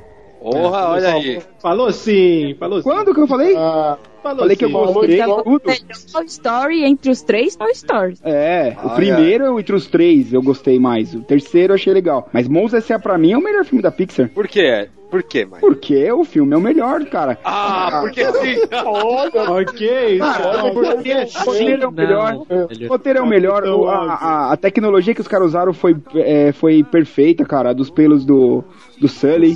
[0.52, 1.41] Porra, olha aí.
[1.60, 2.84] Falou sim, falou sim.
[2.90, 3.53] Quando que eu falei?
[3.53, 4.74] falou falei que eu sim.
[4.74, 5.61] gostei tudo.
[5.65, 8.19] melhor Toy Story entre os três Toy Stories.
[8.24, 11.14] É, o Ah, primeiro entre os três eu gostei mais.
[11.14, 12.28] O terceiro eu achei legal.
[12.34, 12.99] Mas Monstros S.A.
[12.99, 14.30] pra mim é o melhor filme da Pixar.
[14.30, 14.90] Por quê?
[15.10, 15.61] Por quê, Mike?
[15.61, 17.38] Porque o filme é o melhor, cara.
[17.45, 18.56] Ah, porque assim.
[18.86, 22.34] ok, Ah, porque o roteiro é o melhor.
[22.34, 22.41] Não.
[22.41, 23.64] O roteiro é o melhor.
[23.64, 27.74] o- a, tecnologia que os caras usaram foi, é, foi perfeita, cara.
[27.74, 28.64] Dos pelos do,
[28.99, 29.56] do Sully.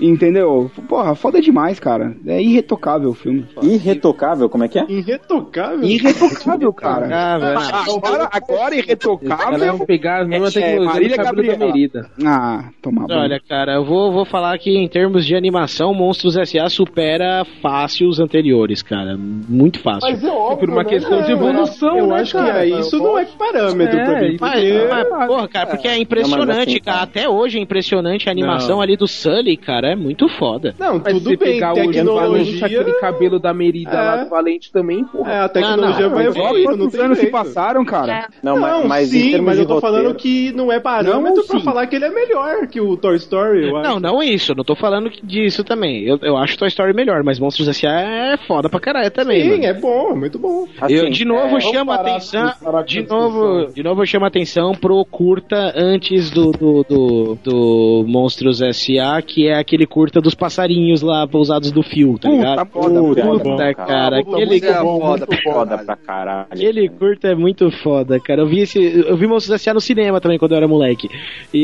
[0.00, 0.70] Entendeu?
[0.88, 2.14] Porra, foda demais, cara.
[2.26, 3.46] É irretocável o filme.
[3.62, 4.84] Irretocável, como é que é?
[4.88, 5.82] Irretocável?
[5.84, 7.08] Irretocável, cara.
[7.12, 7.58] Ah, velho.
[7.58, 9.86] Agora, agora irretocável.
[9.86, 11.72] Pegar as mesmas É, tecnologias Marília do cabelo da Gabriela.
[11.72, 12.10] Merida.
[12.24, 13.20] Ah, toma banho.
[13.20, 16.68] Olha, cara, eu vou, vou falar que em termos de animação, Monstros S.A.
[16.68, 19.16] supera fácil os anteriores, cara.
[19.18, 20.10] Muito fácil.
[20.10, 20.88] Mas é óbvio, Por uma né?
[20.88, 22.52] questão de É, evolução, Eu né, acho cara?
[22.66, 24.28] que é, isso não é parâmetro É, pra mim.
[24.34, 24.86] isso Mas, Porque...
[25.10, 27.02] mas, porra, cara, porque é impressionante, assim, cara.
[27.02, 28.82] Até hoje é impressionante a animação Não.
[28.82, 29.87] ali do Sully, cara.
[29.92, 30.74] É muito foda.
[30.78, 32.66] Não, Mas tudo se bem, pegar o Valente, tecnologia...
[32.66, 33.94] aquele cabelo da Merida É.
[33.94, 35.32] lá do Valente também, porra.
[35.32, 38.28] É, a tecnologia Não, não, vai mas evoluindo, não tem anos se passaram, cara?
[38.42, 41.58] Não, mas, mas sim, mas eu tô roteiro, falando que não é parâmetro Não, pra
[41.58, 41.64] sim.
[41.64, 43.88] falar que ele é melhor que o Toy Story, eu acho.
[43.88, 44.52] Não, não isso.
[44.52, 46.02] Eu não tô falando disso também.
[46.04, 47.90] Eu, eu acho Toy Story melhor, mas Monstros S.A.
[48.00, 49.64] é foda pra caralho também, Sim, mano.
[49.64, 50.66] é bom, é muito bom.
[50.80, 52.52] assim, eu de novo é, chamo parar- atenção,
[52.86, 58.04] de novo, de novo eu chamo a atenção pro curta antes do do, do, do
[58.06, 62.66] Monstros S.A., que é aquele curta dos passarinhos lá pousados do fio, tá ligado?
[62.66, 63.44] Puta, foda, Puta, foda.
[63.44, 63.74] Puta, cara.
[63.74, 65.52] cara, Puta, aquele, é bom, foda muito pra bom.
[65.58, 66.46] foda pra caralho.
[66.50, 68.42] aquele curta é muito foda, cara.
[68.42, 69.74] Eu vi esse, eu vi Monstros S.A.
[69.74, 71.08] no cinema também quando eu era moleque.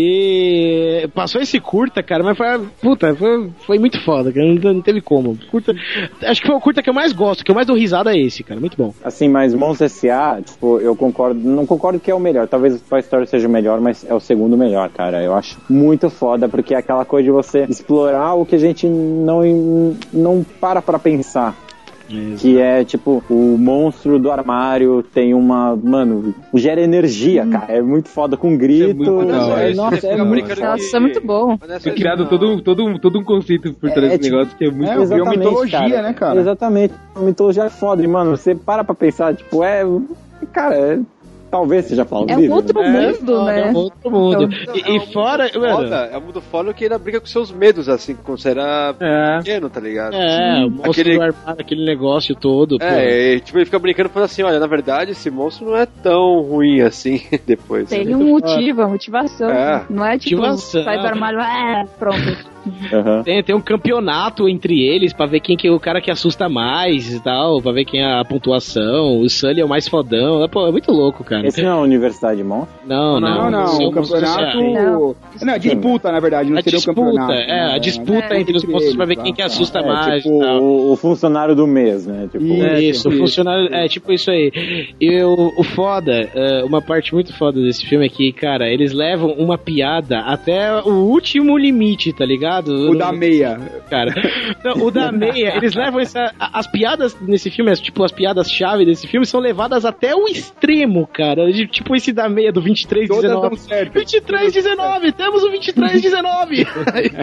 [0.09, 2.47] E passou esse curta, cara, mas foi,
[2.81, 4.47] puta, foi, foi muito foda, cara.
[4.47, 5.37] Não, não teve como.
[5.51, 5.75] Curta,
[6.23, 8.19] acho que foi o curta que eu mais gosto, que eu mais dou risada é
[8.19, 8.61] esse, cara.
[8.61, 8.93] Muito bom.
[9.03, 12.49] Assim, mas Monstros S.A., tipo, eu concordo, não concordo que é o melhor.
[12.49, 15.23] Talvez o Toy Story seja o melhor, mas é o segundo melhor, cara.
[15.23, 18.04] Eu acho muito foda, porque é aquela coisa de você explorar
[18.35, 19.43] o que a gente não,
[20.13, 21.55] não para pra pensar.
[22.39, 25.75] Que é tipo, o monstro do armário tem uma.
[25.75, 27.73] Mano, gera energia, cara.
[27.73, 28.95] É muito foda com grito.
[28.95, 29.81] muito legal, é, isso.
[29.81, 31.59] nossa, é muito Nossa, é muito bom.
[31.81, 34.71] Foi criado todo, todo, todo um conceito por trás É, desse tipo, negócio que é
[34.71, 36.41] muito É, virou Exatamente, mitologia, né, cara?
[36.41, 36.95] Exatamente.
[37.15, 39.83] A mitologia é foda, e, mano, você para pra pensar, tipo, é.
[40.53, 41.01] Cara, é.
[41.55, 42.51] Talvez seja É plausível.
[42.51, 42.91] um outro né?
[43.13, 43.61] mundo, né?
[43.61, 44.49] É outro mundo.
[44.53, 48.17] Então, E, fora, Foda, é um mundo foda que ainda briga com seus medos, assim,
[48.17, 49.39] quando você era É.
[49.39, 50.15] pequeno, tá ligado?
[50.17, 52.77] É, o monstro Aquele- do armário, aquele negócio todo.
[52.81, 55.87] É, e, tipo, ele fica brincando falando assim, olha, na verdade esse monstro não é
[55.87, 57.89] tão ruim assim depois.
[57.89, 58.17] Tem né?
[58.17, 59.49] um motivo, a motivação.
[59.49, 59.85] É.
[59.89, 60.83] Não é tipo, Motivação.
[60.83, 62.54] sai do armário, é, pronto.
[63.25, 66.49] Tem, tem um campeonato entre eles pra ver quem que é o cara que assusta
[66.49, 69.21] mais e tal, pra ver quem é a pontuação.
[69.21, 70.43] O Sully é o mais fodão.
[70.43, 71.47] É, pô, é muito louco, cara.
[71.47, 72.75] Esse não é a Universidade de Monstros?
[72.87, 73.51] Não, Não, não.
[73.51, 74.59] não, Esse é o campeonato.
[75.43, 77.33] Não, a disputa, na verdade, não A seria o disputa, campeonato.
[77.33, 80.23] é, a disputa entre os monstros pra ver quem que assusta É, mais.
[80.23, 80.63] tipo, e tal.
[80.63, 82.29] o, o funcionário do mês, né?
[82.31, 83.73] Tipo, É isso, o funcionário.
[83.75, 84.53] É tipo isso aí.
[85.01, 88.93] E o, o foda, é, uma parte muito foda desse filme é que, cara, eles
[88.93, 92.54] levam uma piada até o último limite, tá ligado?
[92.95, 93.59] O da meia.
[93.89, 94.13] Cara.
[94.65, 96.33] Não, o da meia, eles levam essa.
[96.39, 101.51] As piadas nesse filme, tipo, as piadas-chave desse filme são levadas até o extremo, cara.
[101.53, 103.49] De, tipo esse da meia do 23 Todas 19.
[103.49, 103.93] dão certo.
[103.93, 106.67] 23 19, temos o 23 19.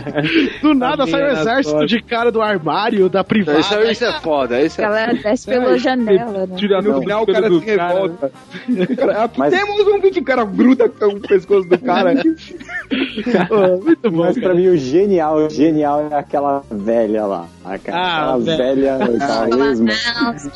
[0.62, 3.60] do nada sai um na exército de cara do armário, da privada.
[3.60, 6.82] Isso, é- isso é foda, isso A é galera desce pela janela, né?
[6.82, 8.32] No final o cara se revolta.
[8.70, 12.14] O cara, aqui temos um vídeo, o cara gruda com o pescoço do cara.
[13.84, 14.24] muito bom.
[14.24, 17.48] Mas pra mim o genial, o genial é aquela velha lá.
[17.64, 19.18] Aquela Ah, velha, velha.
[19.20, 19.92] carisma.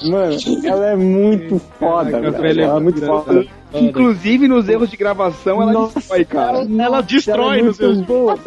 [0.10, 2.62] Mano, ela é muito foda, Caraca, velho.
[2.64, 3.46] Ela é muito foda.
[3.74, 6.60] Inclusive nos erros de gravação ela Nossa, destrói, cara.
[6.80, 8.40] Ela destrói Ela é nos boa.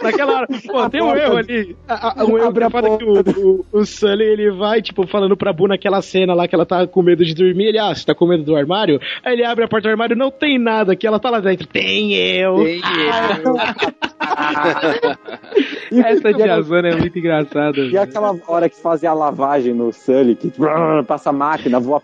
[0.00, 0.46] Naquela hora.
[0.64, 1.76] Pô, tem um porta- erro ali.
[1.88, 5.08] A- a- Um erro que é foda que o, o, o Sully ele vai, tipo,
[5.08, 7.64] falando pra Bu naquela cena lá que ela tá com medo de dormir.
[7.66, 9.00] Ele, ah, você tá com medo do armário?
[9.24, 11.04] Aí ele abre a porta do armário, não tem nada aqui.
[11.04, 11.66] Ela tá lá dentro.
[11.66, 12.58] Tem eu.
[12.62, 12.80] Tem
[16.04, 17.57] Essa diazona é muito engraçada.
[17.90, 22.00] E aquela hora que fazia a lavagem no Sully, que brrr, passa a máquina, voa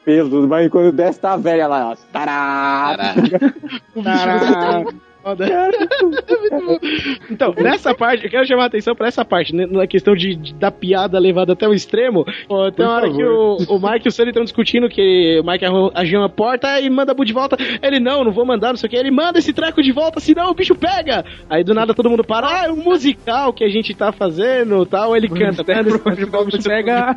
[0.49, 1.97] mais, e quando desce tá a velha lá, ó.
[2.13, 2.97] Tará!
[4.03, 4.85] Tará.
[5.25, 5.47] foda.
[7.31, 10.35] Então, nessa parte, eu quero chamar a atenção pra essa parte, né, na questão de,
[10.37, 12.25] de- da piada levada até o extremo.
[12.49, 13.17] Ó, tem uma hora favor.
[13.17, 15.65] que o, o Mike e o Sully estão discutindo que o Mike
[15.95, 17.57] agiu uma porta e manda a Bu de volta.
[17.83, 18.97] Ele, não, não vou mandar, não sei o que.
[18.97, 21.25] Ele manda esse treco de volta, senão o bicho pega.
[21.49, 24.85] Aí do nada todo mundo para, ah, é um musical que a gente tá fazendo
[24.87, 25.17] tal.
[25.17, 27.17] Ele canta, volta, o bicho pega.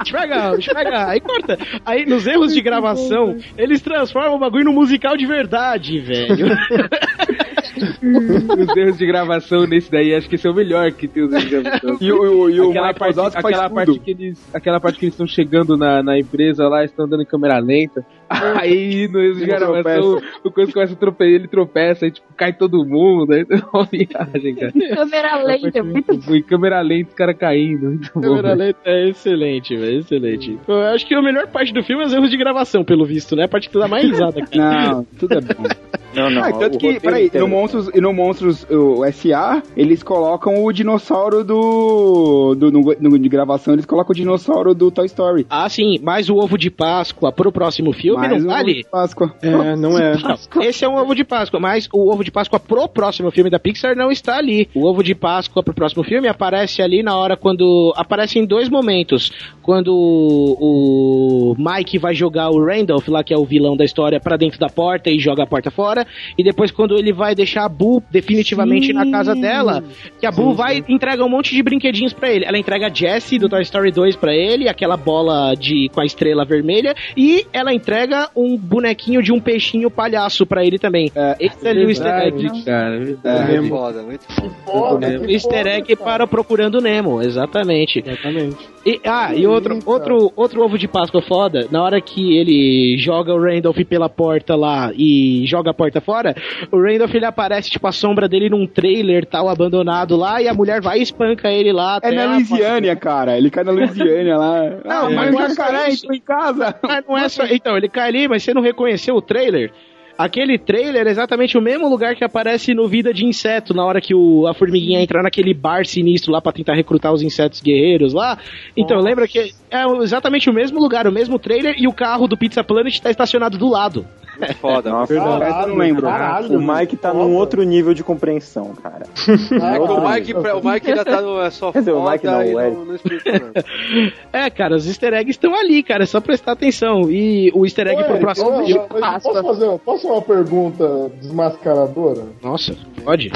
[0.00, 1.08] Bicho pega, bicho pega.
[1.08, 1.58] Aí corta.
[1.84, 6.46] Aí nos erros de gravação, eles transformam o bagulho num musical de verdade, velho.
[7.76, 11.32] Os erros de gravação nesse daí, acho que esse é o melhor que tem os
[11.32, 11.96] erros de gravação.
[12.00, 15.26] E o- e o aquela parte, aquela parte que eles, aquela parte que eles estão
[15.26, 18.04] chegando na, na empresa lá, estão andando em câmera lenta.
[18.60, 22.84] Aí no de gravação, o coisa começa a tropeçar, ele tropeça, aí tipo, cai todo
[22.84, 24.72] mundo, aí é uma viagem, cara.
[24.94, 27.86] Câmera lenta, muito Em câmera lenta, os caras caindo.
[27.88, 28.20] Muito bom.
[28.20, 30.58] Câmera lenta é excelente, velho, excelente.
[30.66, 33.34] Eu acho que a melhor parte do filme é os erros de gravação, pelo visto,
[33.36, 33.44] né?
[33.44, 34.92] A parte que tu dá mais risada, cara.
[34.94, 35.64] Não, tudo é bom.
[36.14, 36.44] Não, não.
[36.44, 40.72] Ah, tanto o que, peraí, no Monstros, e no Monstros o SA, eles colocam o
[40.72, 42.54] dinossauro do.
[42.54, 45.44] do no, no- de gravação, eles colocam o dinossauro do Toy Story.
[45.50, 48.84] Ah, sim, mais o ovo de Páscoa pro próximo filme Mais não vale?
[48.90, 49.34] Páscoa.
[49.42, 50.16] É, não é.
[50.16, 53.50] Não, esse é um ovo de Páscoa, mas o ovo de Páscoa pro próximo filme
[53.50, 54.68] da Pixar não está ali.
[54.74, 57.92] O ovo de Páscoa pro próximo filme aparece ali na hora quando.
[57.96, 59.32] Aparece em dois momentos.
[59.62, 64.36] Quando o Mike vai jogar o Randolph, lá que é o vilão da história, pra
[64.36, 66.06] dentro da porta e joga a porta fora.
[66.36, 69.82] E depois quando ele vai deixar a Boo definitivamente na casa dela,
[70.20, 72.44] que a Boo vai e entrega um monte de brinquedinhos pra ele.
[72.44, 76.04] Ela entrega a Jessie do Toy Story 2 pra ele, aquela bola de com a
[76.04, 78.03] estrela vermelha, e ela entrega
[78.36, 81.10] um bonequinho de um peixinho palhaço pra ele também.
[81.40, 82.64] Esse é ali o easter egg.
[82.64, 82.94] Cara.
[82.96, 83.68] É, verdade.
[83.68, 84.54] foda, muito foda.
[84.64, 86.04] Foda, É, que o easter foda, egg cara.
[86.10, 88.02] para o Procurando Nemo, exatamente.
[88.04, 88.56] Exatamente.
[88.86, 89.90] E, ah, e outro, Eita.
[89.90, 94.54] outro, outro ovo de Páscoa foda, na hora que ele joga o Randolph pela porta
[94.54, 96.34] lá e joga a porta fora,
[96.70, 100.52] o Randolph ele aparece, tipo, a sombra dele num trailer tal, abandonado lá, e a
[100.54, 101.94] mulher vai e espanca ele lá.
[102.02, 103.38] É até na a- Louisiana, cara.
[103.38, 104.62] Ele cai na Louisiana lá.
[104.84, 106.74] Não, ah, mas não o é jacaré entrou em casa.
[106.82, 107.44] Mas não é só.
[107.46, 109.72] Então, ele cai ali, mas você não reconheceu o trailer?
[110.16, 114.00] Aquele trailer é exatamente o mesmo lugar que aparece no Vida de Inseto, na hora
[114.00, 118.12] que o, a formiguinha entra naquele bar sinistro lá pra tentar recrutar os insetos guerreiros
[118.12, 118.38] lá.
[118.76, 122.36] Então, lembra que é exatamente o mesmo lugar, o mesmo trailer, e o carro do
[122.36, 124.06] Pizza Planet tá estacionado do lado.
[124.38, 124.90] Muito foda.
[124.90, 126.02] Nossa, eu não lembro.
[126.02, 129.04] Caralho, o Mike tá num outro nível de compreensão, cara.
[129.54, 131.40] É, o, Mike, o Mike ainda tá no.
[131.40, 132.76] É só Quer dizer, o foda Mike não, o Eric.
[132.76, 134.12] não, não.
[134.32, 137.10] É, cara, os easter eggs estão ali, cara, é só prestar atenção.
[137.10, 142.22] E o easter egg Ué, pro próximo eu posso, fazer, posso fazer uma pergunta desmascaradora?
[142.42, 143.30] Nossa, pode?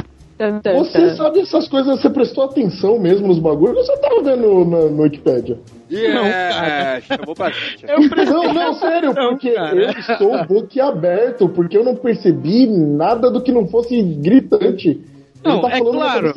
[0.77, 4.83] Você sabe essas coisas, você prestou atenção mesmo nos bagulhos ou você tava vendo na,
[4.83, 5.59] no Wikipedia?
[5.91, 7.87] Yeah, chamou pra gente.
[7.87, 13.67] Não, não, sério, porque eu estou boquiaberto, porque eu não percebi nada do que não
[13.67, 15.01] fosse gritante.
[15.45, 16.35] Não, tá é claro.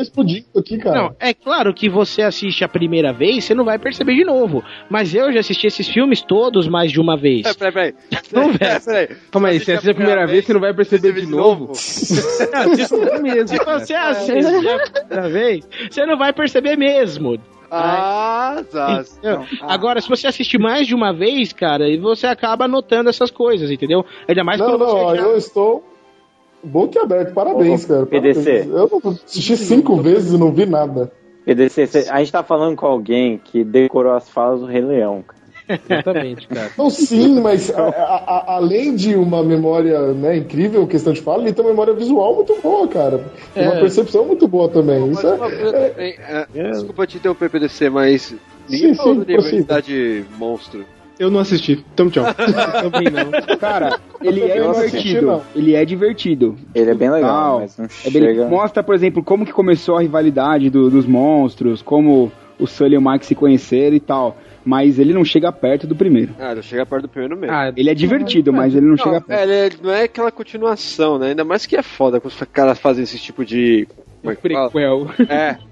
[0.58, 0.96] aqui, cara.
[0.96, 4.64] Não, é claro que você assiste a primeira vez, você não vai perceber de novo.
[4.90, 7.46] Mas eu já assisti esses filmes todos mais de uma vez.
[7.46, 7.94] É, peraí, peraí.
[8.32, 8.58] Não, velho.
[8.60, 9.18] Peraí, peraí.
[9.32, 11.68] Calma aí, se assiste a primeira vez, você não vai perceber de novo.
[11.72, 17.38] Não, se, se você assiste a primeira vez, você não vai perceber mesmo.
[17.70, 19.04] Ah, tá.
[19.18, 19.46] Entendeu?
[19.62, 23.72] Agora, se você assistir mais de uma vez, cara, e você acaba notando essas coisas,
[23.72, 24.06] entendeu?
[24.28, 25.91] Ainda mais não, quando não, você já- eu estou
[26.64, 27.34] boquiaberto.
[27.34, 28.06] Parabéns, Ô, cara.
[28.06, 28.66] PDC.
[28.70, 28.92] Parabéns.
[29.04, 31.12] Eu assisti cinco vezes e não vi nada.
[31.46, 35.24] PDC, cê- a gente tá falando com alguém que decorou as falas do Rei Leão,
[35.26, 35.42] cara.
[35.90, 36.70] Exatamente, cara.
[36.78, 41.44] Não, sim, mas a- a- a- além de uma memória né, incrível, questão de fala,
[41.44, 43.24] ele tem uma memória visual muito boa, cara.
[43.54, 43.80] Tem Uma É.
[43.80, 45.10] percepção muito boa também.
[45.12, 48.36] Isso é- é- é, Desculpa te interromper, PDC, mas
[48.70, 50.26] ninguém Sim, falou sim, nível possível.
[50.38, 50.86] monstro.
[51.22, 51.86] Eu não assisti.
[51.94, 52.26] Então, tchau.
[52.34, 53.58] Também não.
[53.58, 55.42] Cara, ele é assisti, divertido.
[55.56, 56.58] Ele é divertido.
[56.74, 57.60] Ele é bem legal, Tal.
[57.60, 58.48] mas não É bem- chega...
[58.48, 62.98] Mostra, por exemplo, como que começou a rivalidade do- dos monstros, como o Sully e
[62.98, 64.36] o Mike se conheceram e tal.
[64.66, 66.34] Mas ele não chega perto do primeiro.
[66.40, 67.56] Ah, não chega perto do primeiro mesmo.
[67.56, 69.40] Ah, Ele é divertido, mas ele não, chega Não, perto.
[69.40, 71.30] é, ele é- não é aquela continuação, né?
[71.30, 73.88] Ainda mais que é foda quando os caras fazem esse tipo de.
[74.24, 75.08] É prequel.
[75.30, 75.58] É.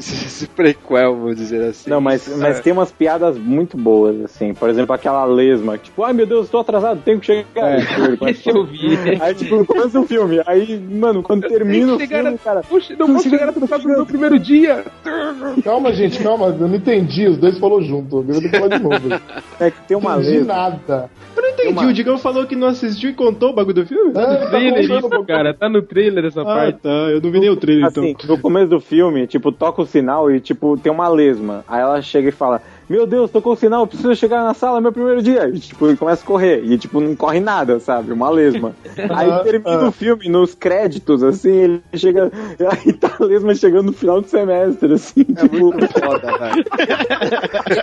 [0.00, 1.90] Esse, prequel, vamos dizer assim.
[1.90, 4.54] Não, mas, mas tem umas piadas muito boas, assim.
[4.54, 7.78] Por exemplo, aquela lesma, tipo, ai meu Deus, tô atrasado, tenho que chegar.
[7.78, 7.80] É.
[7.90, 8.98] Tipo, começa Esse eu vi.
[9.20, 10.40] Aí, tipo, no começo do filme.
[10.46, 12.62] Aí, mano, quando termina o filme, cara.
[12.62, 14.84] Poxa, não posso chegar atrasado no meu primeiro dia.
[15.64, 16.46] Calma, gente, calma.
[16.46, 17.26] Eu não entendi.
[17.26, 18.18] Os dois falou junto.
[18.18, 19.08] Eu vou ter que falar de novo.
[19.58, 20.54] É que tem uma lesma.
[20.54, 21.10] nada.
[21.52, 21.84] Entendi.
[21.86, 24.10] O Digão falou que não assistiu e contou o bagulho do filme?
[24.10, 25.26] É, tá Trailer contando um isso, pouco.
[25.26, 25.54] cara.
[25.54, 26.78] Tá no trailer essa Ah, parte.
[26.80, 26.88] tá.
[26.88, 28.36] Eu não vi nem o trailer, Assim, então.
[28.36, 31.64] no começo do filme, tipo, toca o sinal e, tipo, tem uma lesma.
[31.68, 32.60] Aí ela chega e fala:
[32.90, 35.48] meu Deus, tocou o sinal, preciso chegar na sala, é meu primeiro dia.
[35.48, 36.64] E, tipo, ele começa a correr.
[36.64, 38.12] E, tipo, não corre nada, sabe?
[38.12, 38.74] Uma lesma.
[39.14, 42.32] Aí termina o filme, nos créditos, assim, ele chega.
[42.58, 45.20] Aí tá a lesma chegando no final do semestre, assim.
[45.20, 45.56] É tipo...
[45.56, 46.64] muito foda, velho.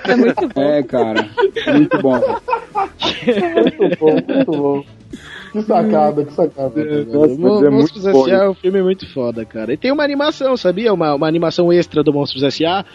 [0.03, 0.61] É muito bom.
[0.61, 1.29] É, cara.
[1.71, 2.19] Muito bom.
[2.19, 4.83] muito bom, muito bom.
[5.51, 6.73] Que sacada, que sacada.
[7.37, 8.35] Mon- é Monstros S.A.
[8.35, 9.73] é um filme muito foda, cara.
[9.73, 10.93] E tem uma animação, sabia?
[10.93, 12.85] Uma, uma animação extra do Monstros S.A.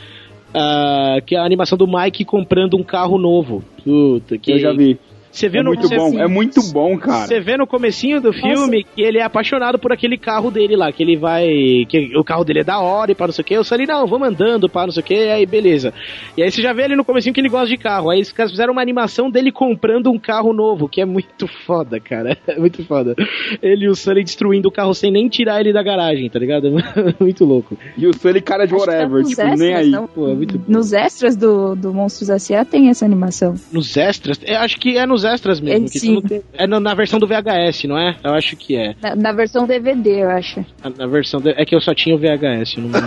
[0.54, 3.64] ah, que é a animação do Mike comprando um carro novo.
[3.84, 4.98] Puta, que Eu já vi.
[5.32, 7.26] Você viu é no muito você- bom, é muito bom, cara.
[7.26, 10.92] Você vê no comecinho do filme que ele é apaixonado por aquele carro dele lá,
[10.92, 11.46] que ele vai.
[11.88, 13.54] que o carro dele é da hora e para não sei o que.
[13.54, 15.94] Eu falei, não, vamos andando, para não sei o que, aí beleza.
[16.36, 18.10] E aí você já vê ali no comecinho que ele gosta de carro.
[18.10, 21.98] Aí os caras fizeram uma animação dele comprando um carro novo, que é muito foda,
[21.98, 22.36] cara.
[22.46, 23.14] É muito foda.
[23.62, 26.70] Ele e o Sully destruindo o carro sem nem tirar ele da garagem, tá ligado?
[27.18, 27.78] muito louco.
[27.96, 29.88] E o Sully cara de whatever, nos tipo, extras, nem aí.
[29.90, 30.06] não?
[30.06, 32.64] Pô, é muito Nos extras do, do Monstros S.A.
[32.64, 33.54] tem essa animação.
[33.72, 34.38] Nos extras?
[34.44, 35.86] Eu acho que é nos extras mesmo.
[35.86, 36.08] É, que sim.
[36.08, 38.16] tu não tem- é na, na versão do VHS, não é?
[38.22, 38.94] Eu acho que é.
[39.02, 40.64] Na, na versão DVD, eu acho.
[40.82, 41.40] Na, na versão.
[41.40, 42.98] do- é que eu só tinha o VHS, eu não me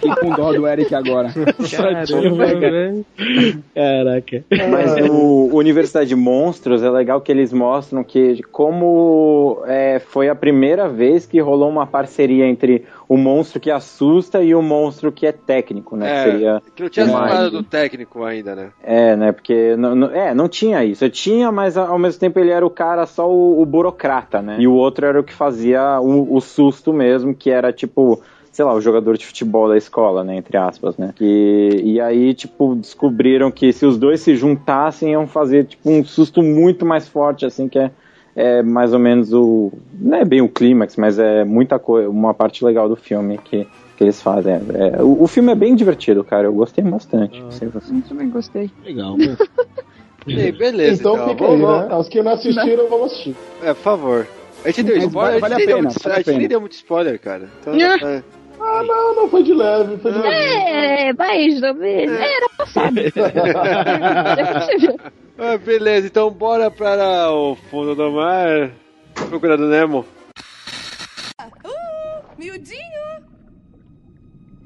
[0.00, 1.28] Fiquei com dó do Eric agora.
[3.74, 4.44] Caraca.
[4.70, 10.34] Mas o Universidade de Monstros é legal que eles mostram que como é, foi a
[10.34, 15.26] primeira vez que rolou uma parceria entre o monstro que assusta e o monstro que
[15.26, 16.08] é técnico, né?
[16.08, 18.70] É, que seria que não tinha essa parada do técnico ainda, né?
[18.80, 19.32] É, né?
[19.32, 21.04] Porque não, não- é, não tinha isso.
[21.04, 24.58] Eu tinha, mas ao mesmo tempo ele era o cara só o, o burocrata, né?
[24.60, 28.22] E o outro era o que fazia o, o susto mesmo, que era tipo,
[28.52, 30.36] sei lá, o jogador de futebol da escola, né?
[30.36, 31.12] Entre aspas, né?
[31.20, 36.04] E, e aí, tipo, descobriram que se os dois se juntassem, iam fazer, tipo, um
[36.04, 37.90] susto muito mais forte, assim, que é,
[38.36, 39.72] é mais ou menos o.
[39.98, 43.66] Não é bem o clímax, mas é muita coisa, uma parte legal do filme que.
[43.96, 44.54] Que eles fazem.
[44.54, 46.46] É, é, o, o filme é bem divertido, cara.
[46.46, 47.38] Eu gostei bastante.
[47.42, 47.66] Você.
[47.66, 48.70] Eu também gostei.
[48.82, 49.14] Legal.
[50.26, 51.28] Ei, beleza, Então então.
[51.28, 51.56] fica aí,
[51.88, 51.94] né?
[51.96, 53.36] Os que não assistiram, vamos assistir.
[53.62, 54.26] É, por favor.
[54.64, 56.18] A gente deu Mas spoiler, vale- a gente, a nem deu pena, muito, vale a
[56.18, 57.48] a gente nem deu muito spoiler, cara.
[57.60, 58.08] Então, Yeah.
[58.10, 58.22] é.
[58.58, 60.34] Ah, não, não foi de leve, foi de leve.
[60.36, 62.18] É, mais ou menos.
[62.18, 62.94] Era passado.
[65.42, 68.70] Ah, beleza, então bora para o fundo do mar.
[69.14, 70.04] Procurando Nemo.
[72.36, 73.24] Miudinho!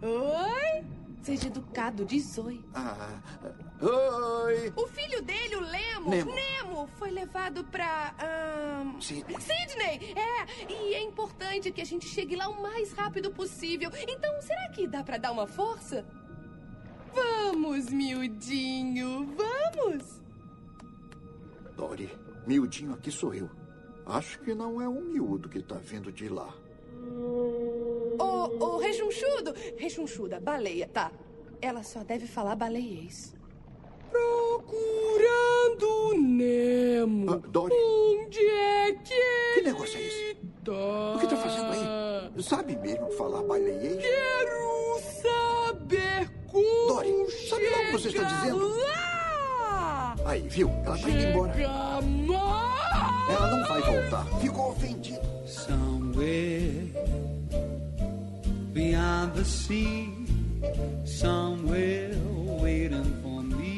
[0.02, 0.84] Oi?
[1.22, 2.60] Seja educado, diz oi.
[2.74, 3.20] Ah,
[3.80, 4.72] oi.
[4.74, 6.88] O filho dele, o Lemo, Nemo.
[6.98, 8.12] foi levado pra.
[8.18, 9.40] ahn, Sydney.
[9.40, 10.14] Sydney!
[10.16, 13.90] É, e é importante que a gente chegue lá o mais rápido possível.
[14.08, 16.04] Então, será que dá pra dar uma força?
[17.14, 20.23] Vamos, miudinho, vamos!
[21.76, 22.10] Dory,
[22.46, 23.50] miudinho aqui sou eu.
[24.06, 26.52] Acho que não é um miúdo que tá vindo de lá.
[28.18, 29.54] Ô, ô, rechonchudo!
[29.76, 31.10] Rechonchuda, baleia, tá.
[31.60, 33.34] Ela só deve falar baleiês.
[34.10, 37.32] Procurando Nemo.
[37.32, 37.74] Ah, Dory.
[37.74, 40.36] Onde é que Que negócio é esse?
[40.66, 42.42] O que tá fazendo aí?
[42.42, 44.02] Sabe mesmo falar baleiês?
[44.02, 48.68] Quero saber como Dory, sabe lá o que você está dizendo?
[48.68, 49.13] lá.
[50.24, 50.70] Aí, viu?
[50.84, 51.52] Ela tá indo embora.
[53.30, 54.24] Ela não vai voltar.
[54.40, 55.20] Ficou ofendido.
[55.46, 56.92] Somewhere
[58.72, 60.08] beyond the sea,
[61.04, 62.10] somewhere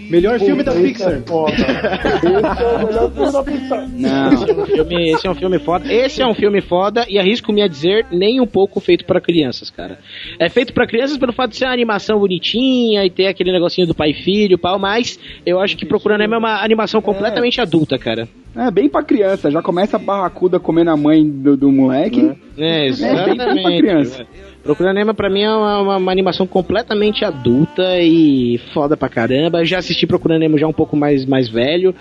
[0.08, 1.12] Melhor filme da Pixar.
[1.12, 1.52] é foda.
[1.52, 3.88] Esse é o melhor filme da Pixar.
[3.88, 5.92] Não, esse é um filme, esse é um filme foda.
[5.92, 9.70] Esse é um filme foda e arrisco-me a dizer nem um pouco feito pra crianças,
[9.70, 9.98] cara.
[10.38, 13.86] É feito pra crianças pelo fato de ser uma animação bonitinha e ter aquele negocinho
[13.86, 17.60] do pai e filho, pau, mas eu acho que Procurando Nemo é uma animação completamente
[17.60, 18.28] adulta, cara.
[18.56, 22.32] É bem pra criança, já começa a barracuda comendo a mãe do, do moleque.
[22.56, 23.78] É, bem pra exatamente.
[23.82, 24.26] criança.
[24.62, 29.60] Procurando Nemo pra mim é uma, uma- uma animação completamente adulta e foda pra caramba.
[29.60, 31.94] Eu já assisti Procurando Nemo já um pouco mais, mais velho.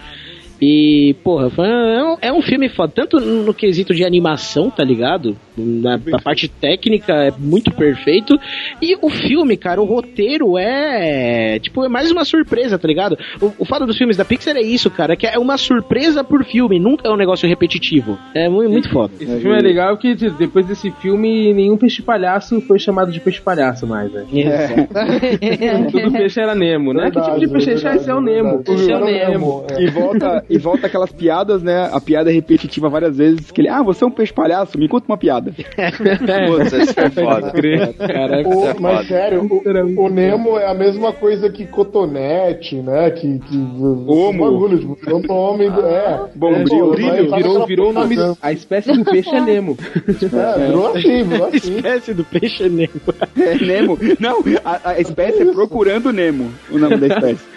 [0.62, 5.36] E, porra, é um, é um filme foda, tanto no quesito de animação, tá ligado?
[5.58, 8.40] Na, na parte técnica é muito perfeito.
[8.82, 11.60] E o filme, cara, o roteiro é.
[11.60, 13.18] Tipo, é mais uma surpresa, tá ligado?
[13.42, 16.44] O, o fato dos filmes da Pixar é isso, cara, que é uma surpresa por
[16.46, 18.18] filme, nunca é um negócio repetitivo.
[18.34, 19.14] É muito, muito foda.
[19.20, 23.20] Esse filme é legal que tipo, depois desse filme nenhum peixe palhaço foi chamado de
[23.20, 24.26] peixe palhaço mais, né?
[24.34, 24.86] É.
[25.92, 27.12] Tudo peixe era Nemo, né?
[27.12, 28.10] que tipo de peixe é esse?
[28.10, 28.64] É o Nemo.
[28.68, 29.66] Esse é o Nemo.
[29.78, 31.90] E volta, e volta aquelas piadas, né?
[31.92, 33.52] A piada é repetitiva várias vezes.
[33.52, 35.52] Que ele, ah, você é um peixe palhaço, me conta uma piada.
[35.52, 37.52] Putz, isso é foda.
[37.98, 39.04] Caraca, O- isso é mas foda.
[39.08, 43.10] sério, o, o Nemo é a mesma coisa que cotonete, né?
[43.12, 43.40] Que.
[43.40, 44.44] que Homo.
[44.52, 45.70] bagulho, tipo, virou nome.
[45.70, 46.26] do- É.
[46.36, 46.86] Bombril.
[46.86, 48.16] Pô, Brilho, virou, virou o nome.
[48.42, 49.78] A espécie do peixe é Nemo.
[50.08, 51.58] É, virou assim, virou assim.
[51.76, 52.90] espécie do peixe é Nemo.
[53.38, 53.98] É Nemo.
[54.20, 57.55] Não, a, a espécie é procurando Nemo, o nome da espécie.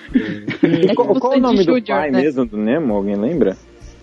[0.94, 2.22] Qual, qual o nome do Júnior, pai né?
[2.22, 2.94] mesmo do Nemo?
[2.94, 3.56] Alguém lembra?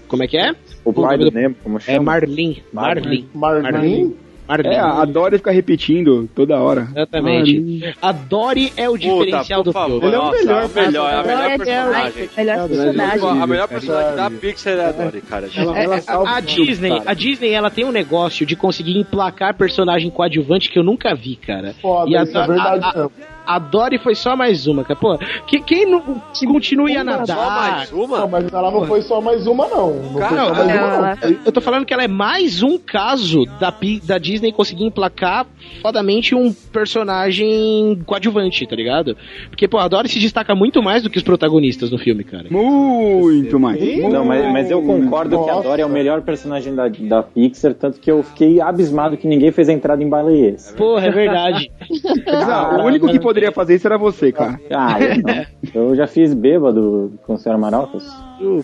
[0.08, 0.54] Como é que é?
[0.84, 2.04] O pai nome do do- Nemo, como É chama?
[2.04, 2.58] Marlin.
[2.72, 3.28] Marlin.
[3.34, 3.64] Marlin?
[3.64, 4.16] Marlin.
[4.64, 6.88] É, a Dory fica repetindo toda hora.
[6.92, 7.96] Exatamente.
[8.00, 10.00] A Dory é o diferencial Puta, do favor.
[10.00, 10.06] filme.
[10.06, 12.30] Ele é o Nossa, melhor a melhor, é a melhor personagem.
[12.38, 13.42] Melhor personagem.
[13.42, 15.48] A melhor personagem da Pixar é a Dory, cara.
[15.48, 20.12] É, é, a, a Disney, a Disney, ela tem um negócio de conseguir emplacar personagem
[20.12, 21.74] coadjuvante que eu nunca vi, cara.
[21.82, 23.10] Foda, E a, isso é verdade a, a.
[23.46, 25.00] a Dory foi só mais uma, cara.
[25.00, 25.18] Pô,
[25.48, 26.02] que, quem não
[26.46, 27.36] continue a Só nadar?
[27.38, 28.20] mais uma?
[28.20, 29.94] Não, mas ela não foi só mais uma, não.
[29.94, 31.38] Não Cara, só mais não, uma, não.
[31.46, 33.74] Eu tô falando que ela é mais um caso da,
[34.04, 35.46] da Disney conseguir emplacar
[35.82, 39.18] fodamente um personagem coadjuvante, tá ligado?
[39.50, 42.46] Porque, pô, a Dory se destaca muito mais do que os protagonistas no filme, cara.
[42.50, 43.80] Muito mais.
[44.10, 45.68] Não, mas, mas eu concordo que a Nossa.
[45.68, 49.52] Dory é o melhor personagem da, da Pixar, tanto que eu fiquei abismado que ninguém
[49.52, 50.74] fez a entrada em baleiês.
[50.78, 51.72] Porra, é verdade.
[52.76, 54.60] O único que poderia fazer isso era você, cara.
[54.72, 55.90] Ah, eu, não.
[55.90, 57.58] eu já fiz bêbado com o Sr.
[57.58, 58.04] Maralcas.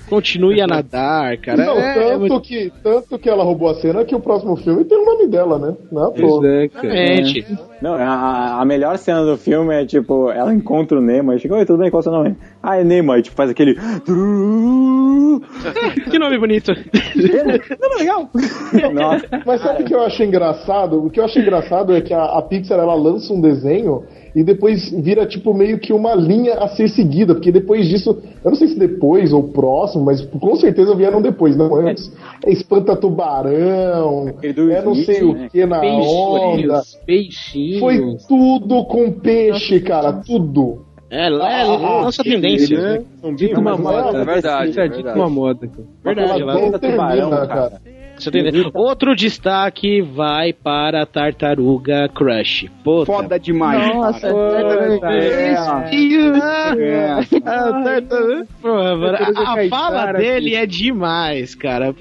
[0.10, 1.65] Continue a nadar, cara.
[1.65, 4.56] Não, É, é tanto, muito- que, tanto que ela roubou a cena que o próximo
[4.57, 5.76] filme tem o nome dela, né?
[5.91, 6.45] Não é toa.
[6.48, 6.65] é.
[6.65, 7.57] Exatamente.
[7.81, 11.56] Não, a, a melhor cena do filme é tipo, ela encontra o Nemo e chega,
[11.56, 12.35] oi, tudo bem, qual é o seu nome?
[12.61, 13.76] Ah, é Nemo, aí tipo, faz aquele.
[16.11, 16.72] Que nome bonito.
[17.80, 18.30] Não, legal.
[18.93, 21.03] Nossa, Mas sabe o que eu acho engraçado?
[21.06, 24.03] O que eu acho engraçado é que a, a Pixar ela lança um desenho
[24.36, 28.52] e depois vira tipo meio que uma linha a ser seguida, porque depois disso, eu
[28.52, 32.12] não sei se depois ou próximo, mas com certeza vieram depois, não antes.
[32.45, 35.49] É espanta tubarão, é não sei Smith, o né?
[35.52, 36.82] que na onda.
[36.82, 37.80] Peixinhos, peixinhos.
[37.80, 40.86] Foi tudo com peixe, cara, tudo.
[41.10, 42.80] É, é lança tendência.
[42.80, 43.03] né?
[43.22, 44.18] São Dito bem uma moda.
[44.18, 45.19] é verdade, é é dito verdade.
[45.19, 45.88] uma moda, cara.
[46.03, 47.81] Verdade, não termina, tubarão, cara.
[48.18, 48.69] Você entendendo?
[48.76, 52.69] Outro destaque vai para a Tartaruga Crush.
[52.84, 53.06] Puta.
[53.11, 53.95] Foda demais.
[53.95, 55.53] Nossa, É.
[56.77, 57.11] É.
[57.45, 61.93] A tartaruga- Porra, mano, a, a Tartaruga fala dele é demais, cara.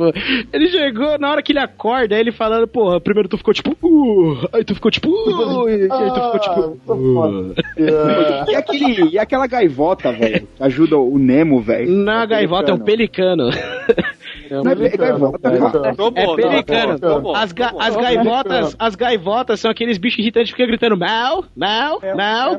[0.53, 4.49] Ele chegou, na hora que ele acorda, ele falando, porra, primeiro tu ficou tipo, uh,
[4.53, 7.55] aí tu ficou tipo, uh, e aí tu ficou tipo, Ah, uh.
[7.79, 8.53] é.
[8.53, 11.91] E, aquele, e aquela gaivota, velho, que ajuda o Nemo, velho.
[11.91, 13.51] Na gaivota é um pelicano.
[14.51, 15.39] Não é gaivota.
[15.95, 16.99] Tô É bom, pelicano.
[16.99, 17.37] tô bom, tô bom.
[17.37, 22.01] As, ga- as gaivotas, as gaivotas são aqueles bichos irritantes que ficam gritando mal, mal,
[22.17, 22.59] mal.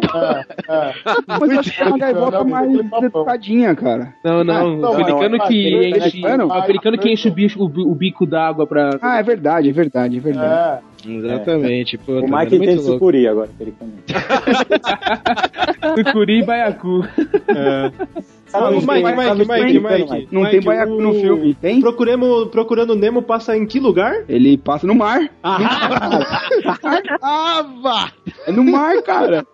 [1.27, 2.71] Mas eu acho que é uma gaivota mais
[3.03, 4.13] educadinha, cara.
[4.23, 4.77] Não, não.
[4.77, 6.25] Não, o pelicano que enche.
[6.25, 7.33] É o pelicano que enche o,
[7.65, 8.91] o, o bico d'água pra.
[9.01, 10.81] Ah, é verdade, é verdade, é verdade.
[10.87, 11.11] É.
[11.11, 12.19] Exatamente, pô.
[12.19, 13.91] o tá Mike tem sucuri agora, pelicano.
[15.97, 17.03] Sucuri e baiacu.
[18.53, 20.27] Ah, Mike, Mike, Mike, Mike.
[20.31, 21.79] Não tem baiacu no filme, tem?
[21.81, 24.25] Procuremos, procurando o Nemo passa em que lugar?
[24.27, 25.29] Ele passa no mar.
[25.43, 25.59] Ah,
[27.81, 28.11] vá!
[28.47, 29.45] É no mar, cara.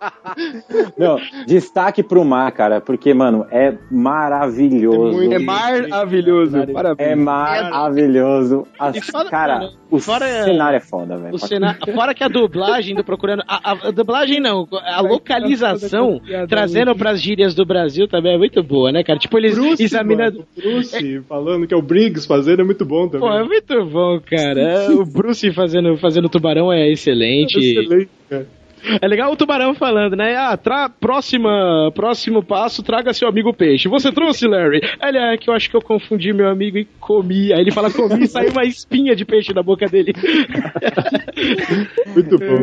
[0.97, 5.21] Não, destaque pro mar, cara, porque, mano, é maravilhoso.
[5.33, 6.57] É maravilhoso.
[6.57, 7.17] É Parabéns.
[7.17, 8.67] maravilhoso.
[8.79, 11.37] As- fora- cara, o fora- cenário é foda, velho.
[11.39, 11.77] Cena...
[11.93, 13.43] Fora que a dublagem do Procurando.
[13.47, 18.61] A, a- a dublagem não, a localização trazendo pras gírias do Brasil também é muito
[18.63, 19.19] boa, né, cara?
[19.19, 20.39] Tipo, eles Bruce, examinando.
[20.39, 23.27] mano, Bruce falando que é o Briggs fazendo, é muito bom também.
[23.27, 24.59] Pô, é muito bom, cara.
[24.61, 27.57] É, O Bruce fazendo, fazendo tubarão é excelente.
[27.57, 28.47] Excelente, cara.
[29.01, 30.35] É legal o tubarão falando, né?
[30.35, 30.89] Ah, tra...
[30.89, 33.87] próxima, próximo passo, traga seu amigo peixe.
[33.87, 34.81] Você trouxe, Larry?
[35.01, 37.53] Ele é que eu acho que eu confundi meu amigo e comi.
[37.53, 40.13] Aí ele fala comi e saiu uma espinha de peixe da boca dele.
[42.13, 42.57] Muito bom.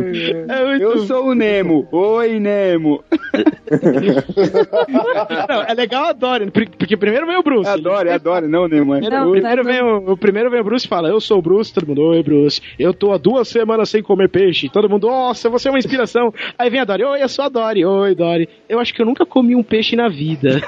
[0.48, 1.86] É muito Eu sou o Nemo.
[1.92, 3.04] Oi, Nemo.
[5.48, 7.68] Não, é legal a Dory, porque primeiro vem o Bruce.
[7.68, 8.48] Adoro, adoro.
[8.48, 8.94] Não, Nemo.
[8.94, 11.42] É Primeiro, primeiro vem o, o primeiro vem o Bruce e fala, eu sou o
[11.42, 15.06] Bruce, todo mundo, oi Bruce, eu tô há duas semanas sem comer peixe, todo mundo,
[15.06, 16.13] nossa, você é uma inspiração.
[16.58, 19.06] Aí vem a Dory, oi, eu sou a Dory, oi Dory, eu acho que eu
[19.06, 20.60] nunca comi um peixe na vida.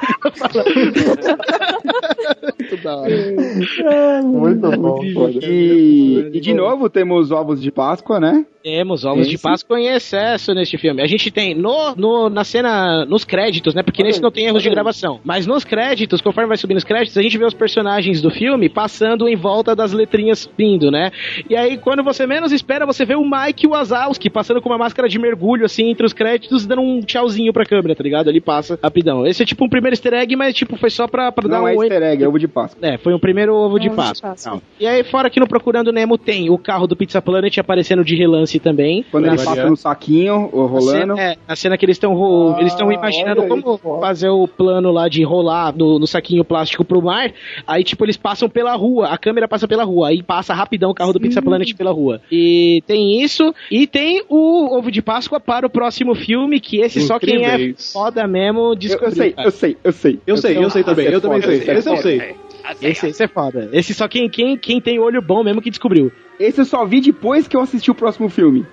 [2.58, 4.22] Muito da hora.
[4.22, 5.00] Muito bom.
[5.42, 8.44] E, e de novo temos ovos de Páscoa, né?
[8.62, 11.00] Temos ovos de Páscoa em excesso neste filme.
[11.00, 13.82] A gente tem no, no- na cena, nos créditos, né?
[13.82, 15.20] Porque nesse não tem erros de gravação.
[15.24, 18.68] Mas nos créditos, conforme vai subindo os créditos, a gente vê os personagens do filme
[18.68, 21.12] passando em volta das letrinhas subindo, né?
[21.48, 25.08] E aí, quando você menos espera, você vê o Mike Wazowski passando com uma máscara
[25.08, 28.28] de mergulho, assim, entre os créditos, dando um tchauzinho pra câmera, tá ligado?
[28.28, 29.26] Ele passa rapidão.
[29.26, 31.64] Esse é tipo um primeiro easter egg, mas tipo, foi só pra, pra dar Não
[31.64, 31.68] um.
[31.68, 32.78] é easter egg, é ovo de Páscoa.
[32.86, 34.30] É, foi o primeiro ovo de Ovo de Páscoa.
[34.30, 34.52] Páscoa.
[34.52, 34.62] Não.
[34.80, 38.14] E aí, fora que no Procurando Nemo tem o carro do Pizza Planet aparecendo de
[38.16, 39.04] relance também.
[39.10, 41.14] Quando ele passa no saquinho, ou a rolando.
[41.16, 44.46] cena, é, a cena que eles estão ro- eles estão imaginando aí, como fazer o
[44.46, 47.32] plano lá de rolar no, no saquinho plástico pro mar.
[47.66, 50.94] Aí, tipo, eles passam pela rua, a câmera passa pela rua, aí passa rapidão o
[50.94, 52.20] carro do Pizza Planet pela rua.
[52.30, 57.00] E tem isso, e tem o ovo de Páscoa para o próximo filme, que esse
[57.02, 59.10] só quem é foda mesmo Eu, descobriu.
[59.10, 59.48] eu sei, cara.
[59.48, 60.20] eu sei, eu sei.
[60.26, 61.06] Eu sei, eu sei também.
[61.06, 61.58] Eu também sei.
[61.58, 62.34] Esse eu sei.
[62.82, 63.68] Esse, esse é foda.
[63.72, 66.10] Esse só quem, quem, quem tem olho bom mesmo que descobriu.
[66.38, 68.66] Esse eu só vi depois que eu assisti o próximo filme.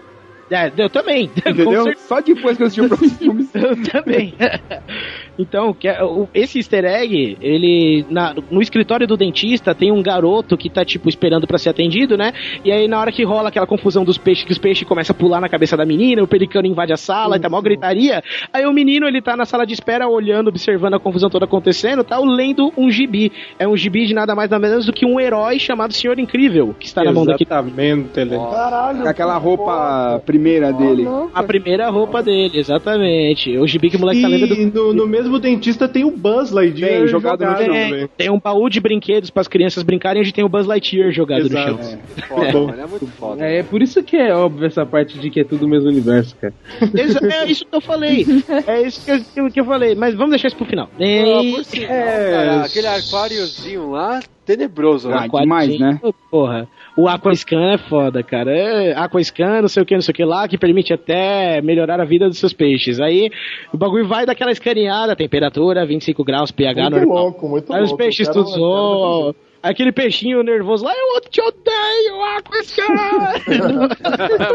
[0.50, 1.32] É, eu também.
[1.38, 1.86] Entendeu?
[1.98, 3.50] Só depois que eu assisti o próximo filme.
[3.54, 4.36] Eu também.
[5.38, 8.06] então, que é- o- esse easter egg, ele.
[8.10, 12.18] na- no escritório do dentista tem um garoto que tá, tipo, esperando pra ser atendido,
[12.18, 12.34] né?
[12.64, 15.18] E aí, na hora que rola aquela confusão dos peixes, que os peixes começam a
[15.20, 18.22] pular na cabeça da menina, o pelicano invade a sala, e tá mó gritaria.
[18.52, 22.04] Aí o menino, ele tá na sala de espera, olhando, observando a confusão toda acontecendo,
[22.04, 23.32] tá lendo um gibi.
[23.58, 26.76] É um gibi de nada mais nada menos do que um herói chamado Senhor Incrível,
[26.80, 27.44] que está na mão daqui.
[27.44, 28.38] Exatamente, ele.
[28.38, 29.08] Caralho.
[29.08, 31.08] Aquela roupa primeira dele.
[31.34, 33.58] A primeira roupa dele, exatamente.
[33.58, 36.12] O gibi que o moleque tá lendo do E no, no mesmo dentista tem o
[36.12, 39.84] Buzz Lightyear Tem, jogado no chão Tem, tem um baú de brinquedos para as crianças
[39.84, 41.72] brincarem onde tem o Buzz Lightyear jogado Exato.
[41.74, 42.00] no chão.
[42.28, 42.68] Foda, Bom.
[42.68, 43.46] mano, é muito foda.
[43.46, 45.90] É, é por isso que é óbvio essa parte de que é tudo o mesmo
[45.90, 46.54] universo, cara.
[46.82, 48.26] É isso que eu falei.
[48.68, 49.96] É isso que eu, que eu- falei.
[49.96, 50.90] Mas vamos deixar isso pro final.
[51.00, 51.52] Ah, E...
[51.54, 55.28] por sinal, cara, aquele aquáriozinho lá, tenebroso, né?
[55.32, 56.00] Ah, demais, né?
[56.30, 56.68] Porra.
[56.96, 58.52] O Aquascan é foda, cara.
[58.56, 62.00] É, Aquascan, não sei o que, não sei o que lá, que permite até melhorar
[62.00, 63.00] a vida dos seus peixes.
[63.00, 63.32] Aí
[63.74, 67.24] o bagulho vai daquela escaneada, temperatura, 25 graus, pH Muito normal.
[67.24, 67.94] louco, muito Aí louco.
[67.94, 69.36] os peixes tudo zoam.
[69.64, 72.18] Aquele peixinho nervoso lá, eu te odeio!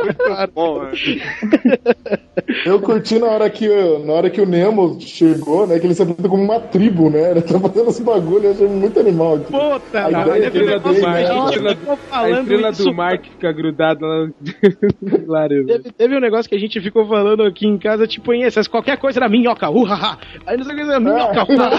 [0.04, 0.90] Muito bom, né?
[2.66, 3.66] Eu curti na hora que,
[4.04, 5.78] na hora que o Nemo chegou, né?
[5.78, 7.30] Que ele se apresenta como uma tribo, né?
[7.30, 9.36] Ele tá fazendo esse bagulho, eu achei muito animal.
[9.36, 9.44] aqui.
[9.50, 11.24] Puta, A cara, ideia teve que um ele negócio tem, que né?
[11.24, 14.34] a gente estrela- ficou A estrela do mar que fica grudada lá no
[15.32, 15.66] lareira.
[15.66, 18.68] Teve, teve um negócio que a gente ficou falando aqui em casa, tipo, em essas,
[18.68, 20.18] qualquer coisa era minhoca, uhaha.
[20.46, 21.78] Aí não sei o que era minhoca, uhaha.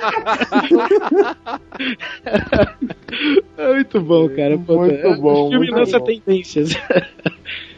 [3.57, 4.57] É muito bom, cara.
[4.57, 6.05] Muito É bom, filme muito lança bom.
[6.05, 6.71] tendências.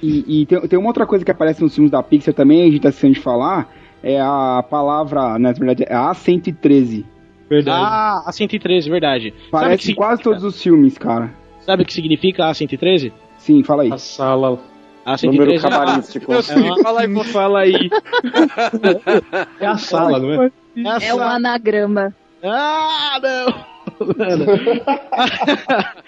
[0.02, 2.66] E, e tem, tem uma outra coisa que aparece nos filmes da Pixar também, a
[2.66, 3.72] gente tá esquecendo de falar,
[4.04, 7.06] é a palavra, né, na verdade, é a 113.
[7.50, 7.84] Verdade.
[7.84, 9.34] Ah, a 113, verdade.
[9.52, 11.34] Parece que em quase todos os filmes, cara.
[11.60, 13.14] Sabe o que significa a 113?
[13.38, 13.92] Sim, fala aí.
[13.92, 14.60] A sala.
[15.06, 16.32] A Número 113 cabalístico.
[16.32, 17.90] Eu sei, fala aí, fala aí.
[19.60, 20.52] É a sala, não é?
[21.02, 22.14] é É um anagrama.
[22.44, 23.72] Ah, não!
[24.06, 24.46] Mano.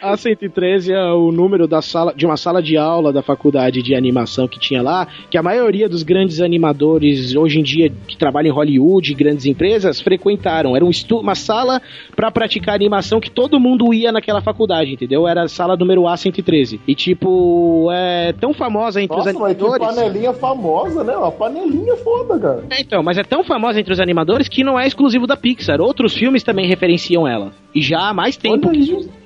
[0.01, 3.95] a 113 é o número da sala, de uma sala de aula da faculdade de
[3.95, 8.51] animação que tinha lá, que a maioria dos grandes animadores hoje em dia que trabalham
[8.51, 10.75] em Hollywood, grandes empresas, frequentaram.
[10.75, 11.81] Era um uma sala
[12.15, 15.27] para praticar animação que todo mundo ia naquela faculdade, entendeu?
[15.27, 16.79] Era a sala número A113.
[16.87, 19.95] E tipo, é tão famosa entre Nossa, os mas que animadores.
[19.95, 21.15] panelinha famosa, né?
[21.15, 22.63] Uma panelinha foda, cara.
[22.69, 25.81] É, então, mas é tão famosa entre os animadores que não é exclusivo da Pixar.
[25.81, 27.51] Outros filmes também referenciam ela.
[27.73, 28.71] E já há mais tempo.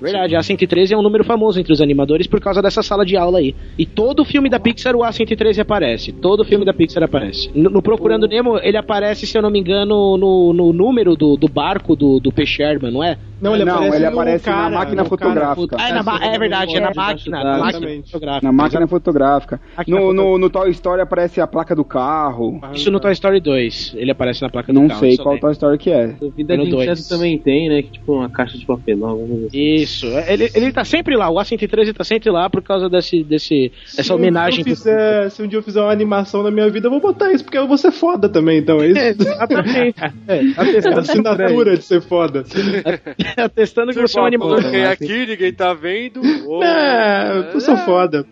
[0.02, 3.16] Verdade, a 113 é um número famoso entre os animadores por causa dessa sala de
[3.16, 3.56] aula aí.
[3.78, 6.12] E todo filme da Pixar o A113 aparece.
[6.12, 7.50] Todo filme da Pixar aparece.
[7.56, 11.38] No, no Procurando Nemo, ele aparece, se eu não me engano, no, no número do,
[11.38, 13.18] do barco do, do Peixe Herman, não é?
[13.42, 15.76] Não, ele Não, aparece, ele aparece na cara, máquina no fotográfica.
[15.80, 17.44] Ah, é, na é verdade, é na máquina.
[17.44, 18.12] Na máquina Exatamente.
[18.12, 18.46] fotográfica.
[18.48, 19.62] Na máquina fotográfica.
[19.78, 22.60] Máquina No, no, no Toy Story aparece a placa do carro.
[22.74, 23.94] Isso no Toy Story 2.
[23.96, 25.00] Ele aparece na placa do Não carro.
[25.00, 25.40] sei isso eu qual.
[25.40, 26.16] Toy Story que é.
[26.36, 27.82] Vida No de inseto também tem, né?
[27.82, 29.18] Que tipo uma caixa de papelão.
[29.18, 29.58] vamos ver.
[29.58, 33.72] Isso, ele, ele tá sempre lá, o A113 tá sempre lá por causa desse, desse,
[33.86, 34.64] Se dessa homenagem.
[34.64, 37.44] fizer, se um dia eu fizer uma animação na minha vida, eu vou botar isso,
[37.44, 39.00] porque eu vou ser foda também, então é isso.
[39.22, 39.96] Exatamente.
[40.28, 40.38] É,
[40.88, 42.44] É a assinatura de ser foda.
[43.38, 44.58] atestando que você é um Pô, animador.
[44.60, 46.22] coloquei aqui, ninguém tá vendo.
[46.48, 48.26] Ô, É, eu sou foda.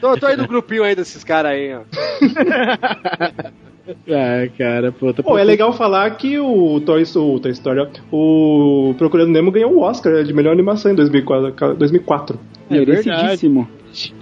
[0.00, 1.82] Tô, tô aí no grupinho aí desses caras aí, ó.
[4.06, 5.22] Ah, cara, puta.
[5.22, 9.80] Pô, é legal falar que o Toy, o Toy Story, o Procurando Nemo ganhou o
[9.80, 11.74] Oscar de melhor animação em 2004.
[11.74, 12.38] 2004.
[12.70, 13.50] É verdade.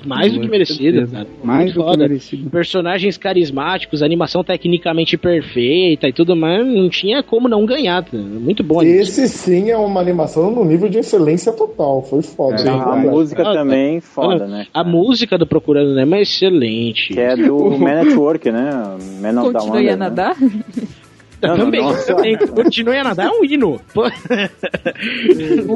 [0.05, 1.27] Mais do que merecido, cara.
[1.43, 2.51] Mais do que merecido.
[2.51, 8.03] Personagens carismáticos, animação tecnicamente perfeita e tudo mais, não tinha como não ganhar.
[8.05, 8.17] tá?
[8.17, 8.83] Muito bom.
[8.83, 12.03] Esse sim é uma animação no nível de excelência total.
[12.03, 12.63] Foi foda.
[12.63, 12.69] Hein?
[12.69, 14.67] a música também foda, né?
[14.73, 17.13] A música do Procurando Nemo é excelente.
[17.15, 18.71] Que é do Man at Work, né?
[19.21, 19.97] Man of the Continue Wonder, a né?
[19.97, 20.37] nadar?
[20.41, 20.51] Não,
[21.43, 22.05] não, também, não.
[22.05, 22.37] também.
[22.39, 23.81] Continue a nadar é um hino.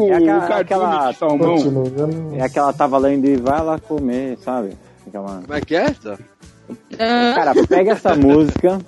[0.09, 1.55] É aquela- aquela- salmão.
[1.57, 1.85] Continua,
[2.37, 4.70] É aquela tava lendo e vai lá comer, sabe?
[5.07, 5.41] Aquela...
[5.43, 5.91] Como é que é?
[5.91, 6.19] Tá?
[7.35, 8.78] Cara, pega essa música,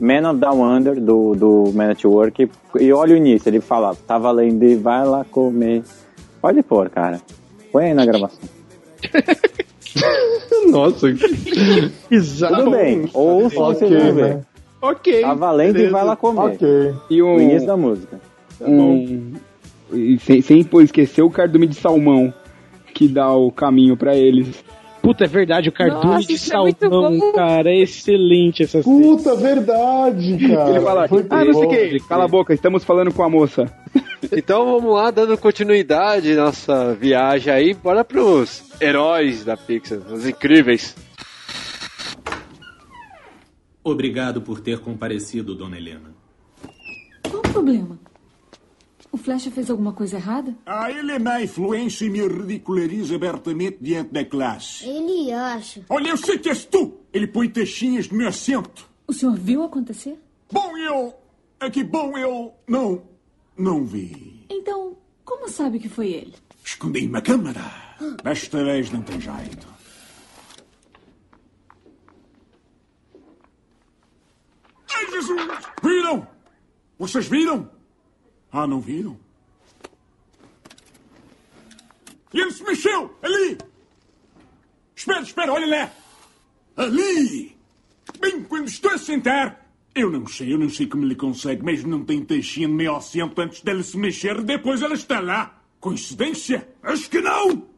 [0.00, 3.48] Man of Down Under, do, do Man at Work, e, e olha o início.
[3.48, 5.82] Ele fala, tá valendo e vai lá comer.
[6.40, 7.20] Pode pôr, cara.
[7.72, 8.38] Põe aí na gravação.
[10.70, 14.34] Nossa, Tudo bem, ouça se Ok, vocês vão ver.
[14.34, 14.40] né?
[14.80, 15.20] Ok.
[15.22, 15.92] Tá valendo e beleza.
[15.92, 16.40] vai lá comer.
[16.40, 16.94] Ok.
[17.10, 18.20] E um, O início da música.
[18.60, 19.32] um
[19.92, 22.32] e sem, sem pô, esquecer o cardume de salmão
[22.94, 24.62] que dá o caminho pra eles.
[25.00, 27.32] Puta, é verdade, o cardume Nossa, de é muito salmão, bom.
[27.32, 29.00] cara, é excelente essa cena.
[29.00, 30.70] Puta, verdade, cara.
[30.70, 33.28] Ele fala, Muito ah, não sei o que, cala a boca, estamos falando com a
[33.30, 33.66] moça.
[34.32, 40.26] Então vamos lá, dando continuidade à nossa viagem aí, bora pros heróis da Pixar, os
[40.26, 40.96] incríveis.
[43.90, 46.14] Obrigado por ter comparecido, dona Helena.
[47.22, 47.98] Qual o problema?
[49.10, 50.54] O Flecha fez alguma coisa errada?
[50.66, 54.86] Ah, ele é má influência e me ridiculariza abertamente diante da classe.
[54.86, 55.82] Ele acha.
[55.88, 56.98] Olha, eu sei que és tu!
[57.12, 58.86] Ele põe taxinhas no meu assento.
[59.06, 60.20] O senhor viu acontecer?
[60.52, 61.14] Bom, eu...
[61.58, 62.52] É que bom, eu...
[62.68, 63.02] Não...
[63.56, 64.44] Não vi.
[64.50, 66.34] Então, como sabe que foi ele?
[66.64, 67.64] Escondi uma câmara.
[68.22, 69.66] Desta vez não tem jeito.
[74.98, 75.40] Ai, Jesus!
[75.82, 76.26] Viram?
[76.98, 77.70] Vocês viram?
[78.50, 79.16] Ah, não viram?
[82.34, 83.16] E ele se mexeu!
[83.22, 83.58] Ali!
[84.96, 85.92] Espera, espera, olha lá!
[86.84, 87.56] Ali!
[88.18, 89.66] Bem, quando estou a sentar...
[89.94, 92.94] Eu não sei, eu não sei como ele consegue, mas não tem taxinha no meu
[92.94, 95.60] assento antes dele se mexer depois ela está lá.
[95.80, 96.68] Coincidência?
[96.82, 97.68] Acho que não!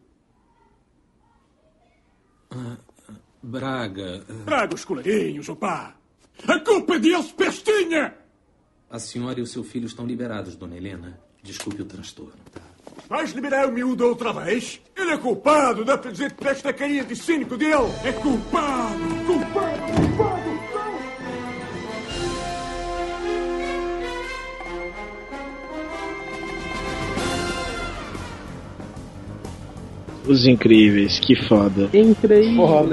[3.42, 5.99] Braga, Traga os colarinhos, opá!
[6.46, 8.20] A culpa é deles, pestinha!
[8.90, 11.18] a senhora e o seu filho estão liberados, dona Helena.
[11.42, 12.34] Desculpe o transtorno.
[13.08, 14.80] Vais liberar o miúdo outra vez?
[14.96, 17.90] Ele é culpado, dizer que desta carinha de cínico dele!
[18.04, 18.12] É!
[18.12, 18.98] Culpado!
[19.26, 19.69] Culpado!
[30.26, 31.88] Os incríveis, que foda.
[31.94, 32.92] Incrível.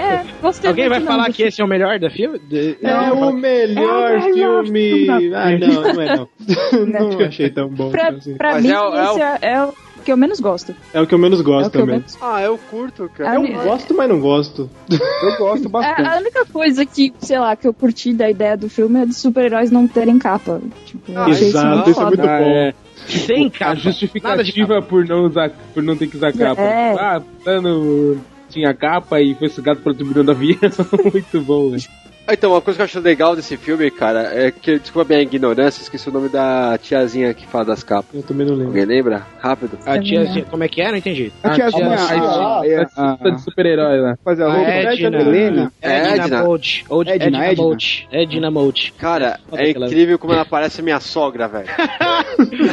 [0.00, 2.38] É, gostei Alguém vai falar que esse é o melhor da filme?
[2.38, 5.06] De- É o melhor É o melhor filme.
[5.06, 7.08] filme da Ah, não, não é não.
[7.10, 7.90] não achei tão bom.
[7.90, 8.34] Pra, assim.
[8.36, 9.72] pra Mas mim, é o- é o- esse é, é o
[10.04, 10.72] que eu menos gosto.
[10.94, 11.96] É o que eu menos É gosto eu também.
[11.96, 12.16] menos...
[12.22, 13.34] Ah, eu curto, cara.
[13.34, 14.70] É, Eu gosto, mas não gosto.
[14.88, 16.08] Eu gosto É, bastante.
[16.08, 19.14] a única coisa que, sei lá, que eu curti da ideia do filme é de
[19.14, 20.60] super-heróis não terem capa.
[20.84, 22.44] Tipo, eu achei Exato, isso é muito Ah, bom.
[22.44, 22.74] é.
[23.06, 23.76] Sem A capa.
[23.76, 26.62] De justificativa por não usar, por não ter que usar capa.
[26.62, 26.94] É.
[26.98, 30.58] Ah, dano tinha capa e foi sugado pelo tubarão do avião.
[31.12, 31.84] Muito bom, velho.
[32.28, 35.16] Ah, Então, uma coisa que eu acho legal desse filme, cara, é que, desculpa a
[35.16, 38.12] minha ignorância, esqueci o nome da tiazinha que fala das capas.
[38.14, 38.68] Eu também não lembro.
[38.68, 39.26] Alguém lembra?
[39.38, 39.78] Rápido.
[39.86, 40.90] A tiazinha, como é que é?
[40.90, 41.32] Não entendi.
[41.42, 44.16] A tiazinha, Ah, a- é, Tá de super-herói lá.
[44.24, 45.20] fazer a A roupa Edna.
[45.20, 45.72] Helena.
[45.80, 46.24] Edna.
[46.24, 46.84] Edna Mold.
[46.88, 47.62] Old- Edna, Edna Edna.
[47.62, 48.08] Mold.
[48.10, 48.92] Edna Mold.
[48.98, 51.68] Cara, é incrível como ela parece minha sogra, velho.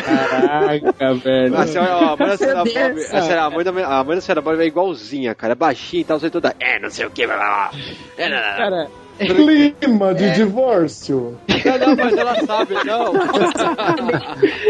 [0.03, 1.57] Caraca, velho.
[1.57, 2.63] Assim, a mãe da senhora
[3.35, 5.53] é a mãe da, a mãe da senhora Bob é igualzinha, cara.
[5.53, 6.55] É baixinha e tal, sei toda.
[6.59, 7.71] É, não sei o que, blá, blá, blá.
[8.17, 8.57] É, não, não, não.
[8.57, 11.37] Cara, Clima de divórcio.
[11.47, 13.13] Não, não, mas ela sabe, não.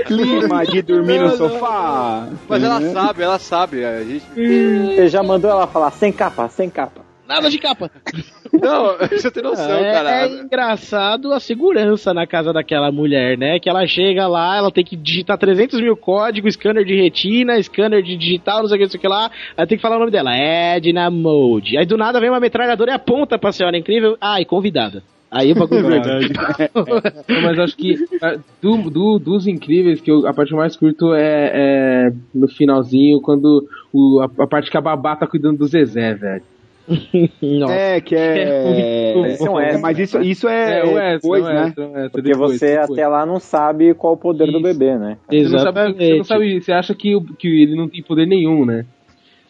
[0.06, 1.49] Clima de dormir no Não, não.
[1.49, 2.28] sofá.
[2.48, 3.86] Mas ela sabe, ela sabe.
[3.86, 4.26] A gente...
[4.36, 7.02] Você já mandou ela falar sem capa, sem capa.
[7.34, 7.90] Nada de capa.
[8.54, 10.10] Não, você tem noção, é, cara.
[10.28, 13.60] é engraçado a segurança na casa daquela mulher, né?
[13.60, 18.04] Que ela chega lá, ela tem que digitar 300 mil códigos, scanner de retina, scanner
[18.04, 19.32] de digital, não sei o que, não sei o que lá.
[19.58, 21.78] Aí tem que falar o nome dela, Edna Mode.
[21.78, 24.16] Aí do nada vem uma metralhadora e aponta pra senhora incrível.
[24.22, 25.02] Ah, e convidada.
[25.32, 26.34] Aí o bagulho É verdade.
[27.28, 31.12] Não, mas acho que ah, do, do- dos incríveis, que eu- a parte mais curto
[31.16, 35.66] é, é no finalzinho, quando o, a, a parte que a babá tá cuidando do
[35.66, 36.44] Zezé, velho.
[37.42, 37.74] Nossa.
[37.74, 39.14] É, que é.
[39.34, 41.66] Esse é um é, extra, mas isso, isso é, É, extra, depois, o né?
[41.68, 42.92] extra, o extra, Porque depois, você depois.
[42.92, 44.62] até lá não sabe qual o poder do Isso.
[44.62, 45.18] bebê, né?
[45.30, 46.18] Você não, sabe, você Exatamente.
[46.18, 48.86] não sabe, você acha que, que ele não tem poder nenhum, né?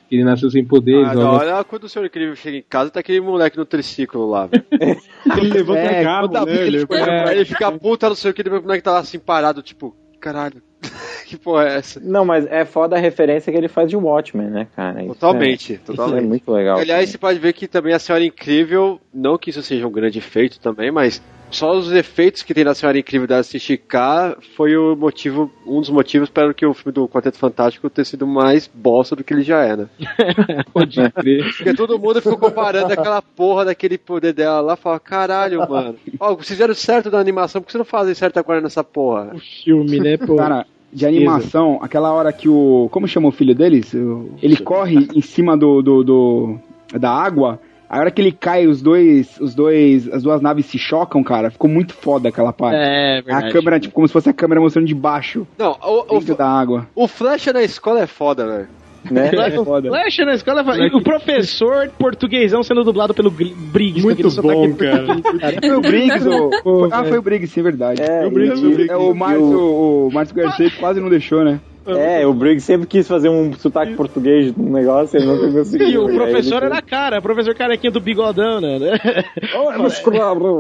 [0.09, 1.07] Que ele nasceu sem poderes.
[1.17, 4.45] Ah, olha quando o senhor incrível chega em casa, tá aquele moleque no triciclo lá,
[4.45, 4.63] velho.
[5.37, 6.67] Ele levanta É, a toda né?
[6.67, 8.99] Ele foi- Aí ele fica puta, não sei o que, depois o moleque tá lá
[8.99, 10.61] assim parado, tipo, caralho.
[11.25, 11.99] que porra é essa?
[11.99, 15.01] Não, mas é foda a referência que ele faz de Watchmen, né, cara?
[15.03, 16.17] Isso Totalmente, é, totalmente.
[16.17, 16.77] Isso é muito legal.
[16.77, 20.19] Aliás, você pode ver que também a Senhora Incrível, não que isso seja um grande
[20.19, 21.21] efeito também, mas
[21.53, 25.79] só os efeitos que tem na Senhora Incrível dela se esticar foi o motivo, um
[25.79, 29.33] dos motivos para que o filme do Quarteto Fantástico ter sido mais bosta do que
[29.33, 29.87] ele já é, né?
[30.73, 31.53] Pode crer.
[31.55, 35.95] Porque todo mundo ficou comparando aquela porra daquele poder dela lá, fala, caralho, mano.
[36.19, 39.35] Ó, vocês fizeram certo na animação, por que vocês não fazem certo agora nessa porra?
[39.63, 40.35] Filme, né, pô?
[40.35, 42.87] Cara, de animação, aquela hora que o.
[42.91, 43.93] Como chama o filho deles?
[43.93, 46.59] O- Ele corre em cima do, do, do-
[46.99, 47.59] da água.
[47.93, 51.51] A hora que ele cai, os dois, os dois, as duas naves se chocam, cara.
[51.51, 52.75] Ficou muito foda aquela parte.
[52.75, 53.47] É, verdade.
[53.47, 56.47] A câmera, tipo, como se fosse a câmera mostrando de baixo, Não, o, dentro da
[56.49, 56.87] água.
[56.95, 58.67] o, o Flash na escola é foda, velho.
[59.11, 59.29] Né?
[59.31, 59.89] É foda.
[59.89, 64.01] Flash na escola, e o professor portuguesão sendo dublado pelo Briggs.
[64.01, 65.05] Muito bom, cara.
[65.21, 65.55] português.
[65.59, 66.49] Foi o Briggs, o...
[66.63, 68.01] Pô, Ah, foi o Briggs, sim, é verdade.
[68.01, 68.91] É, o Briggs, e- o Briggs.
[68.91, 71.59] É, o Márcio, o Márcio Garcia quase não deixou, né?
[71.85, 75.87] É, o Briggs sempre quis fazer um sotaque português no negócio e nunca conseguiu.
[75.89, 78.79] E o aí professor ele- era a cara, o professor carequinha do bigodão, né?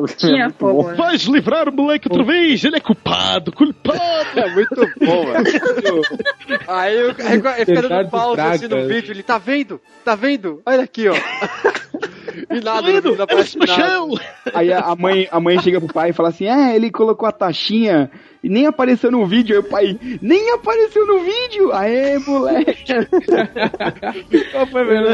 [0.07, 0.95] Tinha como, né?
[0.95, 3.99] Vai livrar o moleque outra vez, ele é culpado, culpado.
[4.35, 6.01] É muito bom, velho.
[6.67, 8.87] Aí eu, aí ele fica dando pausa assim no Braga.
[8.87, 9.79] vídeo, ele tá vendo?
[10.03, 10.61] Tá vendo?
[10.65, 11.13] Olha aqui, ó.
[12.49, 13.71] E nada, no vídeo não Ele aparece nada.
[13.77, 14.09] mexeu.
[14.53, 17.31] Aí a mãe, a mãe chega pro pai e fala assim: É, ele colocou a
[17.31, 18.09] taxinha
[18.43, 19.55] e nem apareceu no vídeo.
[19.55, 21.71] Aí o pai, nem apareceu no vídeo!
[21.71, 22.83] Aê, moleque!
[24.51, 25.07] Qual foi mesmo?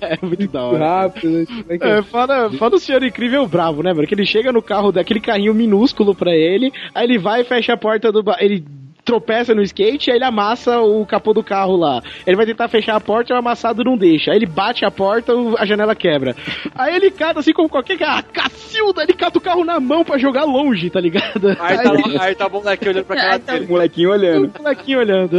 [0.00, 0.78] É muito da hora.
[0.86, 1.44] Rápido, né?
[1.80, 4.06] É É, foda, foda o senhor incrível bravo, né, mano?
[4.06, 7.72] Que ele chega no carro daquele carrinho minúsculo pra ele, aí ele vai e fecha
[7.74, 8.22] a porta do.
[8.22, 8.64] ba- Ele
[9.06, 12.02] tropeça no skate, aí ele amassa o capô do carro lá.
[12.26, 14.32] Ele vai tentar fechar a porta e o amassado não deixa.
[14.32, 16.34] Aí ele bate a porta, a janela quebra.
[16.74, 18.22] Aí ele cata assim como qualquer cara.
[18.24, 21.56] Cacilda, ele cata o carro na mão pra jogar longe, tá ligado?
[21.60, 21.92] Aí tá,
[22.24, 23.66] aí tá o moleque olhando pra cara dele.
[23.66, 24.52] O molequinho olhando.
[24.58, 25.38] O molequinho olhando.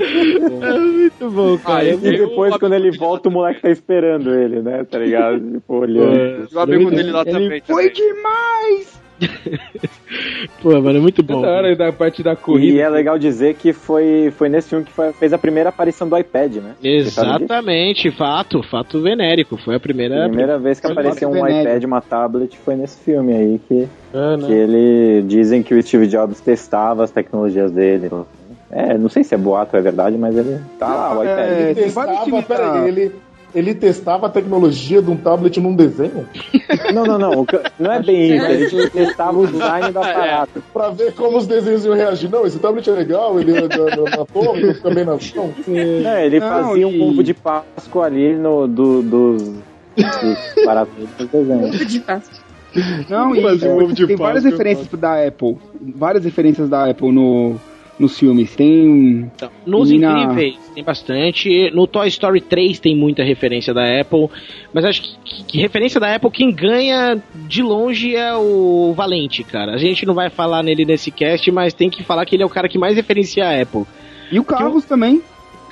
[0.00, 1.80] é muito bom, cara.
[1.80, 4.82] Aí E depois, quando ele volta, o moleque tá esperando ele, né?
[4.84, 5.38] Tá ligado?
[5.38, 6.48] Tipo, olhando.
[6.50, 7.46] E o amigo dele lá também.
[7.46, 8.14] Ele foi também.
[8.14, 9.03] demais!
[10.62, 11.42] Pô, mano, é muito bom.
[11.42, 12.80] Da hora da parte da E corrida.
[12.80, 16.16] é legal dizer que foi, foi nesse filme que foi- fez a primeira aparição do
[16.16, 16.74] iPad, né?
[16.82, 19.56] Exatamente, fato, fato venérico.
[19.56, 20.24] Foi a primeira.
[20.24, 21.62] A primeira vez que apareceu um venéreo.
[21.62, 24.46] iPad, uma tablet, foi nesse filme aí que, Ah, não.
[24.46, 28.10] que ele dizem que o Steve Jobs testava as tecnologias dele.
[28.70, 31.38] É, não sei se é boato ou é verdade, mas ele tá lá, o iPad.
[31.38, 33.12] É, Ele tem vários testava, peraí, ele,
[33.54, 36.26] ele testava a tecnologia de um tablet num desenho?
[36.92, 37.46] Não, não, não.
[37.78, 38.76] Não é bem isso.
[38.76, 40.62] Ele testava o design do aparato.
[40.72, 42.30] Pra ver como os desenhos iam reagir.
[42.30, 45.52] Não, esse tablet é legal, ele é da- da- atômico, também na ação.
[45.66, 51.08] Não, ele Não, fazia e- um ovo de Páscoa ali no, do, dos, dos parafusos
[51.18, 51.70] do desenho.
[51.86, 52.44] De Páscoa.
[53.08, 55.56] Não, e um ovo de tem várias referências da Apple.
[55.80, 57.54] Várias referências da Apple no,
[57.98, 58.54] nos filmes.
[58.56, 59.30] Tem.
[59.34, 61.70] Então, nos Menina- Incríveis tem bastante.
[61.72, 64.28] No Toy Story 3 tem muita referência da Apple.
[64.72, 69.44] Mas acho que, que- que referência da Apple, quem ganha de longe é o Valente,
[69.44, 69.72] cara.
[69.74, 72.46] A gente não vai falar nele nesse cast, mas tem que falar que ele é
[72.46, 73.84] o cara que mais referencia a Apple.
[74.32, 75.22] E o Carros também.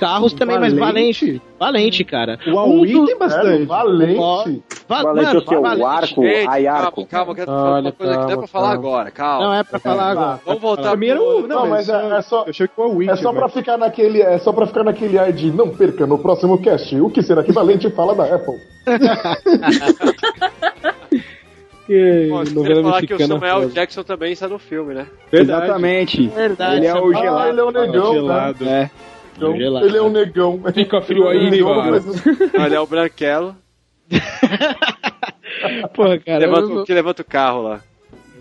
[0.03, 1.25] Carros também, mas Valente?
[1.25, 1.41] Valente.
[1.59, 2.39] Valente, cara.
[2.47, 3.61] O Huawei Um do- tem bastante.
[3.63, 4.63] É, valente.
[4.87, 5.55] Va- Valente o que?
[5.55, 5.83] O Valente.
[5.85, 6.23] arco?
[6.23, 7.05] Gente, Ai, calma, arco.
[7.05, 8.79] calma, eu quero falar uma Olha, coisa que não é pra calma, falar calma.
[8.87, 9.45] agora, calma.
[9.45, 10.39] Não é pra falar agora.
[10.45, 11.41] Vamos voltar Pra mim era o.
[11.41, 12.43] Não, Não, mas é, é só.
[12.43, 13.09] Eu achei que o Huawei.
[13.09, 16.17] É só pra ficar naquele, é só pra ficar naquele ar de não perca no
[16.17, 16.99] próximo cast.
[16.99, 18.55] O que será que Valente fala da Apple?
[21.85, 23.73] Que Pô, novela falar que o Samuel foda.
[23.73, 25.05] Jackson também está no filme, né?
[25.29, 25.63] Verdade.
[25.65, 26.27] Exatamente.
[26.27, 26.77] Verdade.
[26.77, 27.49] Ele é o Ah, gelado.
[27.49, 28.65] ele é o negão, Gelado.
[28.69, 28.91] É.
[29.35, 29.85] Então, Gelado.
[29.85, 30.59] ele é um negão.
[30.73, 31.91] Fica frio aí, Ele é um negão, cara.
[32.05, 32.23] mas-
[32.59, 33.55] Olha, é o Branquelo,
[35.95, 36.39] Porra, cara.
[36.39, 37.81] levanta, eu- o- que levanta o carro lá.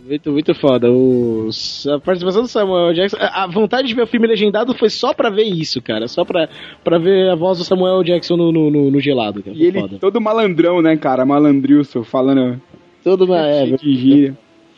[0.05, 0.91] Muito, muito foda.
[0.91, 1.49] O,
[1.95, 3.17] a participação do Samuel Jackson.
[3.21, 6.09] A a vontade de ver o filme legendado foi só pra ver isso, cara.
[6.09, 6.49] Só pra,
[6.83, 9.57] pra ver a voz do Samuel Jackson no, no, no- no gelado, cara.
[9.57, 9.99] E ele Foda.
[10.01, 11.25] todo malandrão, né, cara?
[11.25, 12.61] Malandrilson, falando
[13.05, 13.47] Todo uma.
[13.49, 13.67] É.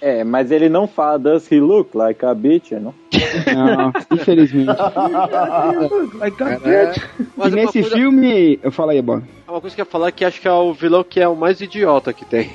[0.07, 2.93] É, mas ele não fala Does he look like a bitch, não?
[3.55, 4.69] Não, infelizmente.
[7.35, 8.59] Mas e uma nesse coisa- filme.
[8.63, 9.23] Eu falo aí, Bob.
[9.49, 11.27] Uma coisa que eu ia falar é que acho que é o vilão que é
[11.29, 12.51] o mais idiota que tem.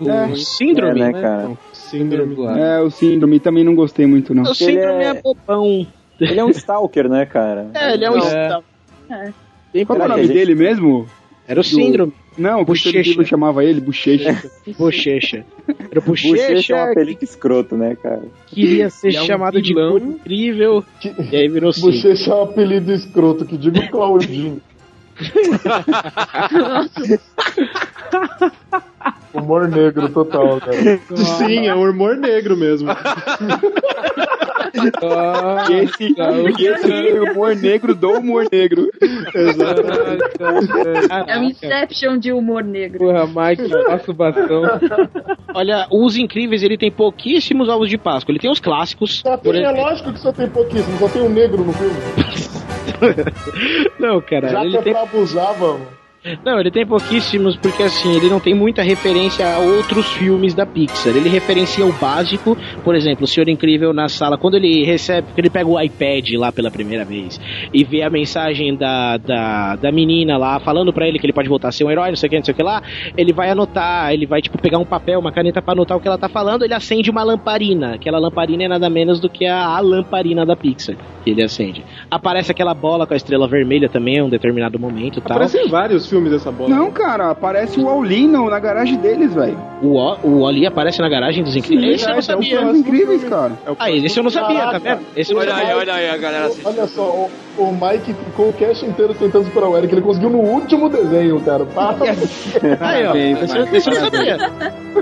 [0.00, 1.20] É, síndrome, É, né, né?
[1.22, 1.50] cara?
[1.72, 2.36] Síndrome.
[2.58, 4.44] é, o síndrome também não gostei muito, não.
[4.44, 5.14] O síndrome é- é...
[5.22, 5.86] bobão.
[6.20, 7.68] Ele é um stalker, né, cara?
[7.74, 8.16] É, ele é um.
[8.16, 8.62] Não.
[9.10, 9.32] É.
[9.74, 9.84] É.
[9.84, 11.06] Qual é o nome a gente- dele mesmo?
[11.48, 12.12] Era o síndrome.
[12.36, 12.98] Não, o Bochecha.
[12.98, 14.42] Bochecha chamava ele, Bochecha.
[14.76, 15.46] Bochecha.
[15.90, 18.22] Era o Bochecha é um Bochecha que apelido escroto, né, cara?
[18.46, 19.92] queria ser é um chamado de vilão.
[19.92, 20.84] cor incrível.
[21.30, 22.02] E aí virou síndrome.
[22.02, 24.60] Bochecha é um apelido escroto, que digo Claudinho.
[29.32, 31.00] Humor negro total, cara.
[31.38, 32.88] Sim, é um humor negro mesmo.
[35.70, 36.14] E esse,
[36.58, 38.90] e esse é o humor negro do humor negro.
[41.26, 42.98] É um Inception de humor negro.
[42.98, 44.62] Porra, Mike, faço bastão.
[45.54, 48.32] Olha, os incríveis ele tem pouquíssimos ovos de Páscoa.
[48.32, 49.20] Ele tem os clássicos.
[49.20, 51.96] Só por tem, é lógico que só tem pouquíssimo, só tem um negro no filme.
[53.98, 55.95] Não, cara, Já ele que é tem pra abusar, vamos.
[56.44, 60.66] Não, ele tem pouquíssimos porque assim, ele não tem muita referência a outros filmes da
[60.66, 61.14] Pixar.
[61.16, 65.50] Ele referencia o básico, por exemplo, o Senhor Incrível na sala, quando ele recebe, ele
[65.50, 67.40] pega o iPad lá pela primeira vez
[67.72, 71.48] e vê a mensagem da, da, da menina lá falando pra ele que ele pode
[71.48, 72.82] voltar a ser um herói, não sei o que, não sei o que lá,
[73.16, 76.08] ele vai anotar, ele vai tipo pegar um papel, uma caneta pra anotar o que
[76.08, 77.94] ela tá falando, ele acende uma lamparina.
[77.94, 80.96] Aquela lamparina é nada menos do que a, a lamparina da Pixar
[81.26, 81.84] que ele acende.
[82.08, 85.36] Aparece aquela bola com a estrela vermelha também em um determinado momento tal.
[85.36, 86.68] Aparece em vários filmes essa bola.
[86.70, 87.86] Não, cara, aparece o
[88.26, 89.58] no- na garagem deles, velho.
[89.82, 91.96] O, O- o Oli aparece na garagem dos incríveis?
[91.96, 92.60] Esse eu não é o sabia.
[92.78, 93.52] Incríveis, cara.
[93.78, 94.80] Ah, esse eu não sabia, tá Caraca.
[94.96, 95.00] vendo?
[95.16, 95.66] Esse Olha sabia.
[95.68, 99.44] aí, olha aí, a galera Olha só, o, o Mike ficou o cast inteiro tentando
[99.44, 99.92] superar o Eric.
[99.94, 101.64] Ele conseguiu no último desenho, cara.
[101.66, 102.54] Parabéns.
[102.80, 103.14] Aí, ó.
[103.14, 104.38] Esse, eu- não sabia.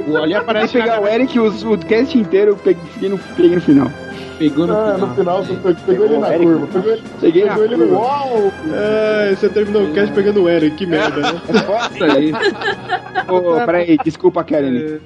[0.08, 3.90] O Oli aparece pegar o Eric o, o cast inteiro, peguei, no, peguei no final.
[4.38, 6.44] Pegou Ah, no final você pegou, pegou ele na Eric.
[6.46, 6.66] curva.
[6.66, 8.52] Pegou ele, Peguei pegou na ele no uau.
[8.72, 11.40] É, você terminou o cast pegando o Eric, que merda, né?
[11.94, 12.32] Isso aí.
[13.30, 14.98] Ô, peraí, desculpa, Karen.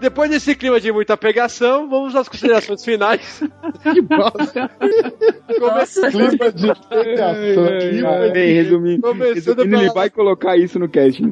[0.00, 3.42] E depois desse clima de muita pegação, vamos às considerações finais.
[3.92, 4.70] que bosta.
[6.10, 8.32] Clima de pegação.
[8.32, 11.22] Bem, resumindo, Começando resumindo ele vai colocar isso no cast.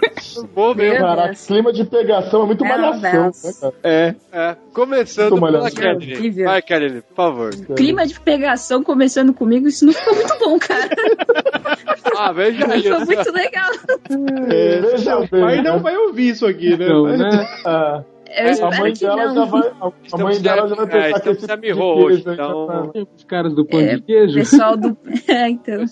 [0.54, 0.98] Bom mesmo.
[0.98, 3.24] Caraca, clima de pegação é muito Meu malhação,
[3.62, 3.72] né?
[3.82, 4.14] É.
[4.32, 5.70] É, começando Muito pela.
[5.70, 6.44] Kelly.
[6.44, 7.50] Vai, Kelly, por favor.
[7.74, 10.88] Clima de pegação começando comigo, isso não ficou muito bom, cara.
[12.18, 12.82] Ah, veja aí.
[12.82, 13.70] Ficou muito legal.
[14.48, 15.78] É, veja bem, pai não né?
[15.80, 16.88] vai ouvir isso aqui, né?
[16.88, 17.48] Não, Mas- né?
[17.66, 19.62] Ah, Eu a mãe que dela já vai.
[19.80, 22.24] A, a mãe dela já vai é, pensar que estamos esse sem tipo de hoje,
[22.26, 24.34] então- tá- Os caras do pão É, de queijo.
[24.34, 24.96] Pessoal do.
[25.28, 25.84] É, então.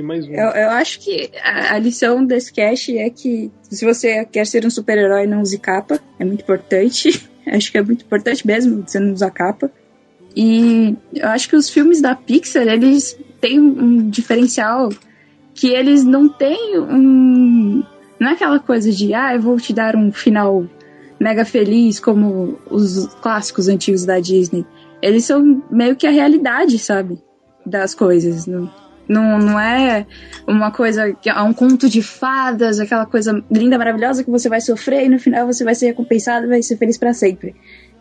[0.00, 0.32] Tem mais um.
[0.32, 4.64] Eu, eu acho que a, a lição desse cast é que se você quer ser
[4.64, 6.00] um super-herói, não use capa.
[6.18, 7.28] É muito importante.
[7.46, 9.70] Acho que é muito importante mesmo você não usar capa.
[10.36, 14.90] E eu acho que os filmes da Pixar, eles têm um diferencial
[15.54, 17.82] que eles não têm um.
[18.20, 20.64] Não é aquela coisa de, ah, eu vou te dar um final
[21.18, 24.64] mega feliz como os clássicos antigos da Disney.
[25.02, 27.18] Eles são meio que a realidade, sabe?
[27.66, 28.46] Das coisas.
[28.46, 28.70] Não,
[29.10, 30.06] não, não é
[30.46, 34.60] uma coisa que é um conto de fadas, aquela coisa linda, maravilhosa que você vai
[34.60, 37.54] sofrer e no final você vai ser recompensado e vai ser feliz pra sempre.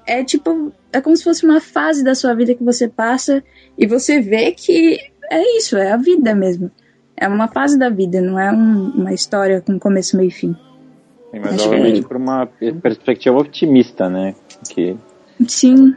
[0.06, 3.44] É tipo, é como se fosse uma fase da sua vida que você passa
[3.78, 4.98] e você vê que
[5.32, 6.72] é isso, é a vida mesmo.
[7.18, 10.56] É uma fase da vida, não é um- uma história com começo, meio e fim.
[11.32, 12.48] Sim, mas Acho obviamente que- por uma
[12.82, 14.34] perspectiva otimista, né?
[14.70, 14.96] Que
[15.48, 15.94] Sim.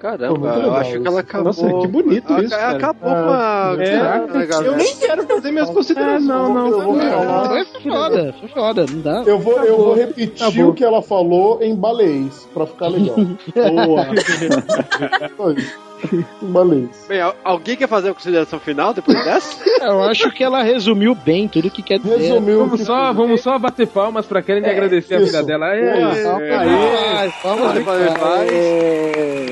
[0.00, 1.44] Caramba, Pô, eu acho que ela acabou.
[1.44, 2.76] Nossa, que bonito isso, cara.
[2.78, 3.84] Acabou Ah, com a.
[3.84, 3.98] é.
[4.00, 4.64] Caraca.
[4.64, 6.24] Eu nem quero fazer minhas considerações.
[6.24, 6.98] não, não, não.
[7.10, 7.48] falar.
[7.50, 9.22] Foi foda, foi foda, não dá.
[9.26, 10.70] Eu vou, eu vou repetir Acabou.
[10.70, 13.14] o que ela falou em balês, pra ficar legal.
[13.86, 14.06] Boa.
[16.42, 17.06] Balês.
[17.08, 19.56] Bem, al- alguém quer fazer a consideração final depois dessa?
[19.84, 22.16] Eu acho que ela resumiu bem tudo o que quer dizer.
[22.16, 25.26] Resumiu Vamos que só, vamos só bater palmas pra Karen e agradecer a isso.
[25.26, 25.74] vida dela.
[25.74, 26.54] É.
[26.54, 28.46] Ai, vamos Vai, vai, vai.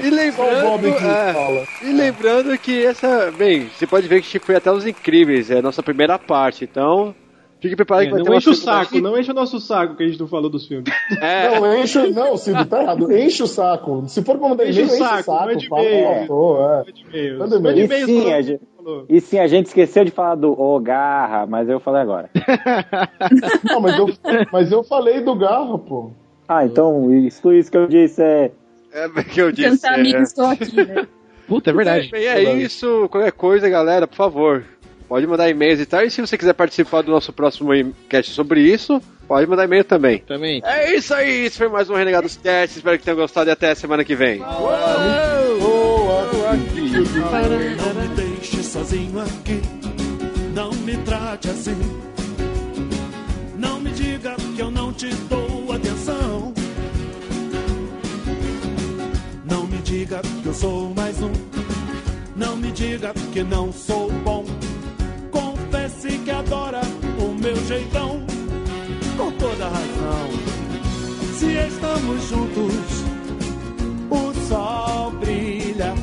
[0.04, 1.64] E lembrando, que é, fala.
[1.82, 3.32] e lembrando que essa.
[3.36, 7.14] Bem, você pode ver que foi até os incríveis, é a nossa primeira parte, então.
[7.60, 10.06] Fique preparado que vai não enche o saco, não enche o nosso saco que a
[10.06, 10.88] gente não falou dos filmes.
[11.20, 13.12] É, Não, enche, não, Cid, tá errado.
[13.12, 14.04] Enche o saco.
[14.06, 16.08] Se for pra mandar Enche e-mail, o enche o saco, mande fala, e-mail.
[17.12, 17.32] é.
[17.36, 17.78] Mande e-mail.
[17.84, 19.04] E sim, a gente- falou.
[19.08, 22.30] E sim, a gente esqueceu de falar do O Garra, mas eu falei agora.
[23.64, 24.08] Não, mas eu,
[24.52, 26.10] mas eu falei do Garra, pô.
[26.46, 28.50] Ah, então isso, isso que eu disse é.
[28.92, 29.68] é que eu disse.
[29.68, 29.88] Tantos é.
[29.94, 31.06] amigos estou aqui, né?
[31.46, 32.10] Puta, é verdade.
[32.10, 33.08] Bem, é isso.
[33.10, 34.64] Qualquer coisa, galera, por favor.
[35.08, 36.02] Pode mandar e-mails e tal.
[36.04, 37.70] E se você quiser participar do nosso próximo
[38.08, 40.18] cast sobre isso, pode mandar e-mail também.
[40.18, 40.60] Também.
[40.62, 41.46] É isso aí.
[41.46, 42.76] Isso foi mais um Renegados Cast.
[42.76, 44.38] Espero que tenham gostado e até a semana que vem.
[44.38, 44.46] Não
[47.94, 49.60] me deixe sozinho aqui,
[50.54, 51.76] não me trate assim.
[53.58, 56.52] Não me diga que eu não te dou atenção.
[59.44, 61.32] Não me diga que eu sou mais um.
[62.36, 64.44] Não me diga que não sou bom.
[67.68, 68.20] Jeitão.
[69.16, 70.28] Com toda razão.
[71.38, 73.04] Se estamos juntos,
[74.10, 75.94] o sol brilha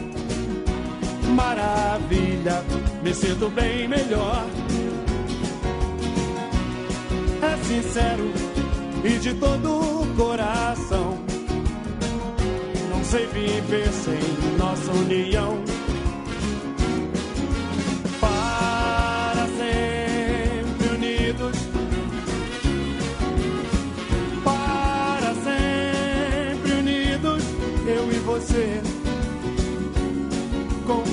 [1.35, 2.63] maravilha,
[3.03, 4.45] me sinto bem melhor.
[7.41, 8.31] É sincero
[9.03, 11.17] e de todo o coração.
[12.91, 14.19] Não sei viver sem
[14.57, 15.84] nossa união.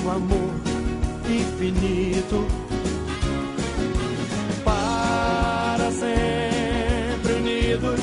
[0.03, 0.53] Com amor
[1.29, 2.45] infinito.
[4.65, 7.99] Para sempre unidos.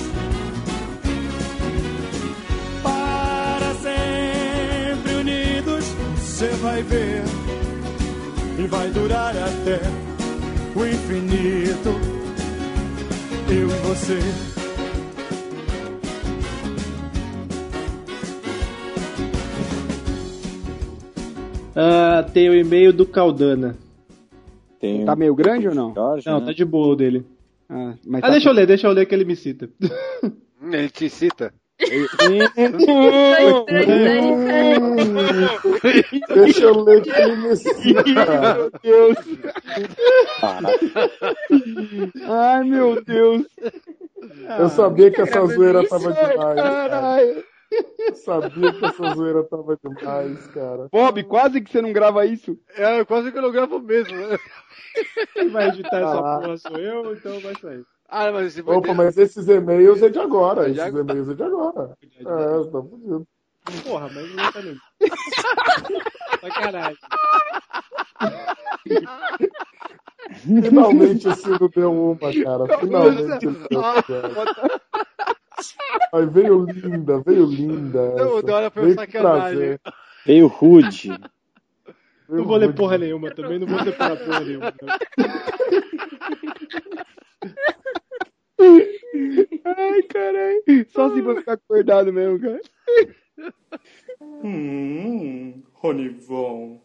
[2.82, 5.84] Para sempre unidos,
[6.16, 7.22] você vai ver.
[8.58, 9.80] E vai durar até
[10.74, 12.00] o infinito.
[13.46, 14.49] Eu e você.
[21.76, 23.76] Ah, tem o e-mail do Caldana.
[25.04, 25.92] Tá meio grande ou não?
[26.26, 27.24] Não, tá de boa o dele.
[27.68, 29.68] Ah, mas Ah, tá- deixa eu ler, deixa eu ler que ele me cita.
[30.72, 31.52] Ele te cita.
[36.34, 38.02] Deixa eu ler que ele me cita.
[38.04, 39.16] Meu Deus.
[42.28, 43.46] Ai, meu Deus.
[44.58, 46.34] Eu sabia que essa zoeira tava demais.
[46.36, 46.54] cara.
[46.54, 47.44] Caralho.
[47.70, 50.88] Eu sabia que essa zoeira tava demais, cara.
[50.90, 52.58] Bob, quase que você não grava isso.
[52.74, 54.36] É, quase que eu não gravo mesmo, né?
[55.34, 56.38] Quem vai editar essa Ah.
[56.40, 57.84] porra sou eu, então vai sair.
[58.08, 60.68] Ah, mas se Opa, mas esses e-mails é de agora.
[60.68, 61.96] Esses e-mails é de agora.
[62.18, 63.26] É, tá fudido.
[63.84, 64.76] Porra, mas não tá nem.
[66.40, 66.96] Sacanagem.
[70.42, 72.78] Finalmente o Ciro deu uma, cara.
[72.78, 73.94] Finalmente ele deu uma.
[76.12, 78.14] Aí veio linda, veio linda.
[78.14, 78.42] Não, essa.
[78.46, 79.58] da hora foi Veio sacanagem.
[79.58, 79.80] prazer.
[80.26, 81.08] Veio rude.
[82.28, 84.72] Não vou ler porra nenhuma também, não vou separar porra nenhuma.
[89.64, 90.62] Ai, caralho.
[90.90, 92.60] Só se você ficar acordado mesmo, cara.
[94.20, 96.80] Hum, Ronivon.